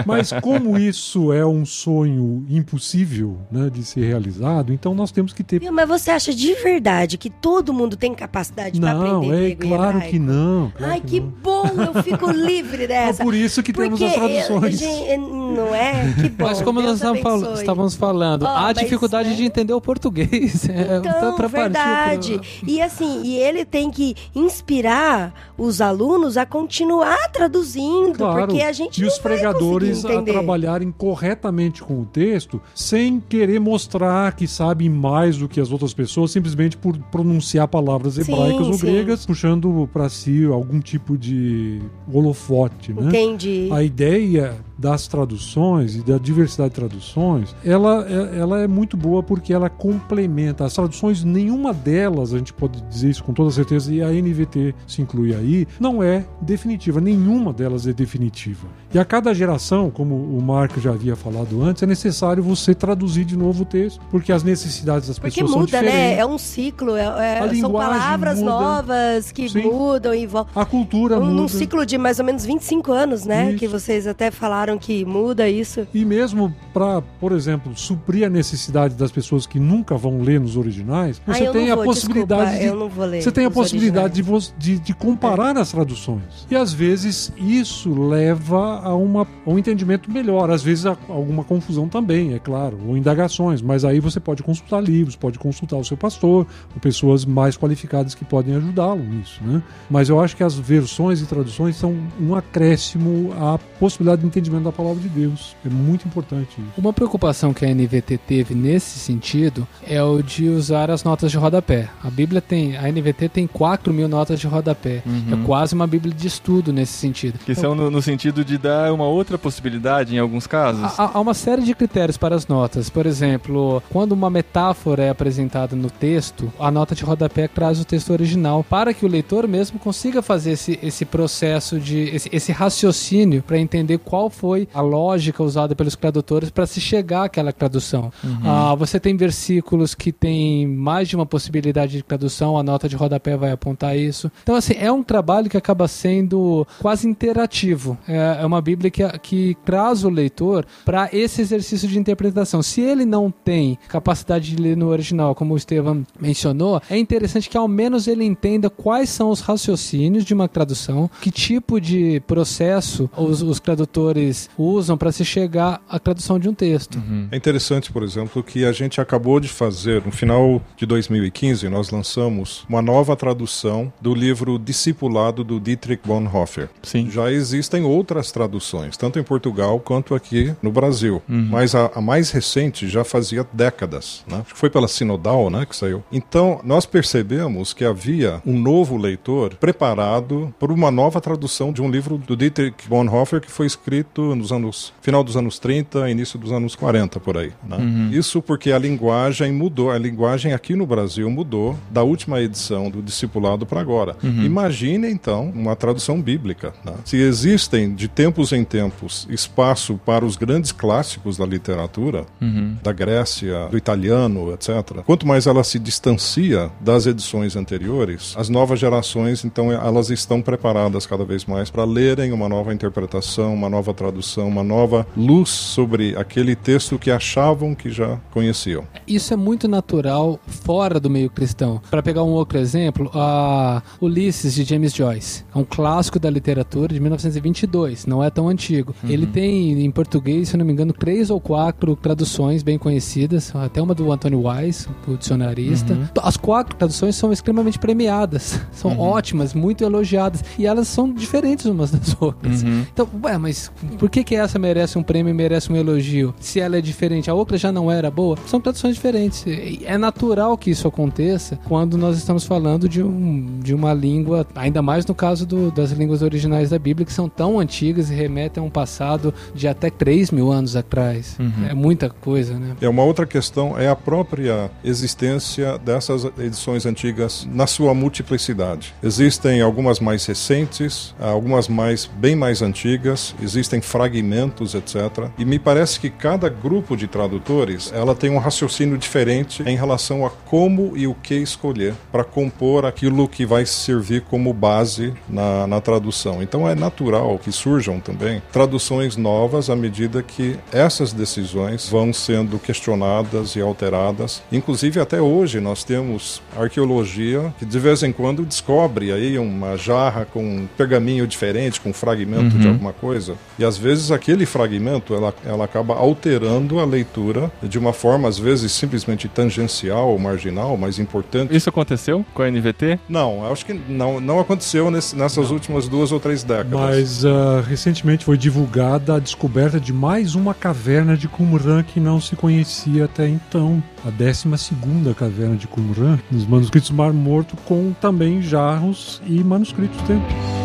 Mas 0.06 0.32
como 0.42 0.78
isso 0.78 1.32
é 1.32 1.46
um 1.46 1.66
sonho 1.84 2.46
impossível 2.50 3.38
né, 3.52 3.70
de 3.72 3.84
ser 3.84 4.02
realizado, 4.06 4.74
então 4.74 4.94
nós 4.94 5.12
temos 5.12 5.34
que 5.34 5.44
ter. 5.44 5.62
Mas 5.72 5.88
você 5.88 6.12
acha 6.12 6.34
de 6.34 6.54
verdade 6.56 7.18
que 7.18 7.30
todo 7.30 7.74
mundo 7.74 7.96
tem 7.96 8.14
capacidade 8.14 8.80
pra 8.80 8.94
Não, 8.94 9.18
aprender 9.18 9.34
é 9.36 9.56
grego 9.56 9.64
e 9.64 9.68
claro 9.68 9.84
hebraico? 9.98 10.12
que 10.12 10.20
não. 10.20 10.72
claro 10.78 10.94
Ai, 10.94 11.02
que 11.02 11.20
não. 11.20 11.28
bom, 11.30 11.64
eu 11.96 12.04
fico 12.04 12.30
livre 12.32 12.84
É 12.84 12.88
dessa. 12.88 13.24
por 13.24 13.34
isso 13.34 13.62
que 13.64 13.72
temos 13.74 14.02
as 14.02 14.14
traduções. 14.14 14.80
gente, 14.80 15.18
não 15.18 15.74
é? 15.74 16.14
Que 16.14 16.30
bom. 16.30 16.46
Mas 16.46 16.62
como 16.62 16.82
Deus 16.82 17.02
nós 17.02 17.20
fal- 17.22 17.54
estávamos 17.54 17.96
falando, 17.96 18.44
Ó, 18.44 18.48
há 18.56 18.74
dificuldade 18.74 19.30
né? 19.30 19.36
de 19.36 19.44
entender 19.46 19.74
o 19.74 19.82
português. 19.82 20.68
É, 20.70 20.98
Então, 20.98 21.36
pra 21.36 21.50
partir 21.50 21.52
verdade. 21.74 22.34
pro- 22.60 22.70
E 22.70 22.82
assim, 22.82 23.24
e 23.24 23.36
ele 23.38 23.66
tem 23.66 23.90
que 23.90 24.16
inspirar 24.36 25.34
os 25.58 25.82
alunos 25.82 26.38
a 26.38 26.46
continuar 26.46 27.30
traduzindo, 27.32 28.18
Claro, 28.18 28.48
porque 28.48 28.62
a 28.62 28.72
gente 28.72 28.98
e 28.98 29.02
não 29.02 29.08
os 29.08 29.18
vai 29.20 29.24
pregadores 29.34 30.06
a 30.06 30.22
trabalharem 30.22 30.92
corretamente 30.92 31.69
com 31.84 32.02
o 32.02 32.06
texto, 32.06 32.62
sem 32.74 33.20
querer 33.20 33.60
mostrar 33.60 34.36
que 34.36 34.48
sabem 34.48 34.90
mais 34.90 35.38
do 35.38 35.48
que 35.48 35.60
as 35.60 35.72
outras 35.72 35.94
pessoas, 35.94 36.32
simplesmente 36.32 36.76
por 36.76 36.98
pronunciar 36.98 37.68
palavras 37.68 38.16
Sim, 38.16 38.22
hebraicas 38.22 38.68
ou 38.68 38.74
sim. 38.74 38.88
gregas, 38.88 39.26
puxando 39.26 39.90
para 39.94 40.10
si 40.10 40.46
algum 40.46 40.80
tipo 40.80 41.18
de 41.18 41.80
holofote, 42.12 42.94
né? 42.94 43.08
Entendi. 43.08 43.70
A 43.72 43.84
ideia 43.84 44.58
das 44.80 45.08
traduções 45.08 45.96
e 45.96 46.02
da 46.02 46.18
diversidade 46.18 46.70
de 46.70 46.76
traduções, 46.76 47.54
ela, 47.66 48.06
é- 48.08 48.40
ela 48.40 48.60
é 48.62 48.68
muito 48.68 48.96
boa 48.96 49.22
porque 49.22 49.54
ela 49.54 49.70
complementa. 49.70 50.64
As 50.64 50.74
traduções, 50.74 51.24
nenhuma 51.24 51.74
delas, 51.74 52.34
a 52.34 52.38
gente 52.38 52.54
pode 52.54 52.82
dizer 52.84 53.10
isso 53.10 53.24
com 53.24 53.34
toda 53.34 53.52
certeza, 53.52 53.94
e 53.94 54.02
a 54.02 54.10
NVT 54.14 54.74
se 54.88 55.02
inclui 55.02 55.36
aí, 55.36 55.68
não 55.80 56.02
é 56.02 56.26
definitiva. 56.42 57.02
Nenhuma 57.02 57.52
delas 57.52 57.86
é 57.88 57.94
definitiva. 57.94 58.68
E 58.94 58.98
a 58.98 59.04
cada 59.06 59.34
geração, 59.34 59.90
como 59.92 60.16
o 60.16 60.42
Marco 60.42 60.80
já 60.80 60.92
havia 60.92 61.16
falado 61.16 61.62
antes, 61.62 61.84
é 61.84 61.86
necessário 61.86 62.42
você 62.42 62.74
traduzir 62.74 63.26
de 63.26 63.38
novo 63.38 63.64
o 63.64 63.66
texto, 63.66 64.00
porque 64.10 64.32
as 64.32 64.44
necessidades 64.44 65.08
das 65.08 65.20
Porque 65.20 65.42
pessoas 65.42 65.52
são 65.52 65.60
muda, 65.62 65.82
né? 65.82 65.88
diferentes. 65.90 66.20
É 66.20 66.26
um 66.26 66.38
ciclo, 66.38 66.96
é- 66.96 67.48
é- 67.50 67.56
são 67.56 67.72
palavras 67.72 68.40
muda. 68.40 68.50
novas 68.52 69.32
que 69.32 69.50
Sim. 69.50 69.64
mudam 69.64 70.14
e 70.16 70.26
voltam. 70.26 70.62
A 70.62 70.66
cultura 70.66 71.20
Um, 71.20 71.26
num 71.26 71.34
muda. 71.44 71.48
ciclo 71.50 71.86
de 71.86 71.98
mais 71.98 72.18
ou 72.20 72.26
menos 72.26 72.46
25 72.46 72.92
anos, 72.92 73.26
né? 73.26 73.50
Isso. 73.50 73.60
Que 73.60 73.68
vocês 73.68 74.08
até 74.08 74.32
falaram 74.32 74.69
que 74.78 75.06
muda 75.06 75.50
isso. 75.50 75.88
E 75.94 76.04
mesmo 76.06 76.54
para, 76.74 77.02
por 77.02 77.32
exemplo, 77.32 77.76
suprir 77.76 78.26
a 78.26 78.30
necessidade 78.30 78.96
das 78.96 79.12
pessoas 79.12 79.46
que 79.46 79.60
nunca 79.60 79.96
vão 79.96 80.22
ler 80.22 80.40
nos 80.40 80.58
originais, 80.58 81.22
Ah, 81.26 81.34
você 81.34 81.50
tem 81.52 81.72
a 81.72 81.76
vou, 81.76 81.86
possibilidade 81.86 82.52
desculpa, 82.52 82.64
de 82.64 82.70
eu 82.70 82.76
não 82.76 82.90
vou 82.90 83.06
ler 83.06 83.22
você 83.22 83.32
tem 83.32 83.46
a 83.46 83.50
os 83.50 83.54
possibilidade 83.54 84.24
de, 84.58 84.80
de, 84.80 84.94
comparar 84.94 85.58
as 85.58 85.72
traduções. 85.72 86.48
E 86.50 86.56
às 86.56 86.74
vezes 86.74 87.32
isso 87.38 87.94
leva 87.94 88.80
a, 88.80 88.96
uma, 88.96 89.28
a 89.46 89.50
um 89.50 89.58
entendimento 89.58 90.12
melhor. 90.12 90.50
Às 90.50 90.64
vezes 90.64 90.86
a 90.86 90.98
alguma 91.08 91.44
confusão 91.44 91.88
também, 91.88 92.34
é 92.34 92.40
claro, 92.40 92.78
ou 92.88 92.98
indagações. 92.98 93.62
Mas 93.62 93.86
aí 93.86 94.00
você 94.00 94.20
pode 94.20 94.44
consultar 94.44 94.82
livros, 94.82 95.16
pode 95.16 95.40
consultar 95.40 95.78
o 95.78 95.84
seu 95.84 95.98
pastor, 95.98 96.46
ou 96.74 96.80
pessoas 96.82 97.26
mais 97.26 97.58
qualificadas 97.58 98.16
que 98.16 98.26
podem 98.26 98.56
ajudá-lo 98.56 99.04
nisso. 99.04 99.42
Né? 99.44 99.62
Mas 99.90 100.10
eu 100.10 100.20
acho 100.20 100.36
que 100.36 100.44
as 100.44 100.56
versões 100.56 101.22
e 101.22 101.26
traduções 101.26 101.76
são 101.76 101.96
um 102.20 102.36
acréscimo 102.36 103.34
à 103.40 103.58
possibilidade 103.80 104.22
de 104.22 104.28
entendimento 104.28 104.59
da 104.64 104.72
palavra 104.72 105.02
de 105.02 105.10
Deus. 105.10 105.56
É 105.66 105.70
muito 105.70 106.08
importante 106.08 106.52
isso. 106.60 106.72
Uma 106.78 106.94
preocupação 106.94 107.54
que 107.54 107.66
a 107.66 107.74
NVT 107.74 108.18
teve 108.18 108.56
nesse 108.56 109.00
sentido 109.00 109.68
é 109.88 110.02
o 110.04 110.22
de 110.22 110.48
usar 110.50 110.92
as 110.92 111.04
notas 111.04 111.32
de 111.32 111.38
rodapé. 111.38 111.90
A 112.04 112.10
Bíblia 112.10 112.42
tem, 112.42 112.78
a 112.78 112.92
NVT 112.92 113.30
tem 113.30 113.48
4 113.48 113.94
mil 113.94 114.08
notas 114.08 114.40
de 114.40 114.48
rodapé. 114.48 115.02
É 115.32 115.46
quase 115.46 115.74
uma 115.74 115.88
Bíblia 115.88 116.14
de 116.14 116.28
estudo 116.28 116.72
nesse 116.72 116.94
sentido. 116.94 117.40
Que 117.40 117.56
são 117.56 117.74
no, 117.76 117.90
no 117.90 118.02
sentido 118.02 118.44
de 118.44 118.58
dar 118.58 118.94
uma 118.94 119.06
outra 119.06 119.38
possibilidade 119.38 120.16
em 120.16 120.20
alguns 120.20 120.48
casos. 120.48 120.84
Há, 121.00 121.12
há 121.14 121.20
uma 121.20 121.34
série 121.34 121.62
de 121.64 121.74
critérios 121.74 122.18
para 122.18 122.36
as 122.36 122.48
notas. 122.48 122.90
Por 122.90 123.06
exemplo, 123.06 123.82
quando 123.90 124.12
uma 124.12 124.30
metáfora 124.30 125.04
é 125.04 125.10
apresentada 125.10 125.76
no 125.76 125.90
texto, 125.90 126.52
a 126.60 126.72
nota 126.72 126.96
de 126.96 127.04
rodapé 127.04 127.48
traz 127.48 127.80
o 127.80 127.86
texto 127.86 128.12
original 128.12 128.64
para 128.64 128.94
que 128.94 129.06
o 129.06 129.10
leitor 129.10 129.48
mesmo 129.48 129.80
consiga 129.80 130.22
fazer 130.22 130.52
esse, 130.52 130.80
esse 130.82 131.06
processo 131.06 131.80
de 131.80 132.00
esse, 132.16 132.30
esse 132.32 132.52
raciocínio 132.52 133.44
para 133.44 133.58
entender 133.58 133.98
qual 134.00 134.30
foi 134.30 134.49
a 134.74 134.82
lógica 134.82 135.44
usada 135.44 135.76
pelos 135.76 135.96
tradutores 135.96 136.50
para 136.50 136.66
se 136.66 136.80
chegar 136.82 137.26
àquela 137.26 137.52
tradução. 137.52 138.12
Ah, 138.44 138.76
você 138.76 139.00
tem 139.00 139.16
versículos 139.16 139.94
que 139.96 140.12
tem 140.12 140.68
mais 140.68 141.08
de 141.08 141.16
uma 141.16 141.26
possibilidade 141.26 141.94
de 141.94 142.04
tradução, 142.04 142.58
a 142.58 142.64
nota 142.64 142.88
de 142.88 142.96
rodapé 142.96 143.36
vai 143.36 143.52
apontar 143.52 143.98
isso. 143.98 144.32
Então, 144.44 144.56
assim, 144.56 144.74
é 144.78 144.92
um 144.92 145.04
trabalho 145.04 145.50
que 145.50 145.58
acaba 145.58 145.88
sendo 145.88 146.66
quase 146.80 147.08
interativo. 147.08 147.98
É, 148.08 148.40
é 148.42 148.46
uma 148.46 148.62
Bíblia 148.62 148.90
que, 148.92 149.08
que 149.20 149.58
traz 149.66 150.04
o 150.04 150.10
leitor 150.10 150.66
para 150.86 151.10
esse 151.12 151.42
exercício 151.42 151.88
de 151.88 152.00
interpretação. 152.00 152.62
Se 152.62 152.82
ele 152.82 153.06
não 153.06 153.32
tem 153.32 153.78
capacidade 153.88 154.56
de 154.56 154.62
ler 154.62 154.78
no 154.78 154.88
original, 154.88 155.36
como 155.36 155.54
o 155.54 155.58
Estevam 155.58 156.06
mencionou, 156.20 156.82
é 156.90 156.98
interessante 156.98 157.50
que 157.50 157.58
ao 157.58 157.68
menos 157.68 158.08
ele 158.08 158.24
entenda 158.24 158.70
quais 158.70 159.10
são 159.10 159.30
os 159.30 159.42
raciocínios 159.42 160.24
de 160.24 160.34
uma 160.34 160.48
tradução, 160.48 161.10
que 161.22 161.32
tipo 161.32 161.80
de 161.80 162.22
processo 162.28 163.10
os, 163.18 163.42
os 163.42 163.60
tradutores 163.60 164.39
usam 164.58 164.98
para 164.98 165.12
se 165.12 165.26
chegar 165.26 165.82
à 165.90 165.98
tradução 165.98 166.38
de 166.38 166.48
um 166.48 166.54
texto. 166.54 167.02
É 167.32 167.36
interessante, 167.36 167.92
por 167.92 168.04
exemplo, 168.04 168.44
que 168.44 168.66
a 168.66 168.72
gente 168.72 169.02
acabou 169.02 169.40
de 169.40 169.48
fazer, 169.48 170.06
no 170.06 170.12
final 170.12 170.62
de 170.78 170.86
2015, 170.86 171.68
nós 171.70 171.90
lançamos 171.90 172.66
uma 172.70 172.82
nova 172.82 173.16
tradução 173.16 173.92
do 174.00 174.14
livro 174.14 174.60
Discipulado 174.60 175.44
do 175.44 175.60
Dietrich 175.60 176.02
Bonhoeffer. 176.06 176.70
Sim. 176.84 177.10
Já 177.10 177.32
existem 177.32 177.84
outras 177.84 178.32
traduções, 178.32 178.98
tanto 178.98 179.20
em 179.20 179.24
Portugal 179.24 179.80
quanto 179.80 180.14
aqui 180.14 180.54
no 180.62 180.72
Brasil. 180.72 181.22
Mas 181.28 181.76
a, 181.76 181.92
a 181.96 182.02
mais 182.02 182.32
recente 182.32 182.88
já 182.88 183.04
fazia 183.04 183.46
décadas, 183.52 184.24
né? 184.28 184.42
Acho 184.42 184.54
que 184.54 184.60
foi 184.60 184.70
pela 184.70 184.88
Sinodal, 184.88 185.50
né, 185.50 185.66
que 185.66 185.76
saiu. 185.76 186.04
Então, 186.12 186.60
nós 186.64 186.86
percebemos 186.86 187.74
que 187.74 187.86
havia 187.86 188.42
um 188.46 188.60
novo 188.60 188.98
leitor 188.98 189.56
preparado 189.56 190.54
por 190.60 190.72
uma 190.72 190.92
nova 190.92 191.22
tradução 191.22 191.72
de 191.72 191.82
um 191.82 191.90
livro 191.90 192.18
do 192.18 192.36
Dietrich 192.36 192.88
Bonhoeffer 192.88 193.42
que 193.42 193.52
foi 193.52 193.66
escrito 193.66 194.19
muito 194.20 194.36
nos 194.36 194.52
anos 194.52 194.94
final 195.02 195.24
dos 195.24 195.38
anos 195.38 195.60
30, 195.60 196.10
início 196.10 196.38
dos 196.38 196.52
anos 196.52 196.76
40 196.76 197.20
por 197.20 197.38
aí. 197.38 197.52
Né? 197.68 197.78
Uhum. 197.78 198.10
Isso 198.12 198.42
porque 198.42 198.72
a 198.72 198.80
linguagem 198.80 199.52
mudou, 199.52 199.92
a 199.92 199.98
linguagem 199.98 200.54
aqui 200.54 200.76
no 200.76 200.86
Brasil 200.86 201.30
mudou 201.30 201.78
da 201.90 202.04
última 202.04 202.42
edição 202.42 202.90
do 202.90 203.02
Discipulado 203.02 203.66
para 203.66 203.80
agora. 203.80 204.16
Uhum. 204.24 204.44
Imagine 204.44 205.10
então 205.10 205.52
uma 205.56 205.76
tradução 205.76 206.22
bíblica. 206.22 206.74
Né? 206.84 206.94
Se 207.06 207.18
existem 207.18 207.94
de 207.94 208.08
tempos 208.08 208.52
em 208.52 208.64
tempos 208.64 209.28
espaço 209.30 210.00
para 210.06 210.26
os 210.26 210.36
grandes 210.36 210.72
clássicos 210.72 211.38
da 211.38 211.46
literatura, 211.46 212.26
uhum. 212.42 212.76
da 212.84 212.92
Grécia, 212.92 213.68
do 213.68 213.78
italiano, 213.78 214.54
etc. 214.54 215.02
Quanto 215.06 215.28
mais 215.28 215.48
ela 215.48 215.64
se 215.64 215.80
distancia 215.80 216.72
das 216.80 217.06
edições 217.06 217.56
anteriores, 217.56 218.34
as 218.38 218.50
novas 218.50 218.80
gerações 218.80 219.46
então 219.46 219.72
elas 219.72 220.10
estão 220.10 220.42
preparadas 220.42 221.06
cada 221.06 221.24
vez 221.24 221.46
mais 221.46 221.70
para 221.70 221.84
lerem 221.84 222.32
uma 222.32 222.50
nova 222.50 222.74
interpretação, 222.74 223.54
uma 223.54 223.70
nova 223.70 223.94
tradução, 223.94 224.09
uma 224.38 224.64
nova 224.64 225.06
luz 225.16 225.50
sobre 225.50 226.16
aquele 226.16 226.56
texto 226.56 226.98
que 226.98 227.12
achavam 227.12 227.76
que 227.76 227.90
já 227.90 228.20
conheciam. 228.32 228.84
Isso 229.08 229.34
é 229.34 229.38
muito 229.38 229.68
natural 229.68 230.40
fora 230.48 231.00
do 231.00 231.10
meio 231.10 231.30
cristão. 231.30 231.82
Para 231.90 232.04
pegar 232.04 232.24
um 232.24 232.30
outro 232.30 232.58
exemplo, 232.58 233.10
a 233.14 233.82
Ulisses 234.02 234.54
de 234.54 234.64
James 234.64 234.94
Joyce, 234.94 235.46
é 235.54 235.58
um 235.58 235.64
clássico 235.64 236.20
da 236.20 236.30
literatura 236.30 236.94
de 236.94 237.00
1922, 237.00 238.06
não 238.06 238.24
é 238.24 238.30
tão 238.30 238.48
antigo. 238.48 238.94
Uhum. 239.04 239.10
Ele 239.10 239.26
tem 239.26 239.84
em 239.84 239.92
português, 239.92 240.50
se 240.50 240.58
não 240.58 240.66
me 240.66 240.72
engano, 240.72 240.94
três 240.94 241.30
ou 241.30 241.40
quatro 241.40 241.96
traduções 241.96 242.64
bem 242.64 242.78
conhecidas, 242.78 243.54
até 243.56 243.82
uma 243.82 243.94
do 243.94 244.12
Antônio 244.12 244.48
Wise, 244.48 244.88
o 245.08 245.18
dicionarista. 245.18 245.94
Uhum. 245.94 246.08
As 246.22 246.38
quatro 246.38 246.76
traduções 246.76 247.16
são 247.16 247.32
extremamente 247.32 247.80
premiadas, 247.80 248.60
são 248.72 248.92
uhum. 248.92 249.00
ótimas, 249.00 249.54
muito 249.54 249.84
elogiadas 249.84 250.44
e 250.58 250.66
elas 250.66 250.88
são 250.88 251.12
diferentes 251.12 251.66
umas 251.66 251.92
das 251.92 252.16
outras. 252.20 252.64
Uhum. 252.64 252.86
Então, 252.92 253.08
ué, 253.24 253.38
mas 253.38 253.72
por 254.00 254.10
que 254.10 254.24
que 254.24 254.34
essa 254.34 254.58
merece 254.58 254.98
um 254.98 255.04
prêmio 255.04 255.30
e 255.30 255.34
merece 255.34 255.72
um 255.72 255.76
elogio? 255.76 256.34
Se 256.40 256.62
ela 256.62 256.78
é 256.78 256.82
diferente, 256.82 257.30
a 257.30 257.34
outra 257.34 257.58
já 257.58 257.70
não 257.70 257.92
era 257.92 258.10
boa? 258.10 258.38
São 258.48 258.62
traduções 258.62 258.96
diferentes. 258.96 259.46
É 259.84 259.98
natural 259.98 260.58
que 260.58 260.72
isso 260.72 260.88
aconteça 260.88 261.60
quando 261.66 261.98
nós 261.98 262.18
estamos 262.18 262.46
falando 262.46 262.88
de, 262.88 263.04
um, 263.04 263.60
de 263.60 263.76
uma 263.76 263.94
língua, 263.94 264.48
ainda 264.56 264.82
mais 264.82 265.06
no 265.06 265.14
caso 265.14 265.46
do, 265.46 265.70
das 265.70 265.92
línguas 265.92 266.22
originais 266.22 266.70
da 266.70 266.80
Bíblia, 266.80 267.06
que 267.06 267.12
são 267.12 267.28
tão 267.28 267.60
antigas 267.60 268.10
e 268.10 268.14
remetem 268.14 268.64
a 268.64 268.66
um 268.66 268.70
passado 268.70 269.34
de 269.54 269.68
até 269.68 269.90
3 269.90 270.32
mil 270.32 270.50
anos 270.50 270.78
atrás. 270.78 271.36
Uhum. 271.38 271.68
É 271.70 271.74
muita 271.74 272.10
coisa, 272.10 272.58
né? 272.58 272.78
É 272.80 272.88
uma 272.88 273.04
outra 273.04 273.26
questão, 273.26 273.78
é 273.78 273.90
a 273.90 273.96
própria 273.98 274.72
existência 274.82 275.78
dessas 275.78 276.24
edições 276.38 276.86
antigas 276.86 277.46
na 277.52 277.68
sua 277.68 277.94
multiplicidade. 277.94 278.94
Existem 279.04 279.60
algumas 279.60 280.00
mais 280.00 280.26
recentes, 280.26 281.14
algumas 281.20 281.68
mais 281.68 282.06
bem 282.06 282.34
mais 282.34 282.62
antigas, 282.62 283.36
existem 283.42 283.82
fragmentos, 283.90 284.76
etc. 284.76 285.30
E 285.38 285.44
me 285.44 285.58
parece 285.58 286.00
que 286.00 286.10
cada 286.10 286.48
grupo 286.48 286.96
de 286.96 287.08
tradutores, 287.08 287.92
ela 287.94 288.14
tem 288.14 288.30
um 288.30 288.38
raciocínio 288.38 288.98
diferente 288.98 289.64
em 289.66 289.76
relação 289.76 290.26
a 290.26 290.30
como 290.30 290.96
e 290.96 291.08
o 291.08 291.16
que 291.16 291.34
escolher 291.36 291.96
para 292.12 292.24
compor 292.24 292.86
aquilo 292.86 293.28
que 293.28 293.46
vai 293.46 293.66
servir 293.66 294.22
como 294.22 294.54
base 294.54 295.14
na, 295.28 295.66
na 295.66 295.82
tradução. 295.82 296.42
Então 296.44 296.70
é 296.70 296.76
natural 296.76 297.40
que 297.40 297.52
surjam 297.52 298.00
também 298.00 298.42
traduções 298.52 299.18
novas 299.18 299.70
à 299.70 299.76
medida 299.76 300.22
que 300.22 300.56
essas 300.72 301.12
decisões 301.12 301.90
vão 301.90 302.14
sendo 302.14 302.60
questionadas 302.60 303.56
e 303.56 303.62
alteradas. 303.62 304.44
Inclusive 304.52 305.00
até 305.00 305.20
hoje 305.20 305.60
nós 305.60 305.84
temos 305.84 306.42
arqueologia 306.56 307.52
que 307.58 307.66
de 307.66 307.80
vez 307.80 308.04
em 308.04 308.12
quando 308.12 308.46
descobre 308.46 309.12
aí 309.12 309.40
uma 309.40 309.78
jarra 309.78 310.26
com 310.26 310.44
um 310.44 310.68
pergaminho 310.78 311.26
diferente, 311.26 311.82
com 311.82 311.90
um 311.90 311.94
fragmento 311.94 312.56
uhum. 312.56 312.62
de 312.62 312.68
alguma 312.68 312.94
coisa. 312.94 313.36
E 313.58 313.64
às 313.64 313.79
vezes 313.80 314.12
aquele 314.12 314.46
fragmento 314.46 315.14
ela, 315.14 315.34
ela 315.46 315.66
acaba 315.66 315.96
alterando 315.96 316.80
a 316.80 316.86
leitura 316.86 317.52
de 317.64 317.78
uma 317.78 317.94
forma 317.94 318.28
às 318.28 318.38
vezes 318.38 318.72
simplesmente 318.72 319.28
tangencial 319.28 320.10
ou 320.10 320.20
marginal, 320.20 320.78
mas 320.78 321.00
importante. 321.00 321.56
Isso 321.56 321.70
aconteceu 321.70 322.26
com 322.34 322.42
a 322.42 322.52
NVT? 322.52 323.00
Não, 323.08 323.50
acho 323.52 323.66
que 323.66 323.74
não, 323.74 324.20
não 324.20 324.40
aconteceu 324.40 324.92
nesse, 324.92 325.16
nessas 325.16 325.48
não. 325.48 325.54
últimas 325.54 325.88
duas 325.88 326.12
ou 326.12 326.20
três 326.20 326.44
décadas. 326.44 326.80
Mas 326.80 327.24
uh, 327.24 327.62
recentemente 327.68 328.26
foi 328.26 328.38
divulgada 328.38 329.16
a 329.16 329.20
descoberta 329.20 329.80
de 329.80 329.94
mais 329.94 330.36
uma 330.36 330.54
caverna 330.54 331.16
de 331.16 331.28
Qumran 331.28 331.84
que 331.84 332.00
não 332.00 332.20
se 332.20 332.36
conhecia 332.36 333.06
até 333.06 333.28
então. 333.28 333.82
A 334.06 334.10
12 334.10 334.58
segunda 334.58 335.14
caverna 335.14 335.56
de 335.56 335.68
Qumran, 335.68 336.20
nos 336.32 336.46
manuscritos 336.46 336.90
Mar 336.92 337.12
Morto, 337.12 337.56
com 337.66 337.94
também 338.00 338.42
jarros 338.42 339.22
e 339.26 339.44
manuscritos 339.44 340.02
templos. 340.04 340.59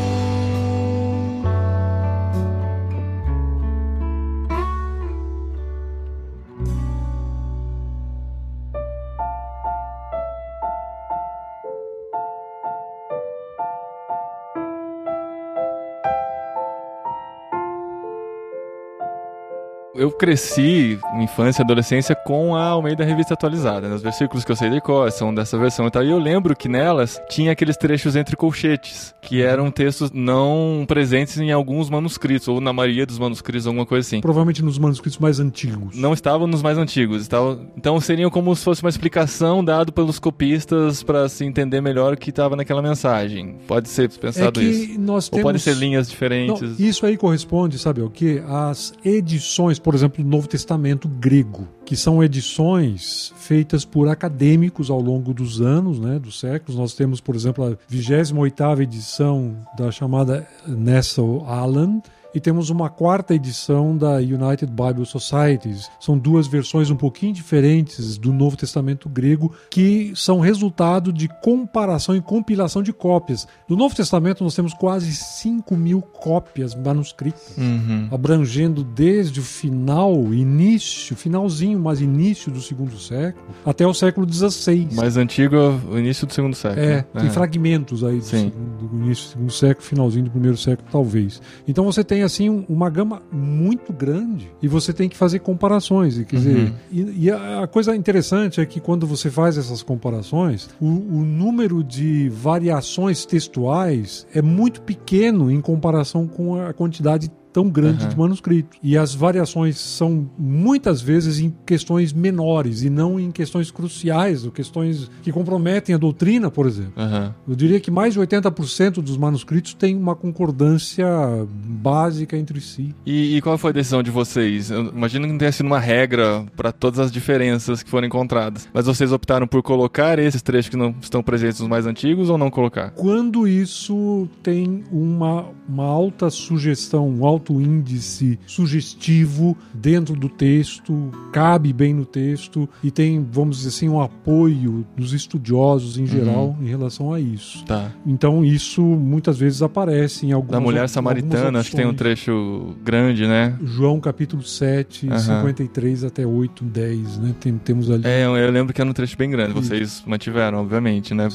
Eu 19.95 20.11
cresci, 20.11 20.99
infância 21.21 21.63
e 21.63 21.65
adolescência, 21.65 22.15
com 22.15 22.57
a 22.57 22.67
Almeida 22.67 23.05
Revista 23.05 23.35
Atualizada. 23.35 23.89
Né? 23.89 23.95
Os 23.95 24.03
versículos 24.03 24.45
que 24.45 24.51
eu 24.51 24.57
sei 24.57 24.71
de 24.71 24.81
cor 24.81 25.11
são 25.11 25.33
dessa 25.35 25.57
versão 25.57 25.87
e 25.87 25.91
tal. 25.91 26.05
E 26.05 26.11
eu 26.11 26.19
lembro 26.19 26.57
que 26.57 26.69
nelas 26.69 27.21
tinha 27.29 27.53
aqueles 27.53 27.77
trechos 27.77 28.17
entre 28.17 28.37
colchetes, 28.37 29.15
que 29.21 29.43
eram 29.43 29.71
textos 29.71 30.11
não 30.11 30.85
presentes 30.87 31.39
em 31.39 31.53
alguns 31.53 31.89
manuscritos, 31.89 32.49
ou 32.49 32.61
na 32.61 32.73
maioria 32.73 33.07
dos 33.07 33.19
manuscritos, 33.19 33.67
alguma 33.67 33.87
coisa 33.87 34.07
assim. 34.07 34.21
Provavelmente 34.21 34.63
nos 34.63 34.79
manuscritos 34.79 35.19
mais 35.19 35.39
antigos. 35.39 35.97
Não 35.97 36.13
estavam 36.13 36.47
nos 36.47 36.63
mais 36.63 36.77
antigos. 36.77 37.23
Estavam... 37.23 37.61
Então 37.77 38.01
seriam 38.01 38.31
como 38.31 38.55
se 38.57 38.65
fosse 38.65 38.83
uma 38.83 38.91
explicação 38.91 39.65
dada 39.65 39.93
pelos 39.93 40.19
copistas 40.19 41.03
para 41.03 41.29
se 41.29 41.45
entender 41.45 41.81
melhor 41.81 42.15
o 42.15 42.17
que 42.17 42.31
estava 42.31 42.57
naquela 42.57 42.83
mensagem. 42.83 43.57
Pode 43.67 43.89
ser 43.89 44.11
pensado 44.11 44.61
é 44.61 44.65
isso. 44.65 44.89
Temos... 44.95 45.31
Ou 45.33 45.41
pode 45.41 45.61
ser 45.61 45.77
linhas 45.77 46.09
diferentes. 46.11 46.79
Não, 46.79 46.87
isso 46.87 47.07
aí 47.07 47.17
corresponde, 47.17 47.79
sabe 47.79 48.01
o 48.01 48.11
que? 48.11 48.43
As 48.49 48.93
edições 49.05 49.79
por 49.85 49.95
exemplo, 49.95 50.25
do 50.25 50.31
Novo 50.31 50.49
Testamento 50.49 51.07
grego, 51.07 51.69
que 51.85 51.95
são 51.95 52.25
edições 52.25 53.35
feitas 53.37 53.85
por 53.85 54.09
acadêmicos 54.09 54.89
ao 54.89 54.99
longo 54.99 55.35
dos 55.35 55.61
anos, 55.61 56.01
né, 56.01 56.19
dos 56.19 56.41
séculos. 56.41 56.81
Nós 56.81 56.95
temos, 56.95 57.21
por 57.21 57.37
exemplo, 57.37 57.63
a 57.67 57.77
28ª 57.95 58.81
edição 58.81 59.55
da 59.77 59.93
chamada 59.93 60.49
Nessel 60.67 61.45
Allen, 61.47 62.03
e 62.35 62.41
temos 62.41 62.69
uma 62.69 62.91
quarta 62.91 63.35
edição 63.35 63.97
da 63.97 64.17
United 64.17 64.67
Bible 64.67 65.07
Societies. 65.07 65.89
São 66.01 66.19
duas 66.19 66.47
versões 66.47 66.91
um 66.91 66.97
pouquinho 66.97 67.33
diferentes 67.33 68.19
do 68.19 68.33
Novo 68.33 68.57
Testamento 68.57 69.09
grego 69.09 69.55
que 69.71 70.13
são 70.17 70.41
resultado 70.41 71.13
de 71.13 71.29
comparação 71.43 72.17
e 72.17 72.21
compilação 72.21 72.83
de 72.83 72.93
cópias. 72.93 73.47
Do 73.69 73.77
Novo 73.77 73.95
Testamento 73.95 74.43
nós 74.43 74.55
temos 74.55 74.75
quase 74.75 75.15
5 75.15 75.77
mil 75.77 76.03
cópias 76.03 76.75
manuscritas, 76.75 77.57
uhum. 77.57 78.09
abrangendo 78.11 78.83
desde 78.83 79.39
o 79.39 79.43
final, 79.43 80.13
início, 80.35 81.15
finalzinho, 81.15 81.79
mas 81.79 82.01
início 82.01 82.51
do 82.51 82.61
segundo 82.61 82.99
século, 82.99 83.45
até 83.65 83.87
o 83.87 83.95
século 83.95 84.31
XVI. 84.31 84.89
Mais 84.93 85.17
antigo, 85.17 85.57
o 85.91 85.99
início 85.99 86.27
do 86.27 86.33
segundo 86.33 86.57
século. 86.57 86.85
É, 86.85 87.03
tem 87.03 87.27
é. 87.27 87.31
fragmentos 87.31 88.03
aí 88.03 88.19
do, 88.19 88.25
segundo, 88.25 88.89
do 88.89 89.05
início 89.05 89.27
do 89.27 89.31
segundo 89.31 89.53
século, 89.53 89.87
finalzinho 89.87 90.25
do 90.25 90.31
primeiro 90.31 90.57
século, 90.57 90.89
talvez. 90.91 91.41
Então 91.69 91.85
você 91.85 92.03
tem 92.03 92.24
assim 92.25 92.65
uma 92.69 92.91
gama 92.91 93.23
muito 93.31 93.93
grande 93.93 94.51
e 94.63 94.69
você 94.69 94.93
tem 94.93 95.09
que 95.09 95.17
fazer 95.17 95.41
comparações. 95.41 96.19
Quer 96.25 96.37
dizer, 96.37 96.57
uhum. 96.57 96.73
e, 96.91 97.27
e, 97.27 97.31
a 97.31 97.67
coisa 97.67 97.95
interessante 97.95 98.61
é 98.61 98.67
que 98.67 98.81
quando 98.81 99.07
você 99.07 99.31
faz 99.31 99.57
essas 99.59 99.83
comparações, 99.83 100.69
o, 100.81 100.87
o 100.87 101.25
número 101.25 101.83
de 101.83 102.29
variações 102.29 103.25
textuais 103.25 104.27
é 104.35 104.43
muito 104.43 104.83
pequeno 104.83 105.51
em 105.51 105.61
comparação 105.61 106.27
com 106.27 106.61
a 106.61 106.73
quantidade 106.73 107.31
tão 107.55 107.71
grande 107.71 108.03
uhum. 108.03 108.09
de 108.11 108.19
manuscrito. 108.19 108.77
E 108.83 108.99
as 108.99 109.15
variações 109.15 109.79
são 109.79 110.29
muitas 110.37 111.01
vezes 111.01 111.39
em 111.39 111.55
questões 111.65 112.13
menores 112.13 112.83
e 112.83 112.91
não 112.91 113.19
em 113.19 113.31
questões 113.31 113.71
cruciais, 113.71 114.45
ou 114.45 114.51
questões 114.51 115.09
que 115.23 115.31
comprometem 115.31 115.95
a 115.95 115.99
doutrina, 115.99 116.51
por 116.51 116.67
exemplo. 116.67 116.95
Uhum. 116.97 117.31
Eu 117.49 117.55
diria 117.55 117.79
que 117.79 117.93
mais 117.93 118.15
de 118.15 118.21
80% 118.21 118.95
dos 118.95 119.17
manuscritos 119.17 119.73
têm 119.73 119.97
uma 119.97 120.17
concordância 120.17 121.07
básica 121.49 122.37
entre 122.37 122.61
si. 122.61 122.93
E, 123.07 123.37
e 123.37 123.41
qual 123.41 123.57
foi 123.57 123.71
a 123.71 123.75
decisão 123.75 124.03
de 124.03 124.11
vocês? 124.11 124.73
Eu 124.73 124.87
imagino 124.89 125.25
que 125.25 125.33
não 125.33 125.39
tenha 125.39 125.53
sido 125.53 125.67
uma 125.67 125.79
regra 125.79 126.45
para 126.57 126.73
todas 126.73 126.99
as 126.99 127.13
diferenças 127.13 127.85
que 127.85 127.91
foram 127.91 128.09
encontradas, 128.09 128.69
mas 128.75 128.87
vocês 128.87 129.13
optaram 129.13 129.47
por 129.47 129.63
colocar 129.63 130.19
esses 130.19 130.43
trechos 130.43 130.71
que 130.71 130.77
não 130.77 130.93
estão 131.01 131.23
presentes 131.23 131.61
nos 131.61 131.69
mais 131.69 131.87
antigos 131.87 132.29
ou 132.31 132.37
não 132.37 132.51
colocar? 132.51 132.91
Quando 132.91 133.47
isso 133.47 134.29
tem 134.43 134.83
uma, 134.91 135.47
uma 135.69 135.85
alta 135.85 136.29
sugestão, 136.31 137.09
um 137.09 137.25
alto 137.25 137.44
alto 137.45 137.61
índice 137.61 138.39
sugestivo 138.47 139.57
dentro 139.75 140.17
do 140.17 140.29
texto, 140.29 141.11
cabe 141.33 141.73
bem 141.73 141.93
no 141.93 142.07
texto 142.07 142.69
e 142.83 142.91
tem, 142.91 143.25
vamos 143.31 143.59
dizer 143.59 143.69
assim, 143.69 143.89
um 143.89 144.01
apoio 144.01 144.87
dos 144.97 145.13
estudiosos 145.13 145.99
em 145.99 146.07
geral 146.07 146.57
em 146.61 146.67
relação 146.67 147.13
a 147.13 147.21
isso. 147.21 147.65
Tá. 147.65 147.91
Então 148.07 148.45
isso 148.45 148.81
muitas 148.83 149.39
vezes 149.39 149.61
aparece 149.63 150.27
em 150.27 150.33
algumas 150.33 150.53
Da 150.53 150.61
mulher 150.61 150.89
samaritana, 150.89 151.61
acho 151.61 151.71
que 151.71 151.77
tem 151.77 151.87
um 151.87 151.95
trecho 151.95 152.75
grande, 152.83 153.27
né? 153.27 153.59
João 153.63 154.01
capítulo 154.01 154.43
7, 154.43 155.09
Aham. 155.09 155.19
53 155.19 156.05
até 156.05 156.27
8, 156.27 156.65
10, 156.65 157.19
né? 157.19 157.35
Tem- 157.41 157.59
temos 157.59 157.91
ali. 157.91 158.07
É, 158.07 158.25
eu 158.25 158.51
lembro 158.51 158.73
que 158.73 158.81
era 158.81 158.89
um 158.89 158.93
trecho 158.93 159.17
bem 159.17 159.31
grande. 159.31 159.53
Vocês 159.53 160.03
mantiveram, 160.07 160.59
obviamente, 160.59 161.13
né? 161.15 161.29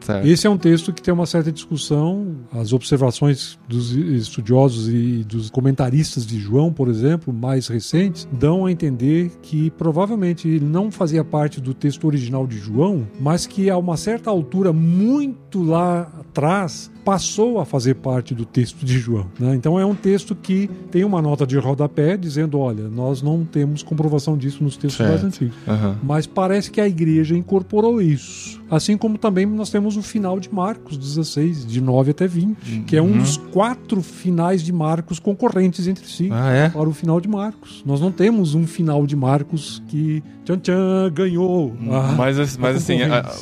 Certo. 0.00 0.26
Esse 0.26 0.46
é 0.46 0.50
um 0.50 0.56
texto 0.58 0.92
que 0.92 1.02
tem 1.02 1.12
uma 1.12 1.26
certa 1.26 1.52
discussão. 1.52 2.36
As 2.52 2.72
observações 2.72 3.58
dos 3.68 3.92
estudiosos 3.92 4.88
e 4.88 5.24
dos 5.26 5.50
comentaristas 5.50 6.24
de 6.26 6.38
João, 6.38 6.72
por 6.72 6.88
exemplo, 6.88 7.32
mais 7.32 7.68
recentes, 7.68 8.26
dão 8.32 8.66
a 8.66 8.72
entender 8.72 9.32
que 9.42 9.70
provavelmente 9.72 10.48
ele 10.48 10.64
não 10.64 10.90
fazia 10.90 11.24
parte 11.24 11.60
do 11.60 11.74
texto 11.74 12.06
original 12.06 12.46
de 12.46 12.58
João, 12.58 13.06
mas 13.20 13.46
que 13.46 13.68
a 13.68 13.76
uma 13.76 13.96
certa 13.96 14.30
altura, 14.30 14.72
muito 14.72 15.62
lá 15.62 16.02
atrás, 16.20 16.90
passou 17.04 17.60
a 17.60 17.64
fazer 17.64 17.94
parte 17.94 18.34
do 18.34 18.44
texto 18.44 18.84
de 18.84 18.98
João. 18.98 19.26
né? 19.38 19.54
Então 19.54 19.78
é 19.78 19.84
um 19.86 19.94
texto 19.94 20.34
que 20.34 20.68
tem 20.90 21.04
uma 21.04 21.22
nota 21.22 21.46
de 21.46 21.56
rodapé 21.56 22.16
dizendo: 22.16 22.58
olha, 22.58 22.88
nós 22.88 23.22
não 23.22 23.44
temos 23.44 23.82
comprovação 23.82 24.36
disso 24.36 24.62
nos 24.64 24.76
textos 24.76 24.96
Certo. 24.96 25.10
mais 25.10 25.24
antigos. 25.24 25.54
Aham. 25.68 25.96
Mas 26.02 26.26
parece 26.26 26.70
que 26.70 26.80
a 26.80 26.88
igreja 26.88 27.36
incorporou 27.36 28.00
isso. 28.02 28.60
Assim 28.68 28.96
como 28.96 29.16
também 29.16 29.46
nós 29.46 29.70
temos 29.70 29.96
o 29.96 30.02
final 30.02 30.40
de 30.40 30.52
Marcos 30.52 30.96
16, 30.96 31.64
de 31.64 31.80
9 31.80 32.10
até 32.10 32.26
20, 32.26 32.82
que 32.86 32.96
é 32.96 33.02
um 33.02 33.16
dos 33.18 33.36
quatro 33.36 34.02
finais 34.02 34.60
de 34.62 34.72
Marcos 34.72 35.15
concorrentes 35.18 35.86
entre 35.86 36.06
si. 36.06 36.28
Ah, 36.32 36.50
é? 36.50 36.68
Para 36.68 36.88
o 36.88 36.92
final 36.92 37.20
de 37.20 37.28
Marcos. 37.28 37.82
Nós 37.84 38.00
não 38.00 38.10
temos 38.10 38.54
um 38.54 38.66
final 38.66 39.06
de 39.06 39.16
Marcos 39.16 39.82
que 39.88 40.22
tchan 40.44 40.58
tchan 40.58 41.10
ganhou. 41.12 41.74
Ah, 41.90 42.14
mas 42.16 42.56
mas 42.56 42.76
assim, 42.76 42.98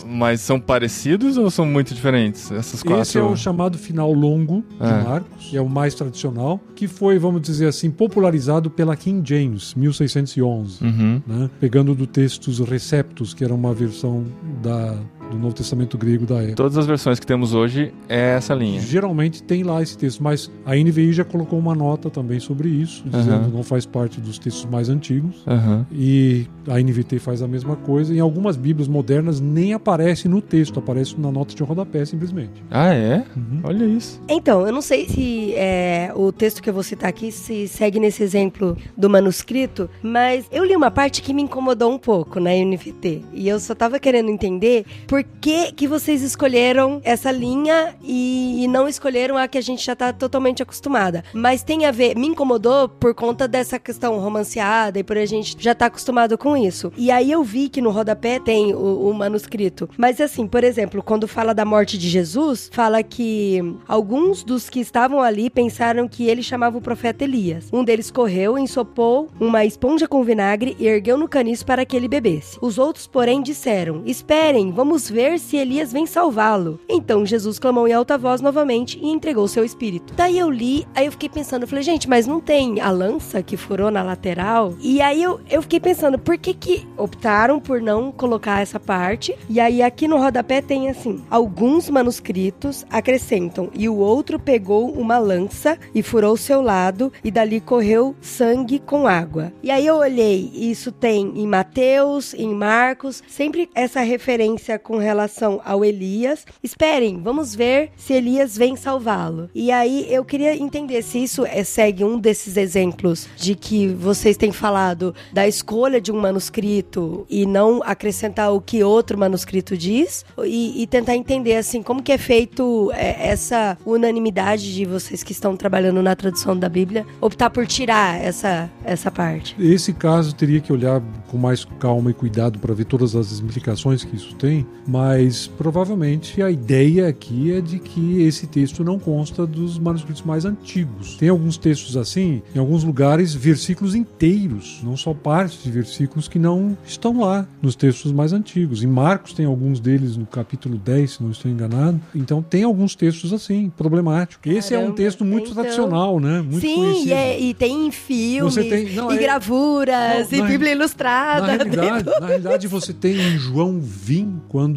mas 0.06 0.40
são 0.40 0.58
parecidos 0.58 1.36
ou 1.36 1.50
são 1.50 1.66
muito 1.66 1.94
diferentes? 1.94 2.50
Essas 2.50 2.82
quatro. 2.82 3.02
Esse 3.02 3.18
é 3.18 3.22
o 3.22 3.36
chamado 3.36 3.78
final 3.78 4.12
longo 4.12 4.64
de 4.80 4.86
É. 4.86 5.02
Marcos, 5.02 5.46
que 5.50 5.56
é 5.56 5.60
o 5.60 5.68
mais 5.68 5.94
tradicional, 5.94 6.60
que 6.74 6.86
foi, 6.86 7.18
vamos 7.18 7.42
dizer 7.42 7.66
assim, 7.66 7.90
popularizado 7.90 8.70
pela 8.70 8.96
King 8.96 9.28
James, 9.28 9.74
1611. 9.74 10.84
Uhum. 10.84 11.22
né? 11.26 11.50
pegando 11.60 11.94
do 11.94 12.06
textos 12.06 12.58
Receptus, 12.60 13.34
que 13.34 13.44
era 13.44 13.54
uma 13.54 13.72
versão 13.72 14.24
da, 14.62 14.96
do 15.30 15.38
Novo 15.38 15.54
Testamento 15.54 15.96
grego 15.98 16.26
da 16.26 16.36
época. 16.36 16.54
Todas 16.56 16.76
as 16.78 16.86
versões 16.86 17.18
que 17.18 17.26
temos 17.26 17.54
hoje 17.54 17.92
é 18.08 18.34
essa 18.36 18.54
linha. 18.54 18.80
Geralmente 18.80 19.42
tem 19.42 19.62
lá 19.62 19.82
esse 19.82 19.96
texto, 19.96 20.22
mas 20.22 20.50
a 20.64 20.74
NVI 20.74 21.12
já 21.12 21.24
colocou 21.24 21.58
uma 21.58 21.74
nota 21.74 22.10
também 22.10 22.38
sobre 22.40 22.68
isso, 22.68 23.02
dizendo 23.04 23.34
Aham. 23.34 23.44
que 23.44 23.56
não 23.56 23.62
faz 23.62 23.86
parte 23.86 24.20
dos 24.20 24.38
textos 24.38 24.64
mais 24.66 24.88
antigos. 24.88 25.42
Aham. 25.46 25.86
E 25.92 26.46
a 26.68 26.80
NVT 26.80 27.18
faz 27.18 27.42
a 27.42 27.48
mesma 27.48 27.76
coisa. 27.76 28.14
Em 28.14 28.20
algumas 28.20 28.56
Bíblias 28.56 28.88
modernas 28.88 29.40
nem 29.40 29.72
aparece 29.72 30.28
no 30.28 30.40
texto, 30.40 30.78
aparece 30.78 31.18
na 31.20 31.30
nota 31.30 31.54
de 31.54 31.62
rodapé 31.62 32.04
simplesmente. 32.04 32.62
Ah, 32.70 32.92
é? 32.94 33.24
Uhum. 33.36 33.60
Olha 33.64 33.84
isso. 33.84 34.20
Então, 34.28 34.66
eu 34.66 34.72
não 34.72 34.82
sei 34.82 35.08
se 35.08 35.54
é, 35.54 36.12
o 36.14 36.32
texto 36.32 36.62
que 36.62 36.70
eu 36.70 36.74
vou 36.74 36.82
citar 36.82 37.08
aqui 37.08 37.30
se 37.32 37.68
segue 37.68 37.98
nesse 37.98 38.22
exemplo 38.22 38.76
do 38.96 39.10
manuscrito, 39.10 39.88
mas 40.02 40.46
eu 40.52 40.64
li 40.64 40.74
uma 40.76 40.90
parte 40.90 41.22
que 41.22 41.32
me 41.34 41.42
incomodou 41.42 41.92
um 41.92 41.98
pouco 41.98 42.40
na 42.40 42.50
NVT. 42.50 43.22
E 43.32 43.48
eu 43.48 43.58
só 43.58 43.74
tava 43.74 43.98
querendo 43.98 44.30
entender 44.30 44.84
por 45.14 45.22
que, 45.22 45.70
que 45.70 45.86
vocês 45.86 46.22
escolheram 46.22 47.00
essa 47.04 47.30
linha 47.30 47.94
e, 48.02 48.64
e 48.64 48.66
não 48.66 48.88
escolheram 48.88 49.36
a 49.36 49.46
que 49.46 49.56
a 49.56 49.60
gente 49.60 49.86
já 49.86 49.94
tá 49.94 50.12
totalmente 50.12 50.60
acostumada. 50.60 51.22
Mas 51.32 51.62
tem 51.62 51.86
a 51.86 51.92
ver, 51.92 52.16
me 52.16 52.26
incomodou 52.26 52.88
por 52.88 53.14
conta 53.14 53.46
dessa 53.46 53.78
questão 53.78 54.18
romanceada 54.18 54.98
e 54.98 55.04
por 55.04 55.16
a 55.16 55.24
gente 55.24 55.54
já 55.56 55.72
tá 55.72 55.86
acostumado 55.86 56.36
com 56.36 56.56
isso. 56.56 56.92
E 56.96 57.12
aí 57.12 57.30
eu 57.30 57.44
vi 57.44 57.68
que 57.68 57.80
no 57.80 57.92
rodapé 57.92 58.40
tem 58.40 58.74
o, 58.74 59.08
o 59.08 59.14
manuscrito. 59.14 59.88
Mas 59.96 60.20
assim, 60.20 60.48
por 60.48 60.64
exemplo, 60.64 61.00
quando 61.00 61.28
fala 61.28 61.54
da 61.54 61.64
morte 61.64 61.96
de 61.96 62.08
Jesus, 62.08 62.68
fala 62.72 63.00
que 63.00 63.60
alguns 63.86 64.42
dos 64.42 64.68
que 64.68 64.80
estavam 64.80 65.22
ali 65.22 65.48
pensaram 65.48 66.08
que 66.08 66.26
ele 66.26 66.42
chamava 66.42 66.76
o 66.76 66.82
profeta 66.82 67.22
Elias. 67.22 67.68
Um 67.72 67.84
deles 67.84 68.10
correu, 68.10 68.58
ensopou 68.58 69.28
uma 69.38 69.64
esponja 69.64 70.08
com 70.08 70.24
vinagre 70.24 70.74
e 70.76 70.88
ergueu 70.88 71.16
no 71.16 71.28
caniço 71.28 71.64
para 71.64 71.86
que 71.86 71.96
ele 71.96 72.08
bebesse. 72.08 72.58
Os 72.60 72.78
outros, 72.78 73.06
porém, 73.06 73.40
disseram: 73.40 74.02
Esperem, 74.04 74.72
vamos 74.72 75.03
ver 75.10 75.38
se 75.38 75.56
Elias 75.56 75.92
vem 75.92 76.06
salvá-lo. 76.06 76.80
Então 76.88 77.24
Jesus 77.24 77.58
clamou 77.58 77.88
em 77.88 77.92
alta 77.92 78.18
voz 78.18 78.40
novamente 78.40 78.98
e 79.00 79.08
entregou 79.08 79.48
seu 79.48 79.64
espírito. 79.64 80.14
Daí 80.14 80.38
eu 80.38 80.50
li, 80.50 80.86
aí 80.94 81.06
eu 81.06 81.12
fiquei 81.12 81.28
pensando, 81.28 81.62
eu 81.62 81.68
falei, 81.68 81.84
gente, 81.84 82.08
mas 82.08 82.26
não 82.26 82.40
tem 82.40 82.80
a 82.80 82.90
lança 82.90 83.42
que 83.42 83.56
furou 83.56 83.90
na 83.90 84.02
lateral? 84.02 84.74
E 84.80 85.00
aí 85.00 85.22
eu, 85.22 85.40
eu 85.50 85.62
fiquei 85.62 85.80
pensando, 85.80 86.18
por 86.18 86.38
que 86.38 86.54
que 86.54 86.86
optaram 86.96 87.60
por 87.60 87.80
não 87.80 88.12
colocar 88.12 88.60
essa 88.60 88.80
parte? 88.80 89.36
E 89.48 89.60
aí 89.60 89.82
aqui 89.82 90.06
no 90.08 90.18
rodapé 90.18 90.60
tem 90.60 90.88
assim, 90.88 91.22
alguns 91.30 91.88
manuscritos 91.90 92.84
acrescentam, 92.90 93.70
e 93.74 93.88
o 93.88 93.96
outro 93.96 94.38
pegou 94.38 94.90
uma 94.90 95.18
lança 95.18 95.78
e 95.94 96.02
furou 96.02 96.36
seu 96.36 96.60
lado, 96.60 97.12
e 97.22 97.30
dali 97.30 97.60
correu 97.60 98.14
sangue 98.20 98.78
com 98.78 99.06
água. 99.06 99.52
E 99.62 99.70
aí 99.70 99.86
eu 99.86 99.96
olhei, 99.96 100.50
isso 100.54 100.92
tem 100.92 101.32
em 101.36 101.46
Mateus, 101.46 102.34
em 102.34 102.54
Marcos, 102.54 103.22
sempre 103.26 103.68
essa 103.74 104.00
referência 104.00 104.78
com 104.78 104.93
relação 104.98 105.60
ao 105.64 105.84
Elias. 105.84 106.46
Esperem, 106.62 107.20
vamos 107.22 107.54
ver 107.54 107.90
se 107.96 108.12
Elias 108.12 108.56
vem 108.56 108.76
salvá-lo. 108.76 109.48
E 109.54 109.70
aí 109.70 110.06
eu 110.12 110.24
queria 110.24 110.56
entender 110.56 111.02
se 111.02 111.22
isso 111.22 111.44
é, 111.46 111.62
segue 111.64 112.04
um 112.04 112.18
desses 112.18 112.56
exemplos 112.56 113.28
de 113.36 113.54
que 113.54 113.88
vocês 113.88 114.36
têm 114.36 114.52
falado 114.52 115.14
da 115.32 115.46
escolha 115.46 116.00
de 116.00 116.12
um 116.12 116.20
manuscrito 116.20 117.26
e 117.28 117.46
não 117.46 117.82
acrescentar 117.84 118.52
o 118.52 118.60
que 118.60 118.82
outro 118.82 119.18
manuscrito 119.18 119.76
diz 119.76 120.24
e, 120.44 120.82
e 120.82 120.86
tentar 120.86 121.16
entender 121.16 121.56
assim 121.56 121.82
como 121.82 122.02
que 122.02 122.12
é 122.12 122.18
feito 122.18 122.90
é, 122.92 123.28
essa 123.28 123.76
unanimidade 123.84 124.74
de 124.74 124.84
vocês 124.84 125.22
que 125.22 125.32
estão 125.32 125.56
trabalhando 125.56 126.02
na 126.02 126.14
tradução 126.14 126.56
da 126.58 126.68
Bíblia 126.68 127.06
optar 127.20 127.50
por 127.50 127.66
tirar 127.66 128.20
essa 128.20 128.70
essa 128.84 129.10
parte. 129.10 129.56
Esse 129.58 129.92
caso 129.92 130.34
teria 130.34 130.60
que 130.60 130.72
olhar 130.72 131.02
com 131.28 131.38
mais 131.38 131.64
calma 131.78 132.10
e 132.10 132.14
cuidado 132.14 132.58
para 132.58 132.74
ver 132.74 132.84
todas 132.84 133.14
as 133.16 133.40
implicações 133.40 134.04
que 134.04 134.14
isso 134.14 134.34
tem, 134.34 134.66
mas 134.86 135.46
provavelmente 135.46 136.42
a 136.42 136.50
ideia 136.50 137.08
aqui 137.08 137.52
é 137.52 137.60
de 137.60 137.78
que 137.78 138.22
esse 138.22 138.46
texto 138.46 138.84
não 138.84 138.98
consta 138.98 139.46
dos 139.46 139.78
manuscritos 139.78 140.22
mais 140.22 140.44
antigos. 140.44 141.16
Tem 141.16 141.28
alguns 141.28 141.56
textos 141.56 141.96
assim, 141.96 142.42
em 142.54 142.58
alguns 142.58 142.84
lugares, 142.84 143.34
versículos 143.34 143.94
inteiros, 143.94 144.80
não 144.82 144.96
só 144.96 145.12
partes 145.14 145.62
de 145.62 145.70
versículos 145.70 146.28
que 146.28 146.38
não 146.38 146.76
estão 146.86 147.20
lá 147.20 147.46
nos 147.62 147.74
textos 147.76 148.12
mais 148.12 148.32
antigos. 148.32 148.82
Em 148.82 148.86
Marcos 148.86 149.32
tem 149.32 149.46
alguns 149.46 149.80
deles 149.80 150.16
no 150.16 150.26
capítulo 150.26 150.76
10, 150.78 151.12
se 151.12 151.22
não 151.22 151.30
estou 151.30 151.50
enganado. 151.50 152.00
Então 152.14 152.42
tem 152.42 152.62
alguns 152.64 152.94
textos 152.94 153.32
assim, 153.32 153.70
problemáticos. 153.76 154.52
Esse 154.52 154.74
é 154.74 154.78
um 154.78 154.82
Caramba, 154.82 154.96
texto 154.96 155.24
muito 155.24 155.50
então- 155.50 155.62
tradicional, 155.62 156.20
né? 156.20 156.40
Muito 156.42 156.60
Sim, 156.60 156.74
conhecido. 156.76 157.08
e, 157.08 157.12
é- 157.12 157.40
e 157.40 157.54
tem 157.54 157.90
filmes, 157.90 158.54
tem- 158.54 158.94
não, 158.94 159.12
e 159.12 159.16
é- 159.16 159.18
gravuras, 159.20 160.30
Não, 160.30 160.38
e 160.38 160.40
na- 160.42 160.46
Bíblia 160.48 160.72
Ilustrada. 160.72 161.46
Na 161.46 161.52
realidade, 161.64 162.04
na 162.20 162.26
realidade, 162.26 162.66
você 162.68 162.92
tem 162.92 163.14
em 163.16 163.38
João 163.38 163.78
20, 163.80 164.34
quando 164.48 164.73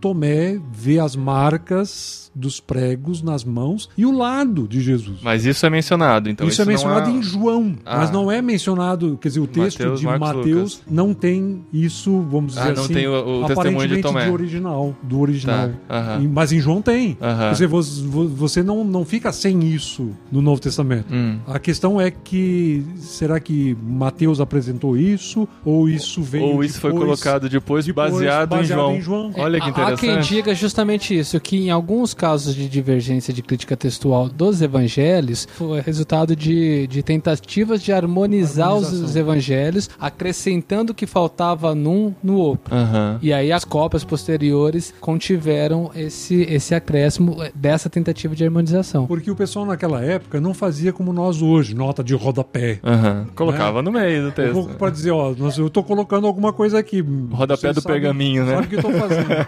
Tomé 0.00 0.60
vê 0.72 0.98
as 0.98 1.16
marcas 1.16 2.29
dos 2.40 2.58
pregos 2.60 3.22
nas 3.22 3.44
mãos 3.44 3.88
e 3.96 4.04
o 4.06 4.16
lado 4.16 4.66
de 4.66 4.80
Jesus. 4.80 5.18
Mas 5.22 5.44
isso 5.44 5.64
é 5.66 5.70
mencionado, 5.70 6.28
então. 6.30 6.46
isso, 6.48 6.60
é 6.62 6.64
não 6.64 6.72
mencionado 6.72 7.10
em 7.10 7.22
João, 7.22 7.76
Ah. 7.84 7.98
mas 7.98 8.10
não 8.10 8.30
é 8.32 8.40
mencionado, 8.42 9.18
quer 9.20 9.28
dizer, 9.28 9.40
o 9.40 9.46
texto 9.46 9.78
Mateus, 9.80 10.00
de 10.00 10.06
Marcos, 10.06 10.28
Mateus 10.28 10.72
Lucas. 10.78 10.82
não 10.90 11.14
tem 11.14 11.60
isso, 11.72 12.20
vamos 12.30 12.54
dizer 12.54 12.68
Ah, 12.70 12.72
não 12.72 12.84
assim, 12.84 12.94
tem 12.94 13.06
o- 13.06 13.12
o 13.12 13.46
testemunho 13.46 13.46
de 13.46 13.52
aparentemente 13.52 14.02
Tomé. 14.02 14.26
do 14.26 14.32
original, 14.32 14.96
do 15.02 15.20
original. 15.20 15.70
Tá, 15.86 16.18
Mas 16.32 16.52
em 16.52 16.60
João 16.60 16.80
tem. 16.80 17.16
Aham. 17.20 17.46
Quer 17.46 17.52
dizer, 17.52 17.66
você, 17.66 18.02
você 18.06 18.62
não, 18.62 18.84
não 18.84 19.04
fica 19.04 19.30
sem 19.32 19.62
isso 19.64 20.10
no 20.32 20.40
Novo 20.40 20.60
Testamento. 20.60 21.12
Hum. 21.12 21.38
A 21.46 21.58
questão 21.58 22.00
é 22.00 22.10
que 22.10 22.84
será 22.96 23.38
que 23.40 23.76
Mateus 23.82 24.40
apresentou 24.40 24.96
isso 24.96 25.46
ou 25.64 25.88
isso 25.88 26.22
veio 26.22 26.44
Ou 26.44 26.64
isso 26.64 26.80
foi 26.80 26.92
depois- 26.92 27.04
colocado 27.20 27.48
depois, 27.48 27.84
depois 27.84 28.12
baseado, 28.12 28.56
em 28.56 29.00
João. 29.00 29.30
Olha 29.36 29.60
que 29.60 29.66
Há- 29.68 29.70
Há 29.70 29.96
quem 29.96 30.10
interessante. 30.10 30.34
diga 30.34 30.54
justamente 30.54 31.16
isso, 31.18 31.38
que 31.40 31.56
em 31.56 31.70
alguns 31.70 32.14
casos 32.14 32.29
de 32.38 32.68
divergência 32.68 33.32
de 33.34 33.42
crítica 33.42 33.76
textual 33.76 34.28
dos 34.28 34.62
evangelhos 34.62 35.46
foi 35.54 35.80
resultado 35.80 36.34
de, 36.36 36.86
de 36.86 37.02
tentativas 37.02 37.82
de 37.82 37.92
harmonizar 37.92 38.74
os, 38.74 39.16
evangelhos, 39.16 39.88
acrescentando 39.98 40.92
o 40.92 40.94
que 40.94 41.06
faltava 41.06 41.74
num 41.74 42.14
no 42.22 42.34
outro. 42.36 42.74
Aham. 42.74 43.18
E 43.22 43.32
aí 43.32 43.50
as 43.52 43.64
cópias 43.64 44.04
posteriores 44.04 44.92
contiveram 45.00 45.90
esse, 45.94 46.42
esse 46.42 46.74
acréscimo 46.74 47.36
dessa 47.54 47.88
tentativa 47.90 48.34
de 48.34 48.44
harmonização. 48.44 49.06
Porque 49.06 49.30
o 49.30 49.36
pessoal 49.36 49.66
naquela 49.66 50.02
época 50.04 50.40
não 50.40 50.54
fazia 50.54 50.92
como 50.92 51.12
nós 51.12 51.42
hoje, 51.42 51.74
nota 51.74 52.02
de 52.04 52.14
rodapé. 52.14 52.78
Aham. 52.84 53.26
Colocava 53.34 53.82
no 53.82 53.90
meio 53.92 54.24
do 54.26 54.32
texto. 54.32 54.68
para 54.78 54.90
dizer, 54.90 55.10
ó, 55.10 55.34
nós- 55.36 55.58
eu 55.58 55.68
tô 55.68 55.82
colocando 55.82 56.26
alguma 56.26 56.52
coisa 56.52 56.78
aqui. 56.78 57.00
Rodapé 57.30 57.72
do 57.72 57.80
sabem- 57.80 58.00
pergaminho, 58.00 58.44
né? 58.44 58.54
Sabe 58.54 58.66
o 58.66 58.68
que 58.70 58.76
eu 58.76 58.82
tô 58.82 58.92
fazendo? 58.92 59.30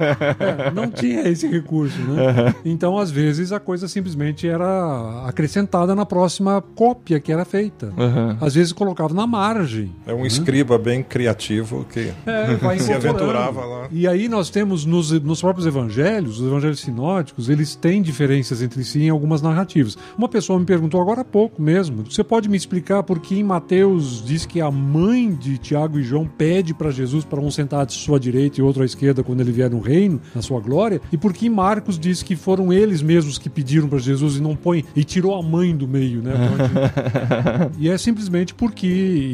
É, 0.43 0.71
não 0.71 0.91
tinha 0.91 1.29
esse 1.29 1.47
recurso, 1.47 1.99
né? 2.01 2.55
Então, 2.65 2.99
às 2.99 3.11
vezes, 3.11 3.53
a 3.53 3.61
coisa 3.61 3.89
simplesmente 3.89 4.47
era 4.47 5.25
acrescentada 5.27 5.95
na 5.95 6.07
próxima 6.07 6.63
cópia 6.75 7.21
que 7.21 7.33
era 7.33 7.45
feita. 7.45 7.93
Uhum. 7.97 8.37
Às 8.41 8.55
vezes 8.55 8.73
colocava 8.73 9.15
na 9.15 9.27
margem. 9.27 9.93
É 10.07 10.15
um 10.15 10.27
escriba 10.27 10.79
bem 10.79 11.03
criativo 11.03 11.85
que 11.91 12.13
É, 12.27 12.79
se 12.79 12.93
aventurava 12.93 13.65
lá. 13.65 13.89
E 13.91 14.07
aí 14.07 14.29
nós 14.29 14.51
temos 14.51 14.85
nos, 14.85 15.11
nos 15.11 15.41
próprios 15.41 15.67
evangelhos, 15.67 16.41
os 16.41 16.47
evangelhos 16.47 16.81
sinóticos, 16.81 17.49
eles 17.49 17.75
têm 17.75 18.03
diferenças 18.03 18.63
entre 18.63 18.83
si 18.85 19.03
em 19.03 19.11
algumas 19.11 19.43
narrativas. 19.43 19.97
Uma 20.17 20.29
pessoa 20.29 20.59
me 20.59 20.65
perguntou 20.65 21.01
agora 21.01 21.23
há 21.23 21.25
pouco 21.25 21.61
mesmo, 21.61 22.05
você 22.05 22.25
pode 22.25 22.49
me 22.49 22.57
explicar 22.57 23.03
por 23.03 23.21
que 23.21 23.39
em 23.39 23.45
Mateus 23.45 24.25
diz 24.25 24.47
que 24.47 24.61
a 24.61 24.71
mãe 24.71 25.33
de 25.33 25.59
Tiago 25.59 25.99
e 25.99 26.03
João 26.03 26.27
pede 26.27 26.75
para 26.75 26.91
Jesus 26.91 27.25
para 27.25 27.41
um 27.41 27.51
sentar 27.51 27.85
à 27.85 27.89
sua 27.89 28.19
direita 28.19 28.61
e 28.61 28.63
outro 28.63 28.83
à 28.83 28.87
esquerda 28.87 29.23
quando 29.23 29.41
ele 29.41 29.53
vier 29.53 29.71
no 29.71 29.81
reino, 29.81 30.21
na 30.35 30.43
sua 30.43 30.61
glória, 30.61 31.01
e 31.13 31.17
por 31.17 31.33
que 31.33 31.47
em 31.47 31.51
Marcos 31.51 31.99
diz 31.99 32.23
que 32.23 32.37
foram 32.53 32.71
eles 32.71 33.01
mesmos 33.01 33.39
que 33.39 33.49
pediram 33.49 33.89
para 33.89 33.99
Jesus 33.99 34.37
e 34.37 34.43
não 34.43 34.55
põe 34.55 34.85
e 34.95 35.03
tirou 35.05 35.35
a 35.35 35.43
mãe 35.43 35.75
do 35.75 35.89
meio, 35.89 36.21
né? 36.21 36.33
E 37.79 37.89
é 37.89 37.97
simplesmente 37.97 38.53
porque 38.53 38.87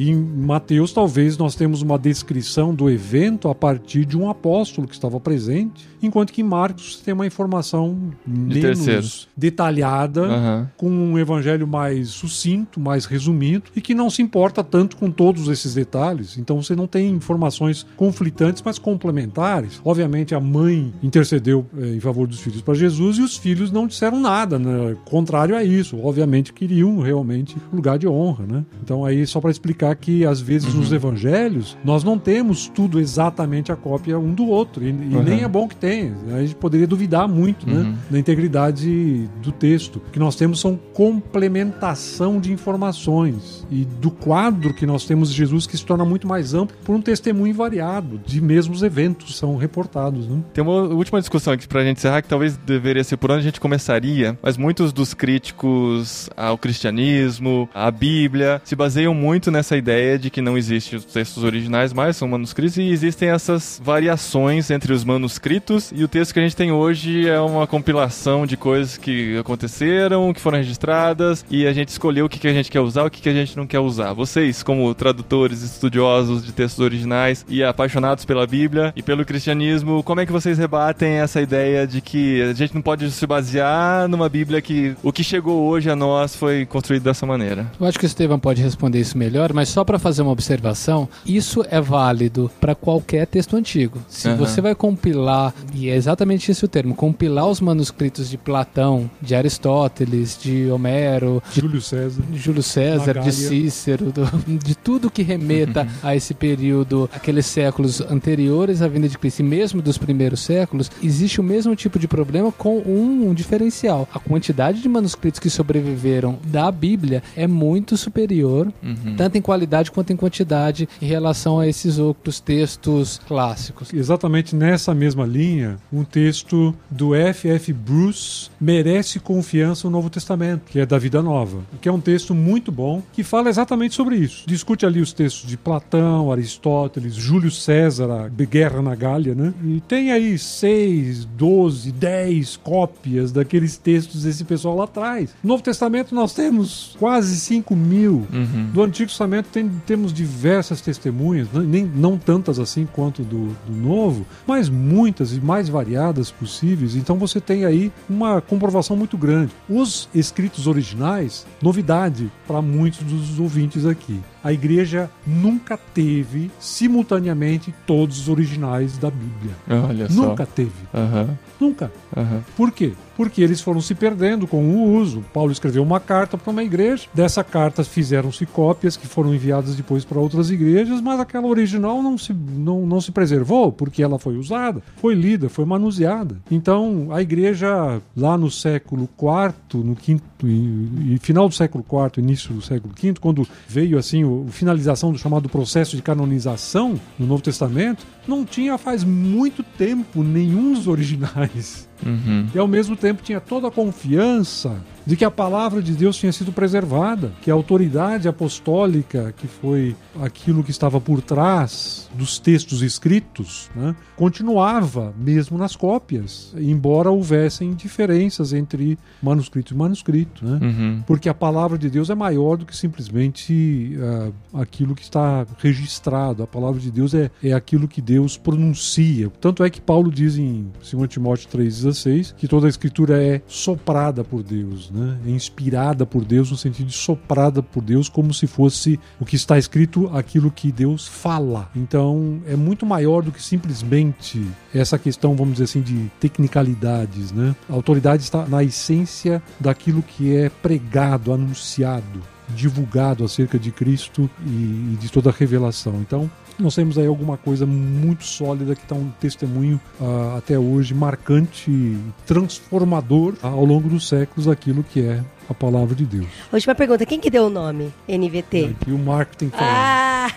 em 0.06 0.14
Mateus 0.14 0.92
talvez 0.92 1.36
nós 1.36 1.56
temos 1.56 1.82
uma 1.82 1.98
descrição 1.98 2.72
do 2.72 2.88
evento 2.88 3.48
a 3.48 3.54
partir 3.54 4.04
de 4.04 4.16
um 4.16 4.30
apóstolo 4.30 4.86
que 4.86 4.94
estava 4.94 5.18
presente, 5.18 5.88
enquanto 6.00 6.32
que 6.32 6.42
em 6.42 6.44
Marcos 6.44 7.00
tem 7.04 7.12
uma 7.12 7.26
informação 7.26 7.98
menos 8.24 8.60
terceiros. 8.60 9.28
detalhada, 9.36 10.22
Aham. 10.22 10.70
com 10.76 10.88
um 10.88 11.18
evangelho 11.18 11.66
mais 11.66 12.10
sucinto, 12.10 12.78
mais 12.78 13.04
resumido 13.04 13.64
e 13.74 13.80
que 13.80 13.94
não 13.94 14.08
se 14.10 14.22
importa 14.22 14.62
tanto 14.62 14.96
com 14.96 15.10
todos 15.10 15.48
esses 15.48 15.74
detalhes. 15.74 16.38
Então 16.38 16.62
você 16.62 16.76
não 16.76 16.86
tem 16.86 17.10
informações 17.10 17.84
conflitantes, 17.96 18.62
mas 18.64 18.78
complementares. 18.78 19.80
Obviamente 19.84 20.36
a 20.36 20.40
mãe 20.40 20.92
intercedeu 21.02 21.66
eh, 21.76 21.96
em 21.96 22.00
favor 22.00 22.28
dos 22.28 22.38
filhos 22.38 22.62
para 22.62 22.74
Jesus 22.74 23.07
e 23.16 23.22
os 23.22 23.36
filhos 23.36 23.70
não 23.70 23.86
disseram 23.86 24.20
nada, 24.20 24.58
né? 24.58 24.96
contrário 25.04 25.56
a 25.56 25.64
isso. 25.64 25.98
Obviamente 26.02 26.52
queriam 26.52 26.98
realmente 27.00 27.56
lugar 27.72 27.98
de 27.98 28.06
honra, 28.06 28.44
né? 28.46 28.64
Então 28.82 29.04
aí 29.04 29.26
só 29.26 29.40
para 29.40 29.50
explicar 29.50 29.94
que 29.96 30.24
às 30.24 30.40
vezes 30.40 30.74
nos 30.74 30.92
evangelhos 30.92 31.76
nós 31.84 32.04
não 32.04 32.18
temos 32.18 32.68
tudo 32.68 33.00
exatamente 33.00 33.72
a 33.72 33.76
cópia 33.76 34.18
um 34.18 34.34
do 34.34 34.46
outro 34.46 34.84
e, 34.84 34.88
e 34.88 34.92
nem 34.92 35.42
é 35.42 35.48
bom 35.48 35.68
que 35.68 35.76
tenha. 35.76 36.14
A 36.34 36.40
gente 36.40 36.54
poderia 36.56 36.86
duvidar 36.86 37.28
muito, 37.28 37.68
né, 37.68 37.94
da 38.10 38.18
integridade 38.18 39.28
do 39.42 39.52
texto. 39.52 39.96
O 39.96 40.10
que 40.10 40.18
nós 40.18 40.36
temos 40.36 40.60
são 40.60 40.78
complementação 40.92 42.40
de 42.40 42.52
informações 42.52 43.66
e 43.70 43.84
do 43.84 44.10
quadro 44.10 44.74
que 44.74 44.86
nós 44.86 45.04
temos 45.04 45.30
de 45.30 45.36
Jesus 45.36 45.66
que 45.66 45.76
se 45.76 45.84
torna 45.84 46.04
muito 46.04 46.26
mais 46.26 46.54
amplo 46.54 46.76
por 46.84 46.94
um 46.94 47.00
testemunho 47.00 47.54
variado 47.54 48.20
de 48.26 48.40
mesmos 48.40 48.82
eventos 48.82 49.36
são 49.36 49.56
reportados, 49.56 50.26
né? 50.26 50.40
Tem 50.52 50.62
uma 50.62 50.82
última 50.82 51.20
discussão 51.20 51.52
aqui 51.52 51.66
pra 51.66 51.84
gente 51.84 51.98
encerrar, 51.98 52.22
que 52.22 52.28
talvez 52.28 52.56
deveria 52.56 52.97
por 53.16 53.30
onde 53.30 53.40
a 53.40 53.44
gente 53.44 53.60
começaria, 53.60 54.38
mas 54.42 54.56
muitos 54.56 54.92
dos 54.92 55.14
críticos 55.14 56.28
ao 56.36 56.56
cristianismo, 56.56 57.68
à 57.74 57.90
Bíblia, 57.90 58.60
se 58.64 58.76
baseiam 58.76 59.14
muito 59.14 59.50
nessa 59.50 59.76
ideia 59.76 60.18
de 60.18 60.30
que 60.30 60.40
não 60.40 60.56
existem 60.56 60.98
os 60.98 61.04
textos 61.04 61.44
originais, 61.44 61.92
mas 61.92 62.16
são 62.16 62.28
manuscritos, 62.28 62.76
e 62.76 62.90
existem 62.90 63.28
essas 63.28 63.80
variações 63.82 64.70
entre 64.70 64.92
os 64.92 65.04
manuscritos 65.04 65.92
e 65.94 66.04
o 66.04 66.08
texto 66.08 66.32
que 66.32 66.40
a 66.40 66.42
gente 66.42 66.56
tem 66.56 66.72
hoje 66.72 67.28
é 67.28 67.40
uma 67.40 67.66
compilação 67.66 68.46
de 68.46 68.56
coisas 68.56 68.96
que 68.96 69.36
aconteceram, 69.38 70.32
que 70.32 70.40
foram 70.40 70.58
registradas, 70.58 71.44
e 71.50 71.66
a 71.66 71.72
gente 71.72 71.88
escolheu 71.88 72.26
o 72.26 72.28
que, 72.28 72.46
a 72.46 72.52
gente 72.52 72.70
quer 72.70 72.80
usar, 72.80 73.04
o 73.04 73.10
que 73.10 73.28
a 73.28 73.32
gente 73.32 73.56
não 73.56 73.66
quer 73.66 73.80
usar. 73.80 74.12
Vocês, 74.12 74.62
como 74.62 74.94
tradutores, 74.94 75.62
estudiosos 75.62 76.44
de 76.44 76.52
textos 76.52 76.84
originais 76.84 77.44
e 77.48 77.62
apaixonados 77.62 78.24
pela 78.24 78.46
Bíblia 78.46 78.92
e 78.96 79.02
pelo 79.02 79.24
cristianismo, 79.24 80.02
como 80.02 80.20
é 80.20 80.26
que 80.26 80.32
vocês 80.32 80.58
rebatem 80.58 81.14
essa 81.14 81.40
ideia 81.40 81.86
de 81.86 82.00
que 82.00 82.42
a 82.42 82.52
gente 82.52 82.74
não 82.74 82.82
pode 82.88 83.10
se 83.10 83.26
basear 83.26 84.08
numa 84.08 84.30
Bíblia 84.30 84.62
que 84.62 84.96
o 85.02 85.12
que 85.12 85.22
chegou 85.22 85.68
hoje 85.68 85.90
a 85.90 85.94
nós 85.96 86.34
foi 86.34 86.64
construído 86.64 87.02
dessa 87.02 87.26
maneira? 87.26 87.70
Eu 87.78 87.86
acho 87.86 87.98
que 87.98 88.06
o 88.06 88.06
Estevam 88.06 88.38
pode 88.38 88.62
responder 88.62 88.98
isso 88.98 89.18
melhor, 89.18 89.52
mas 89.52 89.68
só 89.68 89.84
para 89.84 89.98
fazer 89.98 90.22
uma 90.22 90.30
observação, 90.32 91.06
isso 91.26 91.62
é 91.70 91.82
válido 91.82 92.50
para 92.58 92.74
qualquer 92.74 93.26
texto 93.26 93.56
antigo. 93.56 93.98
Se 94.08 94.28
Aham. 94.28 94.38
você 94.38 94.62
vai 94.62 94.74
compilar, 94.74 95.52
e 95.74 95.90
é 95.90 95.96
exatamente 95.96 96.50
esse 96.50 96.64
o 96.64 96.68
termo, 96.68 96.94
compilar 96.94 97.46
os 97.46 97.60
manuscritos 97.60 98.30
de 98.30 98.38
Platão, 98.38 99.10
de 99.20 99.34
Aristóteles, 99.34 100.38
de 100.42 100.70
Homero, 100.70 101.42
de 101.52 101.60
Júlio 101.60 101.82
César. 101.82 102.22
Júlio 102.32 102.62
César, 102.62 103.06
Magália. 103.16 103.30
de 103.30 103.32
Cícero, 103.36 104.10
do- 104.10 104.58
de 104.64 104.74
tudo 104.74 105.10
que 105.10 105.22
remeta 105.22 105.86
a 106.02 106.16
esse 106.16 106.32
período, 106.32 107.10
aqueles 107.14 107.44
séculos 107.44 108.00
anteriores 108.00 108.80
à 108.80 108.88
vinda 108.88 109.06
de 109.10 109.18
Cristo, 109.18 109.40
e 109.40 109.42
mesmo 109.42 109.82
dos 109.82 109.98
primeiros 109.98 110.40
séculos, 110.40 110.90
existe 111.02 111.38
o 111.38 111.44
mesmo 111.44 111.76
tipo 111.76 111.98
de 111.98 112.08
problema 112.08 112.50
com 112.50 112.77
um, 112.86 113.32
diferencial. 113.34 114.08
A 114.12 114.18
quantidade 114.18 114.80
de 114.80 114.88
manuscritos 114.88 115.40
que 115.40 115.50
sobreviveram 115.50 116.38
da 116.46 116.70
Bíblia 116.70 117.22
é 117.36 117.46
muito 117.46 117.96
superior, 117.96 118.72
tanto 119.16 119.38
em 119.38 119.42
qualidade 119.42 119.90
quanto 119.90 120.12
em 120.12 120.16
quantidade, 120.16 120.88
em 121.00 121.06
relação 121.06 121.60
a 121.60 121.66
esses 121.66 121.98
outros 121.98 122.40
textos 122.40 123.20
clássicos. 123.26 123.92
Exatamente 123.92 124.54
nessa 124.54 124.94
mesma 124.94 125.26
linha, 125.26 125.76
um 125.92 126.04
texto 126.04 126.74
do 126.90 127.14
F.F. 127.14 127.72
Bruce 127.72 128.50
merece 128.60 129.20
confiança 129.20 129.86
no 129.86 129.92
Novo 129.92 130.10
Testamento, 130.10 130.62
que 130.66 130.80
é 130.80 130.86
da 130.86 130.98
Vida 130.98 131.22
Nova, 131.22 131.60
que 131.80 131.88
é 131.88 131.92
um 131.92 132.00
texto 132.00 132.34
muito 132.34 132.72
bom 132.72 133.02
que 133.12 133.22
fala 133.22 133.48
exatamente 133.48 133.94
sobre 133.94 134.16
isso. 134.16 134.44
Discute 134.46 134.86
ali 134.86 135.00
os 135.00 135.12
textos 135.12 135.48
de 135.48 135.56
Platão, 135.56 136.30
Aristóteles, 136.32 137.14
Júlio 137.14 137.50
César, 137.50 138.10
a 138.10 138.28
Guerra 138.28 138.82
na 138.82 138.94
Gália, 138.94 139.34
né? 139.34 139.52
E 139.64 139.80
tem 139.80 140.10
aí 140.10 140.38
seis, 140.38 141.24
doze, 141.24 141.92
dez 141.92 142.56
cópias 142.68 143.32
daqueles 143.32 143.76
textos 143.78 144.24
desse 144.24 144.44
pessoal 144.44 144.76
lá 144.76 144.84
atrás. 144.84 145.30
No 145.42 145.48
Novo 145.50 145.62
Testamento 145.62 146.14
nós 146.14 146.34
temos 146.34 146.96
quase 146.98 147.34
5 147.40 147.74
mil. 147.74 148.26
Do 148.72 148.82
Antigo 148.82 149.08
Testamento 149.08 149.46
tem- 149.50 149.70
temos 149.86 150.12
diversas 150.12 150.80
testemunhas, 150.80 151.48
não- 151.52 151.62
nem, 151.62 151.84
não 151.84 152.18
tantas 152.18 152.58
assim 152.58 152.86
quanto 152.92 153.22
do, 153.22 153.56
do 153.66 153.72
Novo, 153.74 154.26
mas 154.46 154.68
muitas 154.68 155.32
e 155.32 155.40
mais 155.40 155.68
variadas 155.68 156.30
possíveis. 156.30 156.94
Então 156.94 157.16
você 157.16 157.40
tem 157.40 157.64
aí 157.64 157.90
uma 158.08 158.40
comprovação 158.40 158.96
muito 158.96 159.16
grande. 159.16 159.52
Os 159.68 160.08
escritos 160.14 160.66
originais, 160.66 161.46
novidade 161.62 162.30
para 162.46 162.60
muitos 162.60 163.00
dos 163.00 163.38
ouvintes 163.40 163.86
aqui. 163.86 164.20
A 164.42 164.52
igreja 164.52 165.10
nunca 165.26 165.76
teve 165.76 166.50
simultaneamente 166.60 167.74
todos 167.86 168.20
os 168.20 168.28
originais 168.28 168.96
da 168.98 169.10
Bíblia. 169.10 169.54
Olha 169.88 170.08
só. 170.08 170.22
Nunca 170.28 170.46
teve. 170.46 170.70
Aham, 170.94 171.36
Nunca. 171.60 171.90
aham. 172.16 172.42
Por 172.56 172.70
quê? 172.70 172.92
Porque 173.18 173.42
eles 173.42 173.60
foram 173.60 173.80
se 173.82 173.94
perdendo 173.94 174.46
com 174.46 174.62
o 174.64 174.94
uso. 174.94 175.22
Paulo 175.34 175.52
escreveu 175.52 175.82
uma 175.82 176.00
carta 176.00 176.38
para 176.38 176.50
uma 176.50 176.62
igreja, 176.62 177.06
dessa 177.12 177.44
carta 177.44 177.84
fizeram-se 177.84 178.46
cópias 178.46 178.96
que 178.96 179.06
foram 179.06 179.34
enviadas 179.34 179.74
depois 179.74 180.04
para 180.04 180.18
outras 180.18 180.50
igrejas, 180.50 181.00
mas 181.00 181.20
aquela 181.20 181.46
original 181.46 182.02
não 182.02 182.16
se, 182.16 182.32
não, 182.32 182.86
não 182.86 183.00
se 183.00 183.12
preservou, 183.12 183.70
porque 183.72 184.02
ela 184.02 184.18
foi 184.18 184.36
usada, 184.36 184.80
foi 184.96 185.14
lida, 185.14 185.48
foi 185.48 185.64
manuseada. 185.64 186.36
Então, 186.50 187.08
a 187.10 187.20
igreja, 187.20 188.00
lá 188.16 188.38
no 188.38 188.50
século 188.50 189.08
IV, 189.20 189.82
no 189.82 189.96
quinto, 189.96 190.22
e, 190.44 191.14
e 191.14 191.18
final 191.20 191.48
do 191.48 191.54
século 191.54 191.84
IV, 191.84 192.22
início 192.22 192.54
do 192.54 192.62
século 192.62 192.94
V, 192.96 193.14
quando 193.20 193.46
veio 193.66 193.98
assim 193.98 194.22
a 194.22 194.50
finalização 194.50 195.10
do 195.10 195.18
chamado 195.18 195.48
processo 195.48 195.96
de 195.96 196.02
canonização 196.02 196.98
no 197.18 197.26
Novo 197.26 197.42
Testamento, 197.42 198.06
não 198.28 198.44
tinha 198.44 198.76
faz 198.76 199.02
muito 199.02 199.62
tempo 199.62 200.22
nenhum 200.22 200.74
dos 200.74 200.86
originais. 200.86 201.88
Uhum. 202.04 202.46
E 202.54 202.58
ao 202.58 202.68
mesmo 202.68 202.94
tempo 202.94 203.22
tinha 203.22 203.40
toda 203.40 203.68
a 203.68 203.70
confiança 203.70 204.76
de 205.08 205.16
que 205.16 205.24
a 205.24 205.30
palavra 205.30 205.80
de 205.80 205.94
Deus 205.94 206.18
tinha 206.18 206.30
sido 206.30 206.52
preservada, 206.52 207.32
que 207.40 207.50
a 207.50 207.54
autoridade 207.54 208.28
apostólica, 208.28 209.32
que 209.34 209.46
foi 209.46 209.96
aquilo 210.20 210.62
que 210.62 210.70
estava 210.70 211.00
por 211.00 211.22
trás 211.22 212.10
dos 212.12 212.38
textos 212.38 212.82
escritos, 212.82 213.70
né, 213.74 213.96
continuava 214.14 215.14
mesmo 215.16 215.56
nas 215.56 215.74
cópias, 215.74 216.54
embora 216.58 217.10
houvessem 217.10 217.72
diferenças 217.72 218.52
entre 218.52 218.98
manuscrito 219.22 219.72
e 219.72 219.76
manuscrito. 219.78 220.44
Né? 220.44 220.58
Uhum. 220.60 221.02
Porque 221.06 221.30
a 221.30 221.34
palavra 221.34 221.78
de 221.78 221.88
Deus 221.88 222.10
é 222.10 222.14
maior 222.14 222.58
do 222.58 222.66
que 222.66 222.76
simplesmente 222.76 223.96
ah, 224.02 224.60
aquilo 224.60 224.94
que 224.94 225.02
está 225.02 225.46
registrado. 225.56 226.42
A 226.42 226.46
palavra 226.46 226.78
de 226.78 226.90
Deus 226.90 227.14
é, 227.14 227.30
é 227.42 227.54
aquilo 227.54 227.88
que 227.88 228.02
Deus 228.02 228.36
pronuncia. 228.36 229.32
Tanto 229.40 229.64
é 229.64 229.70
que 229.70 229.80
Paulo 229.80 230.10
diz 230.10 230.36
em 230.36 230.70
2 230.92 231.08
Timóteo 231.08 231.48
3,16 231.48 232.34
que 232.34 232.46
toda 232.46 232.66
a 232.66 232.68
escritura 232.68 233.22
é 233.22 233.40
soprada 233.46 234.22
por 234.22 234.42
Deus, 234.42 234.90
né? 234.90 234.97
É 235.26 235.30
inspirada 235.30 236.04
por 236.06 236.24
Deus, 236.24 236.50
no 236.50 236.56
sentido 236.56 236.86
de 236.86 236.94
soprada 236.94 237.62
por 237.62 237.82
Deus, 237.82 238.08
como 238.08 238.32
se 238.32 238.46
fosse 238.46 238.98
o 239.20 239.24
que 239.24 239.36
está 239.36 239.58
escrito 239.58 240.08
aquilo 240.14 240.50
que 240.50 240.70
Deus 240.72 241.06
fala. 241.06 241.70
Então 241.74 242.40
é 242.46 242.56
muito 242.56 242.84
maior 242.86 243.22
do 243.22 243.32
que 243.32 243.42
simplesmente 243.42 244.44
essa 244.74 244.98
questão, 244.98 245.34
vamos 245.34 245.54
dizer 245.54 245.64
assim, 245.64 245.82
de 245.82 246.10
tecnicalidades. 246.20 247.32
Né? 247.32 247.54
A 247.68 247.72
autoridade 247.72 248.22
está 248.22 248.46
na 248.46 248.62
essência 248.62 249.42
daquilo 249.58 250.02
que 250.02 250.36
é 250.36 250.48
pregado, 250.48 251.32
anunciado. 251.32 252.22
divulgado 252.54 253.24
acerca 253.24 253.58
de 253.58 253.70
Cristo 253.70 254.28
e 254.46 254.96
de 254.98 255.10
toda 255.10 255.30
a 255.30 255.32
revelação. 255.32 255.96
Então, 256.00 256.30
nós 256.58 256.74
temos 256.74 256.98
aí 256.98 257.06
alguma 257.06 257.36
coisa 257.36 257.64
muito 257.64 258.24
sólida 258.24 258.74
que 258.74 258.82
está 258.82 258.94
um 258.94 259.10
testemunho 259.20 259.80
uh, 260.00 260.36
até 260.36 260.58
hoje 260.58 260.94
marcante, 260.94 261.96
transformador 262.26 263.34
uh, 263.42 263.46
ao 263.46 263.64
longo 263.64 263.88
dos 263.88 264.08
séculos 264.08 264.48
aquilo 264.48 264.82
que 264.82 265.00
é 265.02 265.22
a 265.48 265.54
palavra 265.54 265.94
de 265.94 266.04
Deus. 266.04 266.26
Última 266.52 266.74
pergunta, 266.74 267.06
quem 267.06 267.18
que 267.18 267.30
deu 267.30 267.46
o 267.46 267.50
nome 267.50 267.92
NVT? 268.08 268.76
E 268.86 268.92
o 268.92 268.98
marketing 268.98 269.50
falando. 269.50 269.68
Ah! 269.68 270.28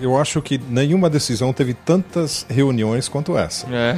Eu 0.00 0.18
acho 0.18 0.42
que 0.42 0.58
nenhuma 0.68 1.08
decisão 1.08 1.52
teve 1.52 1.72
tantas 1.74 2.44
reuniões 2.48 3.08
quanto 3.08 3.36
essa. 3.38 3.66
É. 3.72 3.96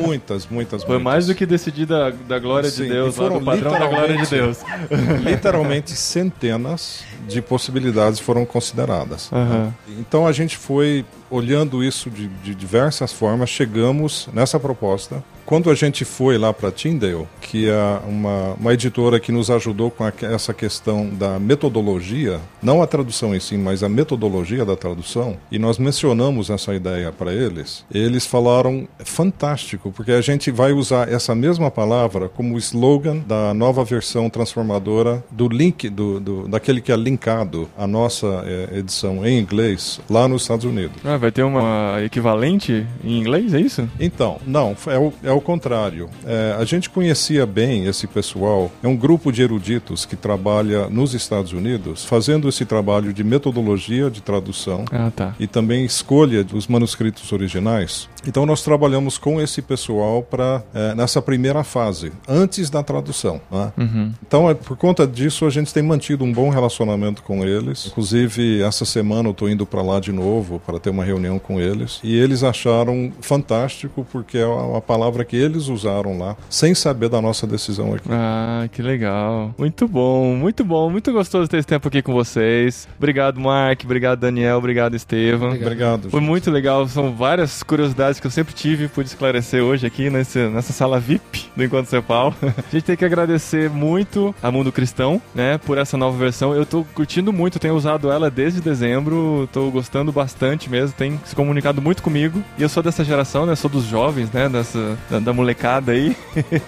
Muitas, 0.00 0.46
muitas, 0.48 0.82
Foi 0.82 0.96
muitas. 0.96 1.04
mais 1.04 1.26
do 1.26 1.34
que 1.34 1.46
decidida 1.46 2.10
da 2.10 2.38
glória 2.38 2.68
Sim, 2.68 2.84
de 2.84 2.88
Deus, 2.90 3.16
lá 3.16 3.28
foram 3.28 3.38
do 3.38 3.44
padrão 3.44 3.72
da 3.72 3.86
glória 3.86 4.16
de 4.16 4.26
Deus. 4.28 4.58
Literalmente 5.24 5.92
centenas 5.92 7.04
de 7.28 7.40
possibilidades 7.40 8.18
foram 8.18 8.44
consideradas. 8.44 9.30
Aham. 9.32 9.72
Então 9.98 10.26
a 10.26 10.32
gente 10.32 10.56
foi 10.56 11.04
olhando 11.30 11.82
isso 11.82 12.10
de, 12.10 12.28
de 12.28 12.54
diversas 12.54 13.12
formas, 13.12 13.50
chegamos 13.50 14.28
nessa 14.32 14.58
proposta. 14.58 15.22
Quando 15.46 15.70
a 15.70 15.76
gente 15.76 16.04
foi 16.04 16.36
lá 16.36 16.52
para 16.52 16.72
Tyndale, 16.72 17.28
que 17.40 17.68
é 17.68 18.00
uma, 18.04 18.54
uma 18.54 18.74
editora 18.74 19.20
que 19.20 19.30
nos 19.30 19.48
ajudou 19.48 19.92
com 19.92 20.02
a, 20.02 20.12
essa 20.22 20.52
questão 20.52 21.08
da 21.08 21.38
metodologia, 21.38 22.40
não 22.60 22.82
a 22.82 22.86
tradução 22.86 23.32
em 23.32 23.38
si, 23.38 23.56
mas 23.56 23.84
a 23.84 23.88
metodologia 23.88 24.64
da 24.64 24.74
tradução, 24.74 25.36
e 25.48 25.56
nós 25.56 25.78
mencionamos 25.78 26.50
essa 26.50 26.74
ideia 26.74 27.12
para 27.12 27.32
eles, 27.32 27.84
eles 27.94 28.26
falaram 28.26 28.88
fantástico, 29.04 29.92
porque 29.92 30.10
a 30.10 30.20
gente 30.20 30.50
vai 30.50 30.72
usar 30.72 31.08
essa 31.08 31.32
mesma 31.32 31.70
palavra 31.70 32.28
como 32.28 32.58
slogan 32.58 33.18
da 33.18 33.54
nova 33.54 33.84
versão 33.84 34.28
transformadora 34.28 35.24
do 35.30 35.48
link, 35.48 35.88
do, 35.88 36.18
do 36.18 36.48
daquele 36.48 36.80
que 36.80 36.90
é 36.90 36.96
linkado 36.96 37.68
à 37.78 37.86
nossa 37.86 38.42
eh, 38.44 38.78
edição 38.78 39.24
em 39.24 39.38
inglês 39.38 40.00
lá 40.10 40.26
nos 40.26 40.42
Estados 40.42 40.64
Unidos. 40.64 40.96
Ah, 41.04 41.16
vai 41.16 41.30
ter 41.30 41.44
uma 41.44 42.02
equivalente 42.02 42.84
em 43.04 43.18
inglês, 43.20 43.54
é 43.54 43.60
isso? 43.60 43.88
Então, 44.00 44.40
não, 44.44 44.76
é 44.88 44.98
o, 44.98 45.12
é 45.22 45.30
o 45.30 45.35
contrário. 45.40 46.08
É, 46.24 46.56
a 46.58 46.64
gente 46.64 46.88
conhecia 46.90 47.44
bem 47.46 47.86
esse 47.86 48.06
pessoal. 48.06 48.70
É 48.82 48.88
um 48.88 48.96
grupo 48.96 49.30
de 49.32 49.42
eruditos 49.42 50.04
que 50.04 50.16
trabalha 50.16 50.88
nos 50.88 51.14
Estados 51.14 51.52
Unidos, 51.52 52.04
fazendo 52.04 52.48
esse 52.48 52.64
trabalho 52.64 53.12
de 53.12 53.22
metodologia 53.24 54.10
de 54.10 54.20
tradução 54.22 54.84
Ah, 54.92 55.10
tá. 55.14 55.34
e 55.38 55.46
também 55.46 55.84
escolha 55.84 56.42
dos 56.44 56.66
manuscritos 56.66 57.30
originais. 57.32 58.08
Então, 58.26 58.44
nós 58.44 58.62
trabalhamos 58.62 59.18
com 59.18 59.40
esse 59.40 59.62
pessoal 59.62 60.20
para 60.22 60.62
nessa 60.96 61.22
primeira 61.22 61.62
fase, 61.62 62.10
antes 62.28 62.68
da 62.70 62.82
tradução. 62.82 63.40
né? 63.50 63.72
Uhum. 63.78 64.12
Então, 64.26 64.50
é, 64.50 64.54
por 64.54 64.76
conta 64.76 65.06
disso, 65.06 65.46
a 65.46 65.50
gente 65.50 65.72
tem 65.72 65.82
mantido 65.82 66.24
um 66.24 66.32
bom 66.32 66.48
relacionamento 66.50 67.22
com 67.22 67.44
eles. 67.44 67.86
Inclusive, 67.86 68.62
essa 68.62 68.84
semana 68.84 69.28
eu 69.28 69.32
estou 69.32 69.48
indo 69.48 69.64
para 69.64 69.80
lá 69.82 70.00
de 70.00 70.10
novo 70.12 70.60
para 70.66 70.80
ter 70.80 70.90
uma 70.90 71.04
reunião 71.04 71.38
com 71.38 71.60
eles. 71.60 72.00
E 72.02 72.16
eles 72.18 72.42
acharam 72.42 73.12
fantástico, 73.20 74.04
porque 74.10 74.38
é 74.38 74.46
uma 74.46 74.80
palavra 74.80 75.24
que 75.26 75.36
eles 75.36 75.68
usaram 75.68 76.18
lá, 76.18 76.36
sem 76.48 76.74
saber 76.74 77.08
da 77.08 77.20
nossa 77.20 77.46
decisão 77.46 77.94
aqui. 77.94 78.08
Ah, 78.10 78.68
que 78.70 78.82
legal. 78.82 79.54
Muito 79.58 79.86
bom, 79.88 80.34
muito 80.34 80.64
bom, 80.64 80.90
muito 80.90 81.12
gostoso 81.12 81.48
ter 81.48 81.58
esse 81.58 81.66
tempo 81.66 81.88
aqui 81.88 82.02
com 82.02 82.12
vocês. 82.12 82.88
Obrigado, 82.96 83.40
Mark. 83.40 83.82
Obrigado, 83.84 84.20
Daniel. 84.20 84.58
Obrigado, 84.58 84.94
Estevam. 84.94 85.50
Obrigado. 85.50 86.10
Foi 86.10 86.20
muito 86.20 86.50
legal, 86.50 86.86
são 86.88 87.12
várias 87.14 87.62
curiosidades 87.62 88.20
que 88.20 88.26
eu 88.26 88.30
sempre 88.30 88.54
tive, 88.54 88.88
pude 88.88 89.08
esclarecer 89.08 89.62
hoje 89.62 89.86
aqui 89.86 90.10
nesse, 90.10 90.38
nessa 90.48 90.72
sala 90.72 90.98
VIP 91.00 91.46
do 91.56 91.64
Encontro 91.64 91.90
Cepal. 91.90 92.34
A 92.42 92.70
gente 92.70 92.84
tem 92.84 92.96
que 92.96 93.04
agradecer 93.04 93.68
muito 93.70 94.34
a 94.42 94.50
Mundo 94.50 94.72
Cristão, 94.72 95.20
né, 95.34 95.58
por 95.58 95.78
essa 95.78 95.96
nova 95.96 96.16
versão. 96.16 96.54
Eu 96.54 96.66
tô 96.66 96.84
curtindo 96.94 97.32
muito, 97.32 97.58
tenho 97.58 97.74
usado 97.74 98.10
ela 98.10 98.30
desde 98.30 98.60
dezembro, 98.60 99.48
tô 99.52 99.70
gostando 99.70 100.12
bastante 100.12 100.68
mesmo, 100.70 100.94
tem 100.96 101.20
se 101.24 101.34
comunicado 101.34 101.80
muito 101.80 102.02
comigo. 102.02 102.42
E 102.58 102.62
eu 102.62 102.68
sou 102.68 102.82
dessa 102.82 103.04
geração, 103.04 103.46
né, 103.46 103.54
sou 103.54 103.70
dos 103.70 103.84
jovens, 103.84 104.30
né, 104.32 104.48
dessa, 104.48 104.96
da, 105.16 105.20
da 105.20 105.32
molecada 105.32 105.92
aí. 105.92 106.16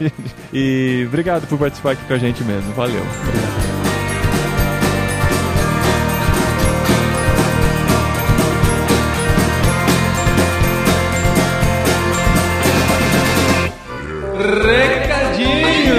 e 0.53 1.05
obrigado 1.07 1.47
por 1.47 1.59
participar 1.59 1.93
aqui 1.93 2.05
com 2.07 2.15
a 2.15 2.19
gente 2.19 2.43
mesmo, 2.45 2.73
valeu. 2.75 3.03
Recadinho! 14.69 15.99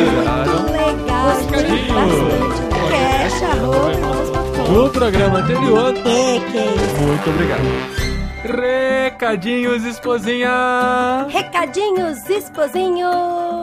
No 4.71 4.89
programa 4.89 5.39
anterior, 5.39 5.93
É, 5.97 6.39
que 6.51 6.57
isso. 6.57 7.01
muito 7.01 7.29
obrigado. 7.29 8.88
Recadinhos, 9.19 9.83
esposinha! 9.83 11.27
Recadinhos, 11.27 12.29
esposinho. 12.29 13.09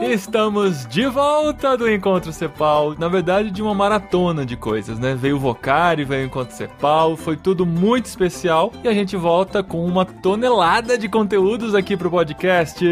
Estamos 0.03 0.85
de 0.85 1.07
volta 1.07 1.75
do 1.75 1.89
Encontro 1.89 2.31
Cepal. 2.31 2.93
Na 2.95 3.07
verdade, 3.07 3.49
de 3.49 3.63
uma 3.63 3.73
maratona 3.73 4.45
de 4.45 4.55
coisas, 4.55 4.99
né? 4.99 5.15
Veio 5.19 5.37
o 5.37 5.39
Vocari, 5.39 6.03
veio 6.03 6.25
o 6.25 6.25
Encontro 6.27 6.55
Cepal, 6.55 7.17
foi 7.17 7.35
tudo 7.35 7.65
muito 7.65 8.05
especial. 8.05 8.71
E 8.83 8.87
a 8.87 8.93
gente 8.93 9.15
volta 9.17 9.63
com 9.63 9.83
uma 9.83 10.05
tonelada 10.05 10.95
de 10.95 11.09
conteúdos 11.09 11.73
aqui 11.73 11.97
pro 11.97 12.11
podcast. 12.11 12.85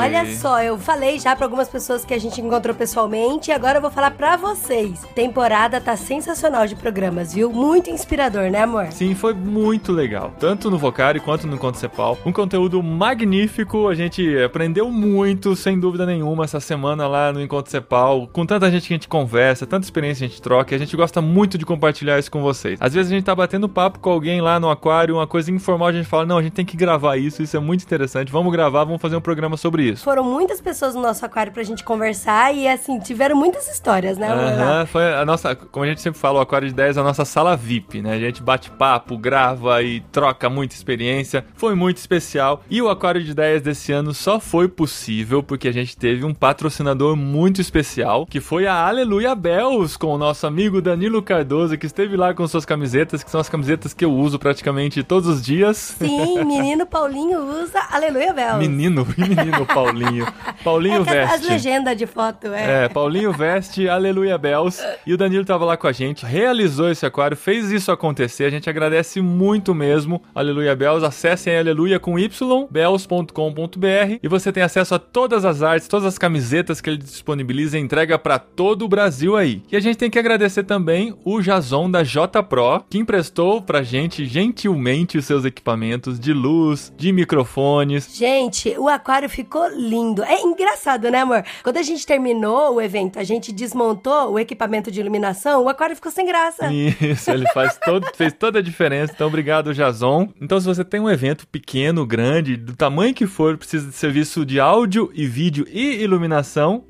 Olha 0.00 0.32
só, 0.36 0.62
eu 0.62 0.78
falei 0.78 1.18
já 1.18 1.34
pra 1.34 1.44
algumas 1.44 1.68
pessoas 1.68 2.04
que 2.04 2.14
a 2.14 2.20
gente 2.20 2.40
encontrou 2.40 2.76
pessoalmente 2.76 3.50
e 3.50 3.52
agora 3.52 3.78
eu 3.78 3.82
vou 3.82 3.90
falar 3.90 4.12
pra 4.12 4.36
vocês. 4.36 5.04
Temporada 5.12 5.80
tá 5.80 5.96
sensacional 5.96 6.68
de 6.68 6.76
programas, 6.76 7.34
viu? 7.34 7.50
Muito 7.50 7.90
inspirador, 7.90 8.48
né, 8.48 8.62
amor? 8.62 8.92
Sim, 8.92 9.12
foi 9.16 9.34
muito 9.34 9.90
legal. 9.90 10.32
Tanto 10.38 10.70
no 10.70 10.78
Vocari 10.78 11.18
quanto 11.18 11.48
no 11.48 11.56
Encontro 11.56 11.80
Cepal. 11.80 11.95
Um 12.24 12.32
conteúdo 12.32 12.82
magnífico. 12.82 13.88
A 13.88 13.94
gente 13.94 14.36
aprendeu 14.42 14.90
muito, 14.90 15.56
sem 15.56 15.80
dúvida 15.80 16.04
nenhuma, 16.04 16.44
essa 16.44 16.60
semana 16.60 17.06
lá 17.06 17.32
no 17.32 17.40
Encontro 17.40 17.70
Cepal. 17.70 18.28
Com 18.32 18.44
tanta 18.44 18.70
gente 18.70 18.86
que 18.86 18.92
a 18.92 18.96
gente 18.96 19.08
conversa, 19.08 19.66
tanta 19.66 19.84
experiência 19.84 20.26
a 20.26 20.28
gente 20.28 20.42
troca. 20.42 20.74
E 20.74 20.76
a 20.76 20.78
gente 20.78 20.94
gosta 20.96 21.22
muito 21.22 21.56
de 21.56 21.64
compartilhar 21.64 22.18
isso 22.18 22.30
com 22.30 22.42
vocês. 22.42 22.78
Às 22.80 22.92
vezes 22.92 23.10
a 23.10 23.14
gente 23.14 23.24
tá 23.24 23.34
batendo 23.34 23.68
papo 23.68 23.98
com 23.98 24.10
alguém 24.10 24.40
lá 24.40 24.60
no 24.60 24.68
aquário, 24.68 25.16
uma 25.16 25.26
coisa 25.26 25.50
informal, 25.50 25.88
a 25.88 25.92
gente 25.92 26.06
fala: 26.06 26.26
não, 26.26 26.38
a 26.38 26.42
gente 26.42 26.52
tem 26.52 26.64
que 26.64 26.76
gravar 26.76 27.16
isso. 27.16 27.42
Isso 27.42 27.56
é 27.56 27.60
muito 27.60 27.82
interessante. 27.82 28.30
Vamos 28.30 28.52
gravar, 28.52 28.84
vamos 28.84 29.00
fazer 29.00 29.16
um 29.16 29.20
programa 29.20 29.56
sobre 29.56 29.84
isso. 29.84 30.04
Foram 30.04 30.24
muitas 30.24 30.60
pessoas 30.60 30.94
no 30.94 31.00
nosso 31.00 31.24
aquário 31.24 31.52
pra 31.52 31.62
gente 31.62 31.82
conversar 31.82 32.54
e, 32.54 32.68
assim, 32.68 32.98
tiveram 32.98 33.36
muitas 33.36 33.68
histórias, 33.68 34.18
né? 34.18 34.28
Aham, 34.28 34.86
foi 34.86 35.14
a 35.14 35.24
nossa, 35.24 35.54
como 35.54 35.84
a 35.84 35.88
gente 35.88 36.00
sempre 36.00 36.18
fala, 36.20 36.38
o 36.38 36.42
Aquário 36.42 36.68
de 36.68 36.74
10 36.74 36.96
é 36.96 37.00
a 37.00 37.02
nossa 37.02 37.24
sala 37.24 37.56
VIP, 37.56 38.02
né? 38.02 38.12
A 38.12 38.18
gente 38.18 38.42
bate 38.42 38.70
papo, 38.70 39.16
grava 39.16 39.82
e 39.82 40.00
troca 40.12 40.50
muita 40.50 40.74
experiência. 40.74 41.44
Foi 41.54 41.74
muito 41.74 41.85
especial. 41.94 42.62
E 42.68 42.82
o 42.82 42.88
Aquário 42.88 43.22
de 43.22 43.34
10 43.34 43.62
desse 43.62 43.92
ano 43.92 44.12
só 44.12 44.40
foi 44.40 44.68
possível 44.68 45.42
porque 45.42 45.68
a 45.68 45.72
gente 45.72 45.96
teve 45.96 46.24
um 46.24 46.34
patrocinador 46.34 47.16
muito 47.16 47.60
especial, 47.60 48.26
que 48.26 48.40
foi 48.40 48.66
a 48.66 48.86
Aleluia 48.86 49.34
Bells, 49.34 49.98
com 49.98 50.08
o 50.08 50.18
nosso 50.18 50.46
amigo 50.46 50.82
Danilo 50.82 51.22
Cardoso, 51.22 51.78
que 51.78 51.86
esteve 51.86 52.16
lá 52.16 52.34
com 52.34 52.46
suas 52.48 52.64
camisetas, 52.64 53.22
que 53.22 53.30
são 53.30 53.40
as 53.40 53.48
camisetas 53.48 53.94
que 53.94 54.04
eu 54.04 54.12
uso 54.12 54.38
praticamente 54.38 55.02
todos 55.02 55.28
os 55.28 55.42
dias. 55.42 55.94
Sim, 55.98 56.42
menino 56.44 56.86
Paulinho 56.86 57.40
usa 57.62 57.80
Aleluia 57.90 58.32
Bel. 58.32 58.58
Menino, 58.58 59.06
menino 59.16 59.64
Paulinho. 59.72 60.26
Paulinho 60.64 61.02
é 61.02 61.04
que 61.04 61.10
as 61.10 61.30
veste. 61.30 61.48
legendas 61.48 61.96
de 61.96 62.06
foto, 62.06 62.48
é. 62.48 62.84
É, 62.84 62.88
Paulinho 62.88 63.32
veste 63.32 63.88
Aleluia 63.88 64.36
Bells. 64.36 64.82
E 65.06 65.14
o 65.14 65.16
Danilo 65.16 65.44
tava 65.44 65.64
lá 65.64 65.76
com 65.76 65.86
a 65.86 65.92
gente, 65.92 66.26
realizou 66.26 66.90
esse 66.90 67.06
aquário, 67.06 67.36
fez 67.36 67.70
isso 67.70 67.92
acontecer. 67.92 68.44
A 68.44 68.50
gente 68.50 68.68
agradece 68.68 69.20
muito 69.20 69.74
mesmo. 69.74 70.22
Aleluia 70.34 70.74
Bells. 70.74 71.04
Acessem 71.04 71.56
aleluia 71.56 71.75
com 72.00 72.18
y, 72.18 72.28
bells.com.br 72.70 74.18
e 74.22 74.28
você 74.28 74.52
tem 74.52 74.62
acesso 74.62 74.94
a 74.94 74.98
todas 74.98 75.44
as 75.44 75.62
artes, 75.62 75.88
todas 75.88 76.06
as 76.06 76.18
camisetas 76.18 76.80
que 76.80 76.90
ele 76.90 76.98
disponibiliza 76.98 77.78
e 77.78 77.80
entrega 77.80 78.18
para 78.18 78.38
todo 78.38 78.84
o 78.84 78.88
Brasil 78.88 79.36
aí. 79.36 79.62
E 79.70 79.76
a 79.76 79.80
gente 79.80 79.96
tem 79.96 80.10
que 80.10 80.18
agradecer 80.18 80.64
também 80.64 81.14
o 81.24 81.40
Jason 81.40 81.90
da 81.90 82.02
J 82.02 82.42
Pro, 82.42 82.84
que 82.88 82.98
emprestou 82.98 83.62
pra 83.62 83.82
gente 83.82 84.24
gentilmente 84.26 85.18
os 85.18 85.24
seus 85.24 85.44
equipamentos 85.44 86.18
de 86.18 86.32
luz, 86.32 86.92
de 86.96 87.12
microfones. 87.12 88.16
Gente, 88.16 88.74
o 88.78 88.88
aquário 88.88 89.28
ficou 89.28 89.68
lindo. 89.68 90.22
É 90.22 90.40
engraçado, 90.40 91.10
né, 91.10 91.20
amor? 91.20 91.44
Quando 91.62 91.76
a 91.76 91.82
gente 91.82 92.06
terminou 92.06 92.74
o 92.74 92.80
evento, 92.80 93.18
a 93.18 93.24
gente 93.24 93.52
desmontou 93.52 94.32
o 94.32 94.38
equipamento 94.38 94.90
de 94.90 95.00
iluminação, 95.00 95.64
o 95.64 95.68
aquário 95.68 95.96
ficou 95.96 96.10
sem 96.12 96.26
graça. 96.26 96.72
Isso, 96.72 97.30
ele 97.30 97.46
faz 97.52 97.78
todo, 97.84 98.06
fez 98.14 98.32
toda 98.32 98.58
a 98.58 98.62
diferença. 98.62 99.12
Então, 99.14 99.28
obrigado, 99.28 99.74
Jason. 99.74 100.28
Então, 100.40 100.60
se 100.60 100.66
você 100.66 100.84
tem 100.84 101.00
um 101.00 101.10
evento 101.10 101.46
pequeno, 101.46 101.65
grande, 102.06 102.56
do 102.56 102.76
tamanho 102.76 103.12
que 103.12 103.26
for, 103.26 103.58
precisa 103.58 103.88
de 103.88 103.94
serviço 103.94 104.46
de 104.46 104.60
áudio 104.60 105.10
e 105.12 105.26
vídeo 105.26 105.66
e 105.68 106.00
iluminação, 106.02 106.84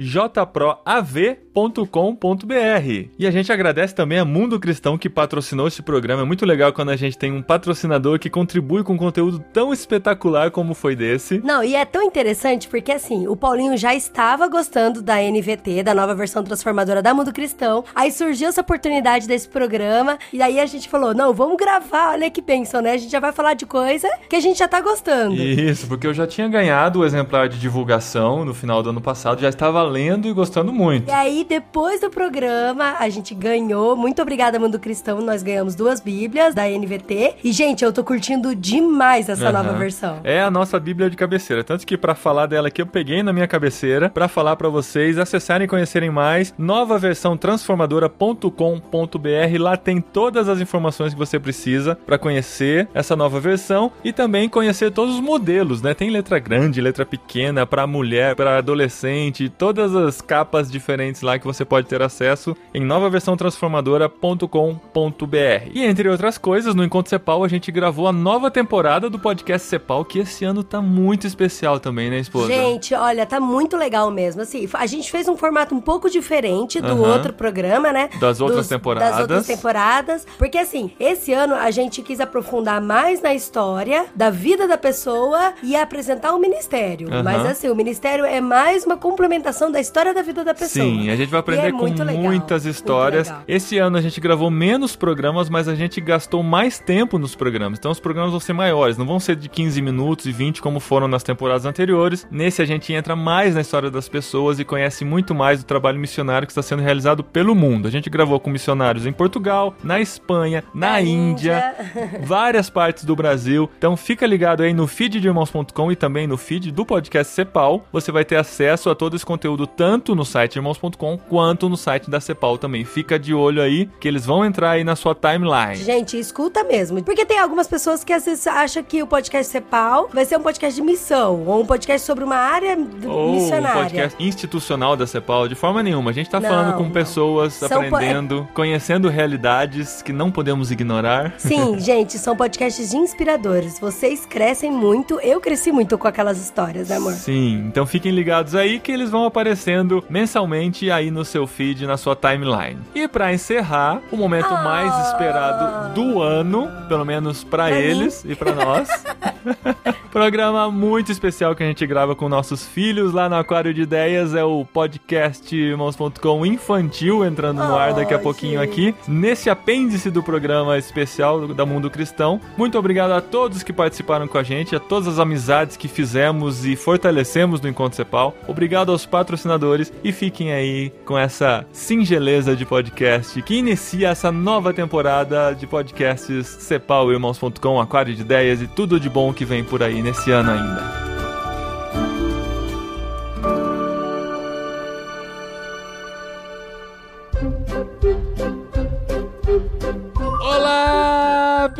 jproav.com.br. 1.56 3.08
E 3.18 3.26
a 3.26 3.30
gente 3.30 3.50
agradece 3.50 3.94
também 3.94 4.18
a 4.18 4.24
Mundo 4.24 4.60
Cristão 4.60 4.98
que 4.98 5.08
patrocinou 5.08 5.66
esse 5.66 5.82
programa. 5.82 6.22
É 6.22 6.24
muito 6.24 6.44
legal 6.44 6.72
quando 6.72 6.90
a 6.90 6.96
gente 6.96 7.16
tem 7.16 7.32
um 7.32 7.42
patrocinador 7.42 8.18
que 8.18 8.28
contribui 8.28 8.84
com 8.84 8.96
conteúdo 8.96 9.38
tão 9.52 9.72
espetacular 9.72 10.50
como 10.50 10.74
foi 10.74 10.94
desse. 10.94 11.40
Não, 11.42 11.64
e 11.64 11.74
é 11.74 11.84
tão 11.84 12.02
interessante 12.02 12.68
porque 12.68 12.92
assim, 12.92 13.26
o 13.26 13.34
Paulinho 13.34 13.76
já 13.76 13.94
estava 13.94 14.46
gostando 14.48 15.00
da 15.00 15.16
NVT, 15.16 15.82
da 15.82 15.94
nova 15.94 16.14
versão 16.14 16.44
transformadora 16.44 17.00
da 17.00 17.14
Mundo 17.14 17.32
Cristão. 17.32 17.84
Aí 17.94 18.12
surgiu 18.12 18.48
essa 18.48 18.60
oportunidade 18.60 19.26
desse 19.26 19.48
programa 19.48 20.18
e 20.32 20.42
aí 20.42 20.60
a 20.60 20.66
gente 20.66 20.88
falou: 20.88 21.14
"Não, 21.14 21.32
vamos 21.32 21.56
gravar, 21.56 22.12
olha 22.12 22.30
que 22.30 22.42
bênção, 22.42 22.82
né? 22.82 22.92
A 22.92 22.96
gente 22.96 23.10
já 23.10 23.20
vai 23.20 23.32
falar 23.32 23.54
de 23.54 23.64
coisa 23.64 24.08
que 24.28 24.36
a 24.36 24.40
gente 24.40 24.58
já 24.58 24.68
tá 24.68 24.80
gostando". 24.80 25.34
Isso, 25.34 25.86
porque 25.86 26.06
eu 26.06 26.12
já 26.12 26.26
tinha 26.26 26.48
ganhado 26.48 27.00
o 27.00 27.04
exemplar 27.04 27.48
de 27.48 27.58
divulgação 27.58 28.44
no 28.44 28.52
final 28.52 28.82
do 28.82 28.90
ano 28.90 29.00
passado, 29.00 29.40
já 29.40 29.48
estava 29.48 29.82
lendo 29.82 30.28
e 30.28 30.32
gostando 30.32 30.72
muito. 30.72 31.08
E 31.08 31.12
aí 31.12 31.45
depois 31.46 32.00
do 32.00 32.10
programa, 32.10 32.96
a 32.98 33.08
gente 33.08 33.34
ganhou. 33.34 33.96
Muito 33.96 34.20
obrigada 34.20 34.58
Mundo 34.58 34.78
Cristão, 34.78 35.20
nós 35.20 35.42
ganhamos 35.42 35.74
duas 35.74 36.00
Bíblias 36.00 36.54
da 36.54 36.66
NVT. 36.68 37.36
E 37.42 37.52
gente, 37.52 37.84
eu 37.84 37.92
tô 37.92 38.04
curtindo 38.04 38.54
demais 38.54 39.28
essa 39.28 39.48
Aham. 39.48 39.62
nova 39.62 39.78
versão. 39.78 40.20
É 40.24 40.42
a 40.42 40.50
nossa 40.50 40.78
Bíblia 40.78 41.08
de 41.08 41.16
cabeceira. 41.16 41.64
Tanto 41.64 41.86
que 41.86 41.96
pra 41.96 42.14
falar 42.14 42.46
dela 42.46 42.68
aqui, 42.68 42.82
eu 42.82 42.86
peguei 42.86 43.22
na 43.22 43.32
minha 43.32 43.46
cabeceira 43.46 44.10
pra 44.10 44.28
falar 44.28 44.56
pra 44.56 44.68
vocês 44.68 45.18
acessarem 45.18 45.64
e 45.64 45.68
conhecerem 45.68 46.10
mais. 46.10 46.54
Nova 46.58 46.98
versão 46.98 47.36
transformadora.com.br. 47.36 49.58
Lá 49.58 49.76
tem 49.76 50.00
todas 50.00 50.48
as 50.48 50.60
informações 50.60 51.12
que 51.12 51.18
você 51.18 51.38
precisa 51.38 51.96
pra 52.06 52.18
conhecer 52.18 52.88
essa 52.94 53.16
nova 53.16 53.40
versão 53.40 53.90
e 54.04 54.12
também 54.12 54.48
conhecer 54.48 54.90
todos 54.90 55.14
os 55.14 55.20
modelos, 55.20 55.82
né? 55.82 55.94
Tem 55.94 56.10
letra 56.10 56.38
grande, 56.38 56.80
letra 56.80 57.04
pequena, 57.06 57.66
pra 57.66 57.86
mulher, 57.86 58.34
pra 58.34 58.58
adolescente, 58.58 59.48
todas 59.48 59.94
as 59.94 60.20
capas 60.20 60.70
diferentes 60.70 61.22
lá 61.22 61.35
que 61.38 61.46
você 61.46 61.64
pode 61.64 61.86
ter 61.86 62.02
acesso 62.02 62.56
em 62.74 62.84
novaversãotransformadora.com.br. 62.84 65.70
E 65.72 65.84
entre 65.84 66.08
outras 66.08 66.36
coisas, 66.38 66.74
no 66.74 66.84
Encontro 66.84 67.10
Cepal 67.10 67.44
a 67.44 67.48
gente 67.48 67.70
gravou 67.70 68.08
a 68.08 68.12
nova 68.12 68.50
temporada 68.50 69.10
do 69.10 69.18
podcast 69.18 69.68
Cepal, 69.68 70.04
que 70.04 70.20
esse 70.20 70.44
ano 70.44 70.62
tá 70.62 70.80
muito 70.80 71.26
especial 71.26 71.80
também, 71.80 72.10
né, 72.10 72.18
esposa? 72.18 72.48
Gente, 72.48 72.94
olha, 72.94 73.26
tá 73.26 73.40
muito 73.40 73.76
legal 73.76 74.10
mesmo. 74.10 74.42
Assim, 74.42 74.68
a 74.72 74.86
gente 74.86 75.10
fez 75.10 75.28
um 75.28 75.36
formato 75.36 75.74
um 75.74 75.80
pouco 75.80 76.10
diferente 76.10 76.80
do 76.80 77.02
outro 77.02 77.32
programa, 77.32 77.92
né? 77.92 78.08
Das 78.20 78.40
outras 78.40 78.68
temporadas. 78.68 79.10
Das 79.10 79.20
outras 79.20 79.46
temporadas. 79.46 80.26
Porque, 80.38 80.58
assim, 80.58 80.90
esse 80.98 81.32
ano 81.32 81.54
a 81.54 81.70
gente 81.70 82.02
quis 82.02 82.20
aprofundar 82.20 82.80
mais 82.80 83.20
na 83.20 83.34
história 83.34 84.06
da 84.14 84.30
vida 84.30 84.66
da 84.66 84.78
pessoa 84.78 85.52
e 85.62 85.76
apresentar 85.76 86.32
o 86.32 86.38
ministério. 86.38 87.08
Mas, 87.22 87.44
assim, 87.46 87.68
o 87.68 87.74
ministério 87.74 88.24
é 88.24 88.40
mais 88.40 88.84
uma 88.84 88.96
complementação 88.96 89.70
da 89.70 89.80
história 89.80 90.14
da 90.14 90.22
vida 90.22 90.44
da 90.44 90.54
pessoa. 90.54 90.84
Sim, 90.84 91.10
a 91.10 91.16
gente 91.16 91.25
vai 91.30 91.38
E 91.38 91.40
aprender 91.40 91.68
é 91.68 91.72
com 91.72 91.84
legal, 91.84 92.16
muitas 92.16 92.64
histórias. 92.64 93.32
Esse 93.46 93.78
ano 93.78 93.96
a 93.96 94.00
gente 94.00 94.20
gravou 94.20 94.50
menos 94.50 94.96
programas, 94.96 95.48
mas 95.48 95.68
a 95.68 95.74
gente 95.74 96.00
gastou 96.00 96.42
mais 96.42 96.78
tempo 96.78 97.18
nos 97.18 97.34
programas. 97.34 97.78
Então 97.78 97.90
os 97.90 98.00
programas 98.00 98.30
vão 98.30 98.40
ser 98.40 98.52
maiores, 98.52 98.96
não 98.96 99.06
vão 99.06 99.20
ser 99.20 99.36
de 99.36 99.48
15 99.48 99.80
minutos 99.82 100.26
e 100.26 100.32
20 100.32 100.60
como 100.62 100.80
foram 100.80 101.08
nas 101.08 101.22
temporadas 101.22 101.64
anteriores. 101.64 102.26
Nesse 102.30 102.62
a 102.62 102.64
gente 102.64 102.92
entra 102.92 103.14
mais 103.14 103.54
na 103.54 103.60
história 103.60 103.90
das 103.90 104.08
pessoas 104.08 104.58
e 104.58 104.64
conhece 104.64 105.04
muito 105.04 105.34
mais 105.34 105.60
do 105.60 105.66
trabalho 105.66 105.98
missionário 105.98 106.46
que 106.46 106.52
está 106.52 106.62
sendo 106.62 106.82
realizado 106.82 107.22
pelo 107.22 107.54
mundo. 107.54 107.88
A 107.88 107.90
gente 107.90 108.10
gravou 108.10 108.38
com 108.40 108.50
missionários 108.50 109.06
em 109.06 109.12
Portugal, 109.12 109.74
na 109.82 110.00
Espanha, 110.00 110.64
na, 110.74 110.92
Na 110.92 111.02
Índia, 111.02 111.74
várias 112.22 112.70
partes 112.70 113.04
do 113.04 113.16
Brasil. 113.16 113.68
Então 113.78 113.96
fica 113.96 114.26
ligado 114.26 114.62
aí 114.62 114.72
no 114.72 114.86
feed 114.86 115.20
de 115.20 115.28
irmãos.com 115.28 115.92
e 115.92 115.96
também 115.96 116.26
no 116.26 116.36
feed 116.36 116.70
do 116.70 116.84
podcast 116.84 117.32
Cepal. 117.32 117.86
Você 117.92 118.10
vai 118.12 118.24
ter 118.24 118.36
acesso 118.36 118.90
a 118.90 118.94
todo 118.94 119.16
esse 119.16 119.26
conteúdo 119.26 119.66
tanto 119.66 120.14
no 120.14 120.24
site 120.24 120.56
irmãos.com 120.56 121.15
quanto 121.16 121.68
no 121.68 121.76
site 121.76 122.10
da 122.10 122.20
Cepal 122.20 122.58
também. 122.58 122.84
Fica 122.84 123.18
de 123.18 123.32
olho 123.34 123.62
aí 123.62 123.88
que 124.00 124.06
eles 124.08 124.24
vão 124.26 124.44
entrar 124.44 124.70
aí 124.70 124.84
na 124.84 124.96
sua 124.96 125.14
timeline. 125.14 125.76
Gente, 125.76 126.18
escuta 126.18 126.62
mesmo. 126.64 127.02
Porque 127.02 127.24
tem 127.24 127.38
algumas 127.38 127.66
pessoas 127.68 128.02
que 128.04 128.12
às 128.12 128.24
vezes 128.24 128.46
acham 128.46 128.82
que 128.82 129.02
o 129.02 129.06
podcast 129.06 129.50
Cepal 129.50 130.08
vai 130.12 130.24
ser 130.24 130.36
um 130.36 130.42
podcast 130.42 130.74
de 130.80 130.86
missão, 130.86 131.44
ou 131.46 131.62
um 131.62 131.66
podcast 131.66 132.06
sobre 132.06 132.24
uma 132.24 132.36
área 132.36 132.76
Ou 133.06 133.30
um 133.30 133.32
missionária. 133.34 133.82
podcast 133.82 134.22
institucional 134.22 134.96
da 134.96 135.06
Cepal, 135.06 135.48
de 135.48 135.54
forma 135.54 135.82
nenhuma. 135.82 136.10
A 136.10 136.14
gente 136.14 136.28
tá 136.30 136.40
Não, 136.40 136.48
falando 136.48 136.76
com 136.76 136.84
não. 136.84 136.90
pessoas, 136.90 137.54
São 137.54 137.68
po- 137.68 137.74
aprendendo, 137.96 138.48
conhecendo 138.54 139.08
realidades 139.08 140.02
que 140.02 140.12
não 140.12 140.30
podemos 140.30 140.70
ignorar. 140.70 141.34
Sim, 141.38 141.78
gente, 141.80 142.18
são 142.18 142.36
podcasts 142.36 142.92
inspiradores. 142.94 143.78
Vocês 143.78 144.24
crescem 144.26 144.70
muito. 144.70 145.20
Eu 145.20 145.40
cresci 145.40 145.70
muito 145.72 145.96
com 145.98 146.08
aquelas 146.08 146.38
histórias, 146.42 146.88
né, 146.88 146.96
amor? 146.96 147.12
Sim, 147.12 147.64
então 147.68 147.86
fiquem 147.86 148.12
ligados 148.12 148.54
aí 148.54 148.78
que 148.78 148.92
eles 148.92 149.10
vão 149.10 149.24
aparecendo 149.24 150.04
mensalmente 150.08 150.90
aí 150.96 151.10
no 151.10 151.24
seu 151.24 151.46
feed, 151.46 151.86
na 151.86 151.96
sua 151.96 152.14
timeline. 152.16 152.78
E 152.94 153.06
pra 153.08 153.32
encerrar, 153.32 154.00
o 154.10 154.16
momento 154.16 154.52
Ah. 154.52 154.62
mais 154.62 155.08
esperado 155.08 155.94
do 155.94 156.20
ano, 156.22 156.68
pelo 156.88 157.04
menos 157.04 157.42
pra 157.44 157.66
Pra 157.66 157.70
eles 157.72 158.24
e 158.24 158.34
pra 158.34 158.52
nós. 158.52 158.88
Programa 160.12 160.70
muito 160.70 161.10
especial 161.12 161.54
que 161.54 161.62
a 161.62 161.66
gente 161.66 161.86
grava 161.86 162.14
com 162.14 162.28
nossos 162.28 162.66
filhos 162.66 163.12
lá 163.12 163.28
no 163.28 163.36
Aquário 163.36 163.72
de 163.74 163.82
Ideias 163.82 164.34
é 164.34 164.42
o 164.44 164.64
podcast 164.64 165.54
irmãos.com 165.54 166.46
infantil 166.46 167.24
entrando 167.24 167.58
no 167.58 167.76
ar 167.76 167.92
daqui 167.92 168.14
a 168.14 168.16
Oh, 168.16 168.20
pouquinho 168.20 168.60
gente. 168.60 168.70
aqui 168.70 168.94
nesse 169.06 169.50
apêndice 169.50 170.10
do 170.10 170.22
programa 170.22 170.78
especial 170.78 171.48
da 171.48 171.66
Mundo 171.66 171.90
Cristão. 171.90 172.40
Muito 172.56 172.78
obrigado 172.78 173.12
a 173.12 173.20
todos 173.20 173.62
que 173.62 173.72
participaram 173.72 174.26
com 174.26 174.38
a 174.38 174.42
gente, 174.42 174.74
a 174.74 174.80
todas 174.80 175.06
as 175.08 175.18
amizades 175.18 175.76
que 175.76 175.86
fizemos 175.88 176.64
e 176.64 176.76
fortalecemos 176.76 177.60
no 177.60 177.68
Encontro 177.68 177.96
Cepal. 177.96 178.34
Obrigado 178.48 178.92
aos 178.92 179.04
patrocinadores 179.04 179.92
e 180.02 180.12
fiquem 180.12 180.52
aí 180.52 180.85
com 181.04 181.18
essa 181.18 181.66
singeleza 181.72 182.56
de 182.56 182.64
podcast 182.64 183.40
que 183.42 183.56
inicia 183.56 184.08
essa 184.08 184.32
nova 184.32 184.72
temporada 184.72 185.52
de 185.52 185.66
podcasts 185.66 186.46
Cepal 186.46 187.12
Irmãos.com, 187.12 187.80
Aquário 187.80 188.14
de 188.14 188.22
Ideias 188.22 188.60
e 188.62 188.66
tudo 188.66 188.98
de 188.98 189.08
bom 189.08 189.32
que 189.32 189.44
vem 189.44 189.64
por 189.64 189.82
aí 189.82 190.02
nesse 190.02 190.30
ano 190.30 190.50
ainda. 190.50 191.06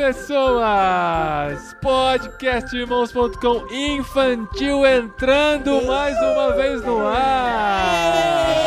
Pessoas! 0.06 1.74
Podcastirmãos.com 1.82 3.66
infantil 3.72 4.86
entrando 4.86 5.84
mais 5.84 6.16
uma 6.18 6.52
vez 6.52 6.80
no 6.84 7.04
ar! 7.08 8.65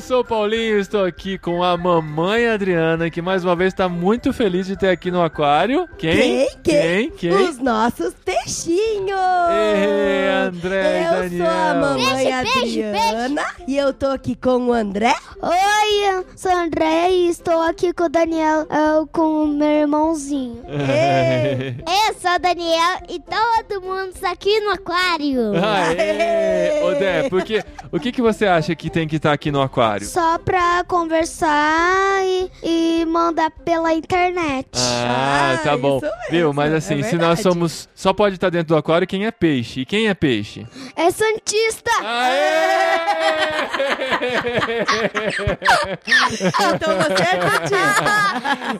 Eu 0.00 0.06
sou 0.06 0.20
o 0.20 0.24
Paulinho 0.24 0.78
e 0.78 0.80
estou 0.80 1.04
aqui 1.04 1.36
com 1.36 1.62
a 1.62 1.76
mamãe 1.76 2.48
Adriana, 2.48 3.10
que 3.10 3.20
mais 3.20 3.44
uma 3.44 3.54
vez 3.54 3.70
está 3.70 3.86
muito 3.86 4.32
feliz 4.32 4.66
de 4.66 4.74
ter 4.74 4.88
aqui 4.88 5.10
no 5.10 5.22
aquário. 5.22 5.86
Quem? 5.98 6.48
Quem? 6.64 7.10
Quem? 7.10 7.30
Os 7.30 7.58
nossos 7.58 8.14
peixinhos! 8.24 9.20
Ei, 9.50 10.26
André 10.48 11.02
e 11.02 11.04
eu 11.04 11.10
Daniel. 11.20 11.46
sou 11.46 11.54
a 11.54 11.74
mamãe 11.74 12.24
Peixe, 12.24 12.60
peixe, 12.60 12.82
Adriana 12.82 13.44
e 13.68 13.76
eu 13.76 13.92
tô 13.92 14.06
aqui 14.06 14.34
com 14.34 14.68
o 14.68 14.72
André. 14.72 15.14
Oi, 15.42 16.14
eu 16.14 16.24
sou 16.34 16.50
a 16.50 16.62
André 16.62 17.10
e 17.10 17.28
estou 17.28 17.60
aqui 17.60 17.92
com 17.92 18.04
o 18.04 18.08
Daniel, 18.08 18.66
eu, 18.70 19.06
com 19.06 19.44
o 19.44 19.46
meu 19.46 19.68
irmãozinho. 19.68 20.62
Ei. 20.66 21.76
Eu 22.10 22.14
sou 22.14 22.32
o 22.32 22.38
Daniel 22.38 22.98
e 23.08 23.20
todo 23.20 23.82
mundo 23.82 24.10
está 24.14 24.30
aqui 24.30 24.60
no 24.60 24.70
aquário. 24.70 25.52
Aê! 25.54 26.82
Ô, 26.82 26.98
Dé, 26.98 27.28
porque, 27.28 27.62
o 27.92 27.98
que, 27.98 28.12
que 28.12 28.22
você 28.22 28.46
acha 28.46 28.74
que 28.74 28.90
tem 28.90 29.06
que 29.06 29.16
estar 29.16 29.32
aqui 29.32 29.50
no 29.50 29.60
aquário? 29.60 29.89
Só 30.00 30.38
pra 30.38 30.84
conversar 30.86 32.22
e, 32.24 32.50
e 32.62 33.04
mandar 33.06 33.50
pela 33.50 33.92
internet. 33.92 34.68
Ah, 34.76 35.54
Ah, 35.54 35.58
tá 35.62 35.76
bom. 35.76 36.00
Viu? 36.30 36.52
Mas 36.52 36.72
é 36.72 36.76
assim, 36.76 37.02
se 37.02 37.16
nós 37.16 37.40
somos. 37.40 37.88
Só 37.94 38.12
pode 38.12 38.36
estar 38.36 38.50
dentro 38.50 38.68
do 38.68 38.76
aquário 38.76 39.06
quem 39.06 39.26
é 39.26 39.30
peixe. 39.30 39.80
E 39.80 39.84
quem 39.84 40.08
é 40.08 40.14
peixe? 40.14 40.66
É 40.96 41.10
Santista! 41.10 41.90
Aê! 42.02 43.70
Então 46.74 46.96
você 46.96 47.22
é 47.22 47.40
Santista. 47.40 48.10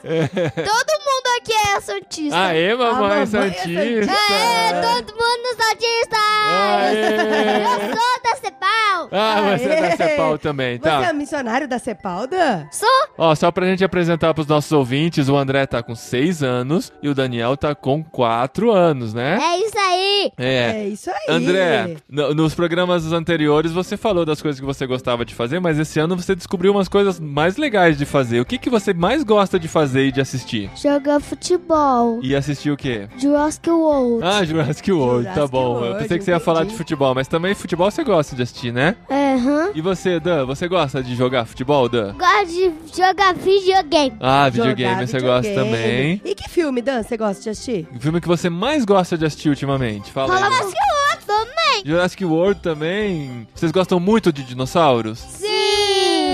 Todo 0.63 0.91
mundo 1.05 1.27
aqui 1.37 1.53
é 1.53 1.81
Santista. 1.81 2.37
Aê, 2.37 2.75
mamãe 2.75 2.89
A 2.89 2.93
mamãe 2.93 3.21
é 3.21 3.25
Santista! 3.25 4.11
É, 4.33 4.81
todo 4.81 5.13
mundo 5.13 5.47
Santista! 5.57 6.17
Aê! 6.49 7.63
Eu 7.63 7.79
sou 7.79 8.21
da 8.23 8.35
Cepal! 8.35 9.09
Ah, 9.11 9.57
você 9.57 9.65
é 9.65 9.81
da 9.81 9.87
Aê! 9.87 9.97
CEPAL 9.97 10.37
também, 10.37 10.79
Você 11.01 11.05
é 11.05 11.07
tá? 11.07 11.13
missionário 11.13 11.67
da 11.67 11.79
CEPAL, 11.79 12.27
Dan? 12.27 12.65
Sou. 12.71 12.87
Ó, 13.17 13.33
só 13.35 13.51
pra 13.51 13.65
gente 13.65 13.83
apresentar 13.83 14.33
pros 14.33 14.47
nossos 14.47 14.71
ouvintes, 14.71 15.27
o 15.29 15.35
André 15.37 15.65
tá 15.65 15.81
com 15.83 15.95
6 15.95 16.41
anos 16.43 16.91
e 17.01 17.09
o 17.09 17.15
Daniel 17.15 17.55
tá 17.57 17.73
com 17.75 18.03
4 18.03 18.71
anos, 18.71 19.13
né? 19.13 19.37
É 19.41 19.57
isso 19.57 19.77
aí. 19.77 20.31
É. 20.37 20.71
É 20.81 20.87
isso 20.87 21.09
aí. 21.09 21.35
André, 21.35 21.97
no- 22.09 22.33
nos 22.33 22.53
programas 22.55 23.11
anteriores 23.11 23.71
você 23.71 23.97
falou 23.97 24.25
das 24.25 24.41
coisas 24.41 24.59
que 24.59 24.65
você 24.65 24.85
gostava 24.87 25.25
de 25.25 25.33
fazer, 25.35 25.59
mas 25.59 25.77
esse 25.79 25.99
ano 25.99 26.15
você 26.15 26.35
descobriu 26.35 26.71
umas 26.71 26.87
coisas 26.87 27.19
mais 27.19 27.57
legais 27.57 27.97
de 27.97 28.05
fazer. 28.05 28.39
O 28.39 28.45
que, 28.45 28.57
que 28.57 28.69
você 28.69 28.93
mais 28.93 29.23
gosta 29.23 29.59
de 29.59 29.67
fazer 29.67 30.05
e 30.05 30.11
de 30.11 30.21
assistir? 30.21 30.69
Jogar 30.75 31.19
futebol. 31.19 32.19
E 32.23 32.35
assistir 32.35 32.71
o 32.71 32.77
quê? 32.77 33.07
Jurassic 33.17 33.69
World. 33.69 34.23
Ah, 34.25 34.43
Jurassic 34.43 34.91
World, 34.91 35.25
tá 35.25 35.33
Jurassic 35.33 35.51
bom. 35.51 35.75
Eu 35.75 35.81
World, 35.81 35.99
pensei 35.99 36.17
que 36.17 36.23
você 36.23 36.31
ia 36.31 36.39
falar 36.39 36.59
de 36.61 36.65
entendi. 36.67 36.77
futebol, 36.77 37.15
mas 37.15 37.27
também 37.27 37.53
futebol 37.55 37.89
você 37.91 38.03
gosta 38.03 38.35
de 38.35 38.41
assistir, 38.43 38.71
né? 38.71 38.95
Aham. 39.09 39.71
E 39.75 39.81
você, 39.81 40.19
Dan, 40.19 40.45
você 40.45 40.67
gosta 40.67 40.80
de 40.89 41.15
jogar 41.15 41.45
futebol, 41.45 41.87
Dan? 41.87 42.13
Gosto 42.13 42.45
de 42.47 42.71
jogar 42.97 43.33
videogame. 43.35 44.15
Ah, 44.19 44.49
Jogar 44.49 44.69
videogame 44.69 45.07
você 45.07 45.19
gosta 45.19 45.47
videogame. 45.49 45.75
também. 45.77 46.21
E 46.25 46.35
que 46.35 46.49
filme, 46.49 46.81
Dan, 46.81 47.03
você 47.03 47.15
gosta 47.17 47.43
de 47.43 47.49
assistir? 47.49 47.87
O 47.95 47.99
filme 47.99 48.19
que 48.19 48.27
você 48.27 48.49
mais 48.49 48.83
gosta 48.85 49.17
de 49.17 49.25
assistir 49.25 49.49
ultimamente? 49.49 50.11
Fala 50.11 50.35
aí. 50.35 50.41
Jurassic 50.43 50.75
World 50.81 51.25
também. 51.25 51.83
Jurassic 51.85 52.25
World 52.25 52.61
também. 52.61 53.47
Vocês 53.53 53.71
gostam 53.71 53.99
muito 53.99 54.33
de 54.33 54.43
dinossauros? 54.43 55.19
Sim. 55.19 55.47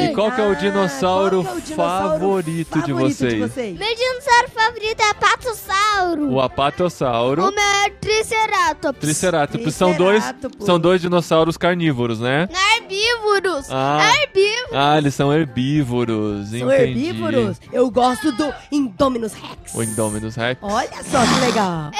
E 0.05 0.13
qual 0.13 0.31
que 0.31 0.39
é 0.39 0.45
o 0.47 0.51
Ah, 0.51 0.55
dinossauro, 0.55 1.41
que 1.43 1.49
é 1.49 1.51
o 1.53 1.61
dinossauro 1.61 2.19
favorito, 2.19 2.81
de 2.81 2.81
favorito 2.91 3.15
vocês? 3.17 3.33
de 3.33 3.39
vocês? 3.39 3.77
Meu 3.79 3.95
dinossauro 3.95 4.49
favorito 4.53 5.01
é 5.01 5.13
Patossauro. 5.15 6.31
O 6.31 6.39
apatossauro. 6.41 7.47
O 7.47 7.51
meu 7.51 7.63
é 7.63 7.89
Triceratops. 7.99 8.99
Triceratops. 9.01 9.73
São 9.75 9.93
dois, 9.93 10.23
Triceratops. 10.23 10.65
são 10.65 10.79
dois 10.79 11.01
dinossauros 11.01 11.57
carnívoros, 11.57 12.19
né? 12.19 12.47
Herbívoros. 12.91 13.67
Ah. 13.69 13.99
Herbívoros. 14.21 14.73
Ah, 14.73 14.97
eles 14.97 15.13
são 15.15 15.33
herbívoros. 15.33 16.49
São 16.49 16.57
entendi. 16.71 16.71
herbívoros? 17.07 17.61
Eu 17.71 17.89
gosto 17.91 18.31
do 18.31 18.53
Indominus 18.71 19.33
Rex. 19.33 19.73
O 19.73 19.83
Indominus 19.83 20.35
Rex. 20.35 20.59
Olha 20.61 21.03
só 21.03 21.19
que 21.25 21.39
legal. 21.45 21.91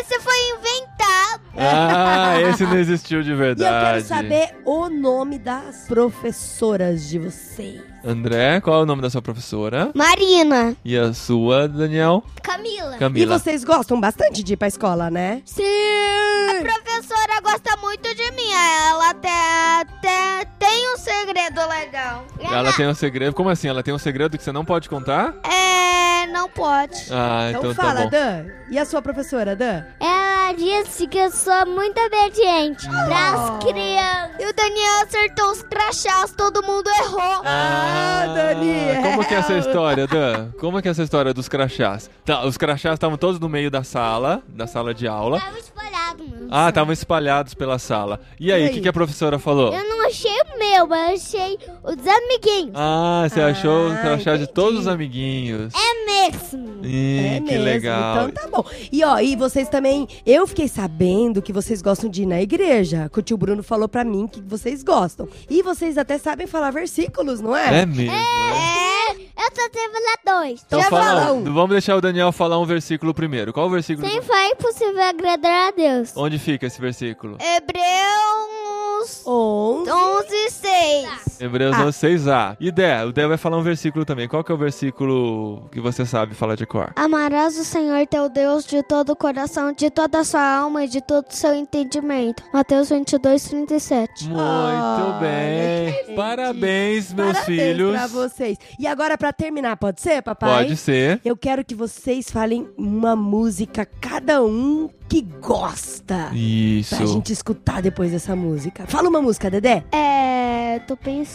Esse 0.00 0.20
foi 0.20 0.34
inventado. 0.58 1.42
Ah, 1.56 2.40
esse 2.50 2.64
não 2.64 2.76
existiu 2.78 3.22
de 3.22 3.30
E 3.30 3.32
eu 3.32 3.38
verdade. 3.38 3.84
quero 3.86 4.04
saber 4.04 4.56
o 4.64 4.88
nome 4.88 5.38
das 5.38 5.86
professoras 5.86 7.08
de 7.08 7.18
vocês. 7.18 7.80
André, 8.06 8.60
qual 8.60 8.80
é 8.80 8.82
o 8.82 8.86
nome 8.86 9.00
da 9.00 9.08
sua 9.08 9.22
professora? 9.22 9.90
Marina. 9.94 10.76
E 10.84 10.96
a 10.96 11.14
sua, 11.14 11.66
Daniel? 11.66 12.22
Camila. 12.42 12.98
Camila. 12.98 13.34
E 13.34 13.38
vocês 13.38 13.64
gostam 13.64 13.98
bastante 13.98 14.42
de 14.42 14.52
ir 14.52 14.56
pra 14.58 14.68
escola, 14.68 15.10
né? 15.10 15.40
Sim. 15.46 15.62
A 15.64 16.62
professora 16.62 17.40
gosta 17.42 17.76
muito 17.80 18.14
de 18.14 18.30
mim. 18.32 18.52
Ela 18.52 19.10
até, 19.10 19.80
até 19.80 20.44
tem 20.58 20.92
um 20.92 20.98
segredo 20.98 21.60
legal. 21.66 22.26
Ela 22.38 22.72
tem 22.74 22.86
um 22.86 22.94
segredo. 22.94 23.34
Como 23.34 23.48
assim? 23.48 23.68
Ela 23.68 23.82
tem 23.82 23.94
um 23.94 23.98
segredo 23.98 24.36
que 24.36 24.44
você 24.44 24.52
não 24.52 24.64
pode 24.66 24.88
contar? 24.88 25.34
É, 25.42 26.23
não 26.34 26.48
pode. 26.48 27.06
Ah, 27.10 27.46
Então, 27.50 27.60
então, 27.70 27.74
fala, 27.74 27.94
tá 27.94 28.02
bom. 28.04 28.10
Dan. 28.10 28.46
E 28.70 28.78
a 28.78 28.84
sua 28.84 29.00
professora, 29.00 29.54
Dan? 29.54 29.84
Ela 30.00 30.52
disse 30.52 31.06
que 31.06 31.16
eu 31.16 31.30
sou 31.30 31.64
muito 31.66 31.98
obediente 32.00 32.86
pras 33.06 33.50
crianças. 33.64 34.30
E 34.40 34.46
o 34.46 34.52
Daniel 34.52 35.02
acertou 35.06 35.50
os 35.52 35.62
crachás, 35.62 36.32
todo 36.36 36.62
mundo 36.62 36.90
errou. 37.00 37.42
Ah, 37.44 38.24
Daniel. 38.34 39.02
Como 39.02 39.24
que 39.26 39.34
é 39.34 39.38
essa 39.38 39.54
história, 39.54 40.06
Dan? 40.06 40.50
Como 40.58 40.82
que 40.82 40.88
é 40.88 40.90
essa 40.90 41.02
história 41.04 41.32
dos 41.32 41.48
crachás? 41.48 42.10
Tá, 42.24 42.44
os 42.44 42.56
crachás 42.56 42.94
estavam 42.94 43.16
todos 43.16 43.38
no 43.38 43.48
meio 43.48 43.70
da 43.70 43.84
sala, 43.84 44.42
da 44.48 44.66
sala 44.66 44.92
de 44.92 45.06
aula. 45.06 45.38
Tava 45.40 45.58
espalhado, 45.58 45.94
mano. 46.18 46.48
Ah, 46.50 46.68
estavam 46.68 46.92
espalhados 46.92 47.54
pela 47.54 47.78
sala. 47.78 48.20
E 48.38 48.52
aí, 48.52 48.66
o 48.68 48.70
que, 48.70 48.80
que 48.80 48.88
a 48.88 48.92
professora 48.92 49.38
falou? 49.38 49.72
Eu 49.74 49.88
não 49.88 50.06
achei 50.06 50.30
o 50.30 50.58
meu, 50.58 50.86
mas 50.86 51.32
eu 51.34 51.40
achei 51.40 51.58
os 51.82 52.06
amiguinhos. 52.06 52.72
Ah, 52.74 53.26
você 53.28 53.40
achou 53.40 53.88
o 53.88 53.92
Ah, 53.92 53.96
crachá 53.96 54.36
de 54.36 54.46
todos 54.46 54.80
os 54.80 54.86
amiguinhos. 54.88 55.72
É 55.74 56.04
mesmo. 56.30 56.84
Ih, 56.84 57.26
É 57.26 57.34
que 57.40 57.50
mesmo, 57.52 57.64
legal. 57.64 58.28
Então 58.28 58.42
tá 58.42 58.48
bom. 58.48 58.64
E 58.92 59.02
ó, 59.04 59.18
e 59.18 59.34
vocês 59.36 59.68
também. 59.68 60.06
Eu 60.24 60.46
fiquei 60.46 60.68
sabendo 60.68 61.40
que 61.42 61.52
vocês 61.52 61.80
gostam 61.82 62.08
de 62.10 62.22
ir 62.22 62.26
na 62.26 62.40
igreja. 62.40 63.10
Que 63.12 63.18
o 63.18 63.22
tio 63.22 63.36
Bruno 63.36 63.62
falou 63.62 63.88
pra 63.88 64.04
mim 64.04 64.26
que 64.28 64.40
vocês 64.42 64.82
gostam. 64.82 65.28
E 65.50 65.62
vocês 65.62 65.96
até 65.98 66.18
sabem 66.18 66.46
falar 66.46 66.70
versículos, 66.70 67.40
não 67.40 67.56
é? 67.56 67.80
É 67.82 67.86
mesmo. 67.86 68.12
né? 68.12 68.18
É, 68.18 69.12
eu 69.12 69.50
só 69.54 69.68
teve 69.70 69.94
lá 69.94 70.40
dois. 70.40 70.62
Então 70.66 70.80
Já 70.80 70.88
fala 70.90 71.04
fala 71.22 71.32
um. 71.32 71.44
Vamos 71.44 71.70
deixar 71.70 71.96
o 71.96 72.00
Daniel 72.00 72.32
falar 72.32 72.58
um 72.58 72.64
versículo 72.64 73.12
primeiro. 73.14 73.52
Qual 73.52 73.66
o 73.66 73.70
versículo? 73.70 74.08
Sem 74.08 74.20
fé 74.22 74.46
é 74.46 74.50
impossível 74.50 75.02
agradar 75.02 75.68
a 75.68 75.70
Deus. 75.72 76.03
Onde 76.16 76.38
fica 76.38 76.66
esse 76.66 76.80
versículo? 76.80 77.38
Hebreus 77.40 79.22
Onze. 79.26 79.90
11, 79.90 80.50
6. 80.50 81.33
Hebreus 81.44 81.76
Ah. 81.76 81.86
6a. 81.92 82.56
E 82.60 82.70
Dé, 82.72 83.04
o 83.04 83.12
Dé 83.12 83.26
vai 83.26 83.36
falar 83.36 83.56
um 83.58 83.62
versículo 83.62 84.04
também. 84.04 84.26
Qual 84.28 84.42
que 84.42 84.50
é 84.50 84.54
o 84.54 84.58
versículo 84.58 85.68
que 85.70 85.80
você 85.80 86.04
sabe 86.06 86.34
falar 86.34 86.54
de 86.56 86.66
cor? 86.66 86.92
Amarás 86.96 87.58
o 87.58 87.64
Senhor 87.64 88.06
teu 88.06 88.28
Deus 88.28 88.64
de 88.66 88.82
todo 88.82 89.10
o 89.10 89.16
coração, 89.16 89.72
de 89.72 89.90
toda 89.90 90.20
a 90.20 90.24
sua 90.24 90.56
alma 90.58 90.84
e 90.84 90.88
de 90.88 91.00
todo 91.00 91.26
o 91.30 91.34
seu 91.34 91.54
entendimento. 91.54 92.42
Mateus 92.52 92.88
22, 92.90 93.44
37. 93.48 94.28
Muito 94.28 94.40
Olha, 94.40 95.18
bem. 95.20 96.14
Parabéns, 96.16 97.12
meus 97.12 97.32
Parabéns 97.32 97.44
filhos. 97.44 97.92
pra 97.92 98.06
vocês. 98.06 98.58
E 98.78 98.86
agora, 98.86 99.16
pra 99.18 99.32
terminar, 99.32 99.76
pode 99.76 100.00
ser, 100.00 100.22
papai? 100.22 100.64
Pode 100.64 100.76
ser. 100.76 101.20
Eu 101.24 101.36
quero 101.36 101.64
que 101.64 101.74
vocês 101.74 102.30
falem 102.30 102.68
uma 102.76 103.14
música, 103.16 103.86
cada 104.00 104.42
um 104.42 104.88
que 105.08 105.20
gosta. 105.20 106.30
Isso. 106.32 106.96
Pra 106.96 107.06
gente 107.06 107.32
escutar 107.32 107.82
depois 107.82 108.10
dessa 108.10 108.34
música. 108.34 108.84
Fala 108.86 109.08
uma 109.08 109.20
música, 109.20 109.50
Dedé. 109.50 109.84
É, 109.92 110.78
tô 110.86 110.96
pensando. 110.96 111.33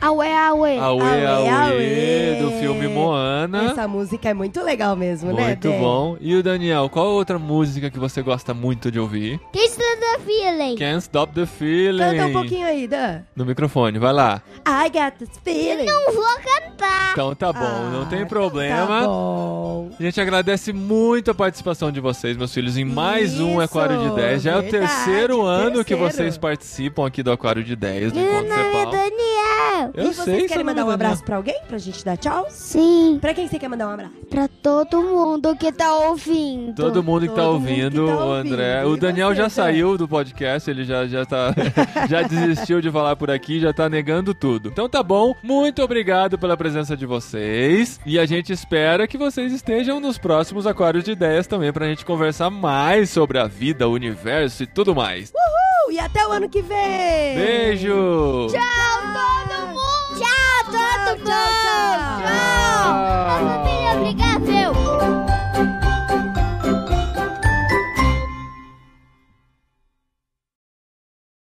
Auê, 0.00 0.32
auê. 0.32 0.78
Auê, 0.78 0.78
Auê, 0.80 1.26
auê, 1.26 1.48
auê. 1.48 2.34
do 2.40 2.50
filme 2.58 2.88
Moana. 2.88 3.64
Essa 3.70 3.86
música 3.86 4.28
é 4.30 4.34
muito 4.34 4.60
legal 4.62 4.96
mesmo, 4.96 5.32
né, 5.32 5.48
Muito 5.48 5.70
bom. 5.72 6.16
E 6.20 6.34
o 6.34 6.42
Daniel, 6.42 6.88
qual 6.88 7.06
outra 7.08 7.38
música 7.38 7.90
que 7.90 7.98
você 7.98 8.22
gosta 8.22 8.52
muito 8.52 8.90
de 8.90 8.98
ouvir? 8.98 9.38
Taste 9.52 9.76
the 9.78 10.18
feeling. 10.24 10.76
Can't 10.76 10.98
Stop 11.04 11.32
the 11.34 11.46
Feeling. 11.46 11.98
Canta 11.98 12.26
um 12.26 12.32
pouquinho 12.32 12.66
aí, 12.66 12.86
Dan. 12.88 13.20
No 13.36 13.44
microfone, 13.44 13.98
vai 13.98 14.12
lá. 14.12 14.42
I 14.66 14.88
got 14.90 15.12
this 15.18 15.30
feeling. 15.44 15.84
Não 15.86 16.12
vou 16.12 16.24
cantar. 16.24 17.12
Então 17.12 17.34
tá 17.34 17.52
bom, 17.52 17.60
Ah, 17.60 17.90
não 17.92 18.06
tem 18.06 18.20
Tá 18.20 18.26
problema. 18.26 19.02
bom. 19.06 19.90
A 19.98 20.02
gente 20.02 20.20
agradece 20.20 20.72
muito 20.72 21.30
a 21.30 21.34
participação 21.34 21.90
de 21.92 22.00
vocês, 22.00 22.36
meus 22.36 22.52
filhos, 22.52 22.76
em 22.76 22.84
mais 22.84 23.38
um 23.40 23.52
Isso, 23.52 23.60
Aquário 23.60 23.98
de 23.98 24.14
10. 24.14 24.42
Já 24.42 24.52
é 24.52 24.56
o 24.58 24.62
verdade, 24.62 24.86
terceiro 24.86 25.42
ano 25.42 25.84
que 25.84 25.94
terceiro. 25.94 26.02
vocês 26.12 26.38
participam 26.38 27.06
aqui 27.06 27.22
do 27.22 27.30
Aquário 27.32 27.62
de 27.64 27.74
10, 27.76 28.12
do 28.12 28.18
Meu 28.48 28.64
nome 28.64 28.76
é. 28.76 28.84
Daniel. 28.86 29.90
Eu 29.94 30.04
e 30.10 30.14
vocês 30.14 30.24
sei, 30.38 30.48
querem 30.48 30.64
mandar 30.64 30.80
é 30.80 30.84
um 30.84 30.88
Daniel. 30.88 30.94
abraço 31.06 31.24
pra 31.24 31.36
alguém? 31.36 31.56
Pra 31.68 31.78
gente 31.78 32.04
dar 32.04 32.16
tchau? 32.16 32.46
Sim, 32.50 33.18
Pra 33.20 33.32
quem 33.34 33.46
você 33.48 33.58
quer 33.58 33.68
mandar 33.68 33.88
um 33.88 33.92
abraço? 33.92 34.12
pra 34.28 34.48
todo 34.48 35.00
mundo 35.02 35.54
que 35.56 35.70
tá 35.72 35.92
ouvindo. 35.94 36.74
Todo 36.74 37.02
mundo 37.02 37.22
que 37.22 37.28
tá 37.28 37.42
Todo 37.42 37.54
mundo 37.60 37.66
que 37.66 37.72
ouvindo, 37.72 38.06
tá 38.06 38.24
o 38.24 38.32
André. 38.32 38.78
ouvindo. 38.84 38.94
O 38.94 38.96
Daniel 39.00 39.34
já 39.34 39.48
saiu 39.48 39.96
do 39.96 40.06
podcast, 40.08 40.70
ele 40.70 40.84
já, 40.84 41.06
já 41.06 41.24
tá. 41.24 41.54
já 42.08 42.22
desistiu 42.22 42.80
de 42.80 42.90
falar 42.90 43.16
por 43.16 43.30
aqui, 43.30 43.60
já 43.60 43.72
tá 43.72 43.88
negando 43.88 44.34
tudo. 44.34 44.68
Então 44.68 44.88
tá 44.88 45.02
bom, 45.02 45.34
muito 45.42 45.82
obrigado 45.82 46.38
pela 46.38 46.56
presença 46.56 46.96
de 46.96 47.06
vocês. 47.06 48.00
E 48.04 48.18
a 48.18 48.26
gente 48.26 48.52
espera 48.52 49.06
que 49.06 49.16
vocês 49.18 49.52
estejam 49.52 50.00
nos 50.00 50.18
próximos 50.18 50.66
Aquários 50.66 51.04
de 51.04 51.12
Ideias 51.12 51.46
também, 51.46 51.72
pra 51.72 51.86
gente 51.86 52.04
conversar 52.04 52.50
mais 52.50 53.10
sobre 53.10 53.38
a 53.38 53.46
vida, 53.46 53.88
o 53.88 53.92
universo 53.92 54.62
e 54.62 54.66
tudo 54.66 54.94
mais. 54.94 55.30
Uhul! 55.32 55.77
e 55.90 55.98
até 55.98 56.26
o 56.26 56.32
ano 56.32 56.48
que 56.48 56.62
vem. 56.62 57.36
Beijo. 57.36 58.48
Tchau, 58.50 59.00
todo 59.12 59.66
mundo. 59.68 60.18
Tchau, 60.18 60.64
todo 60.64 61.18
mundo. 61.18 61.30
Tchau. 61.30 61.58
tchau. 61.62 62.22
tchau. 62.22 63.58
tchau. 63.58 63.67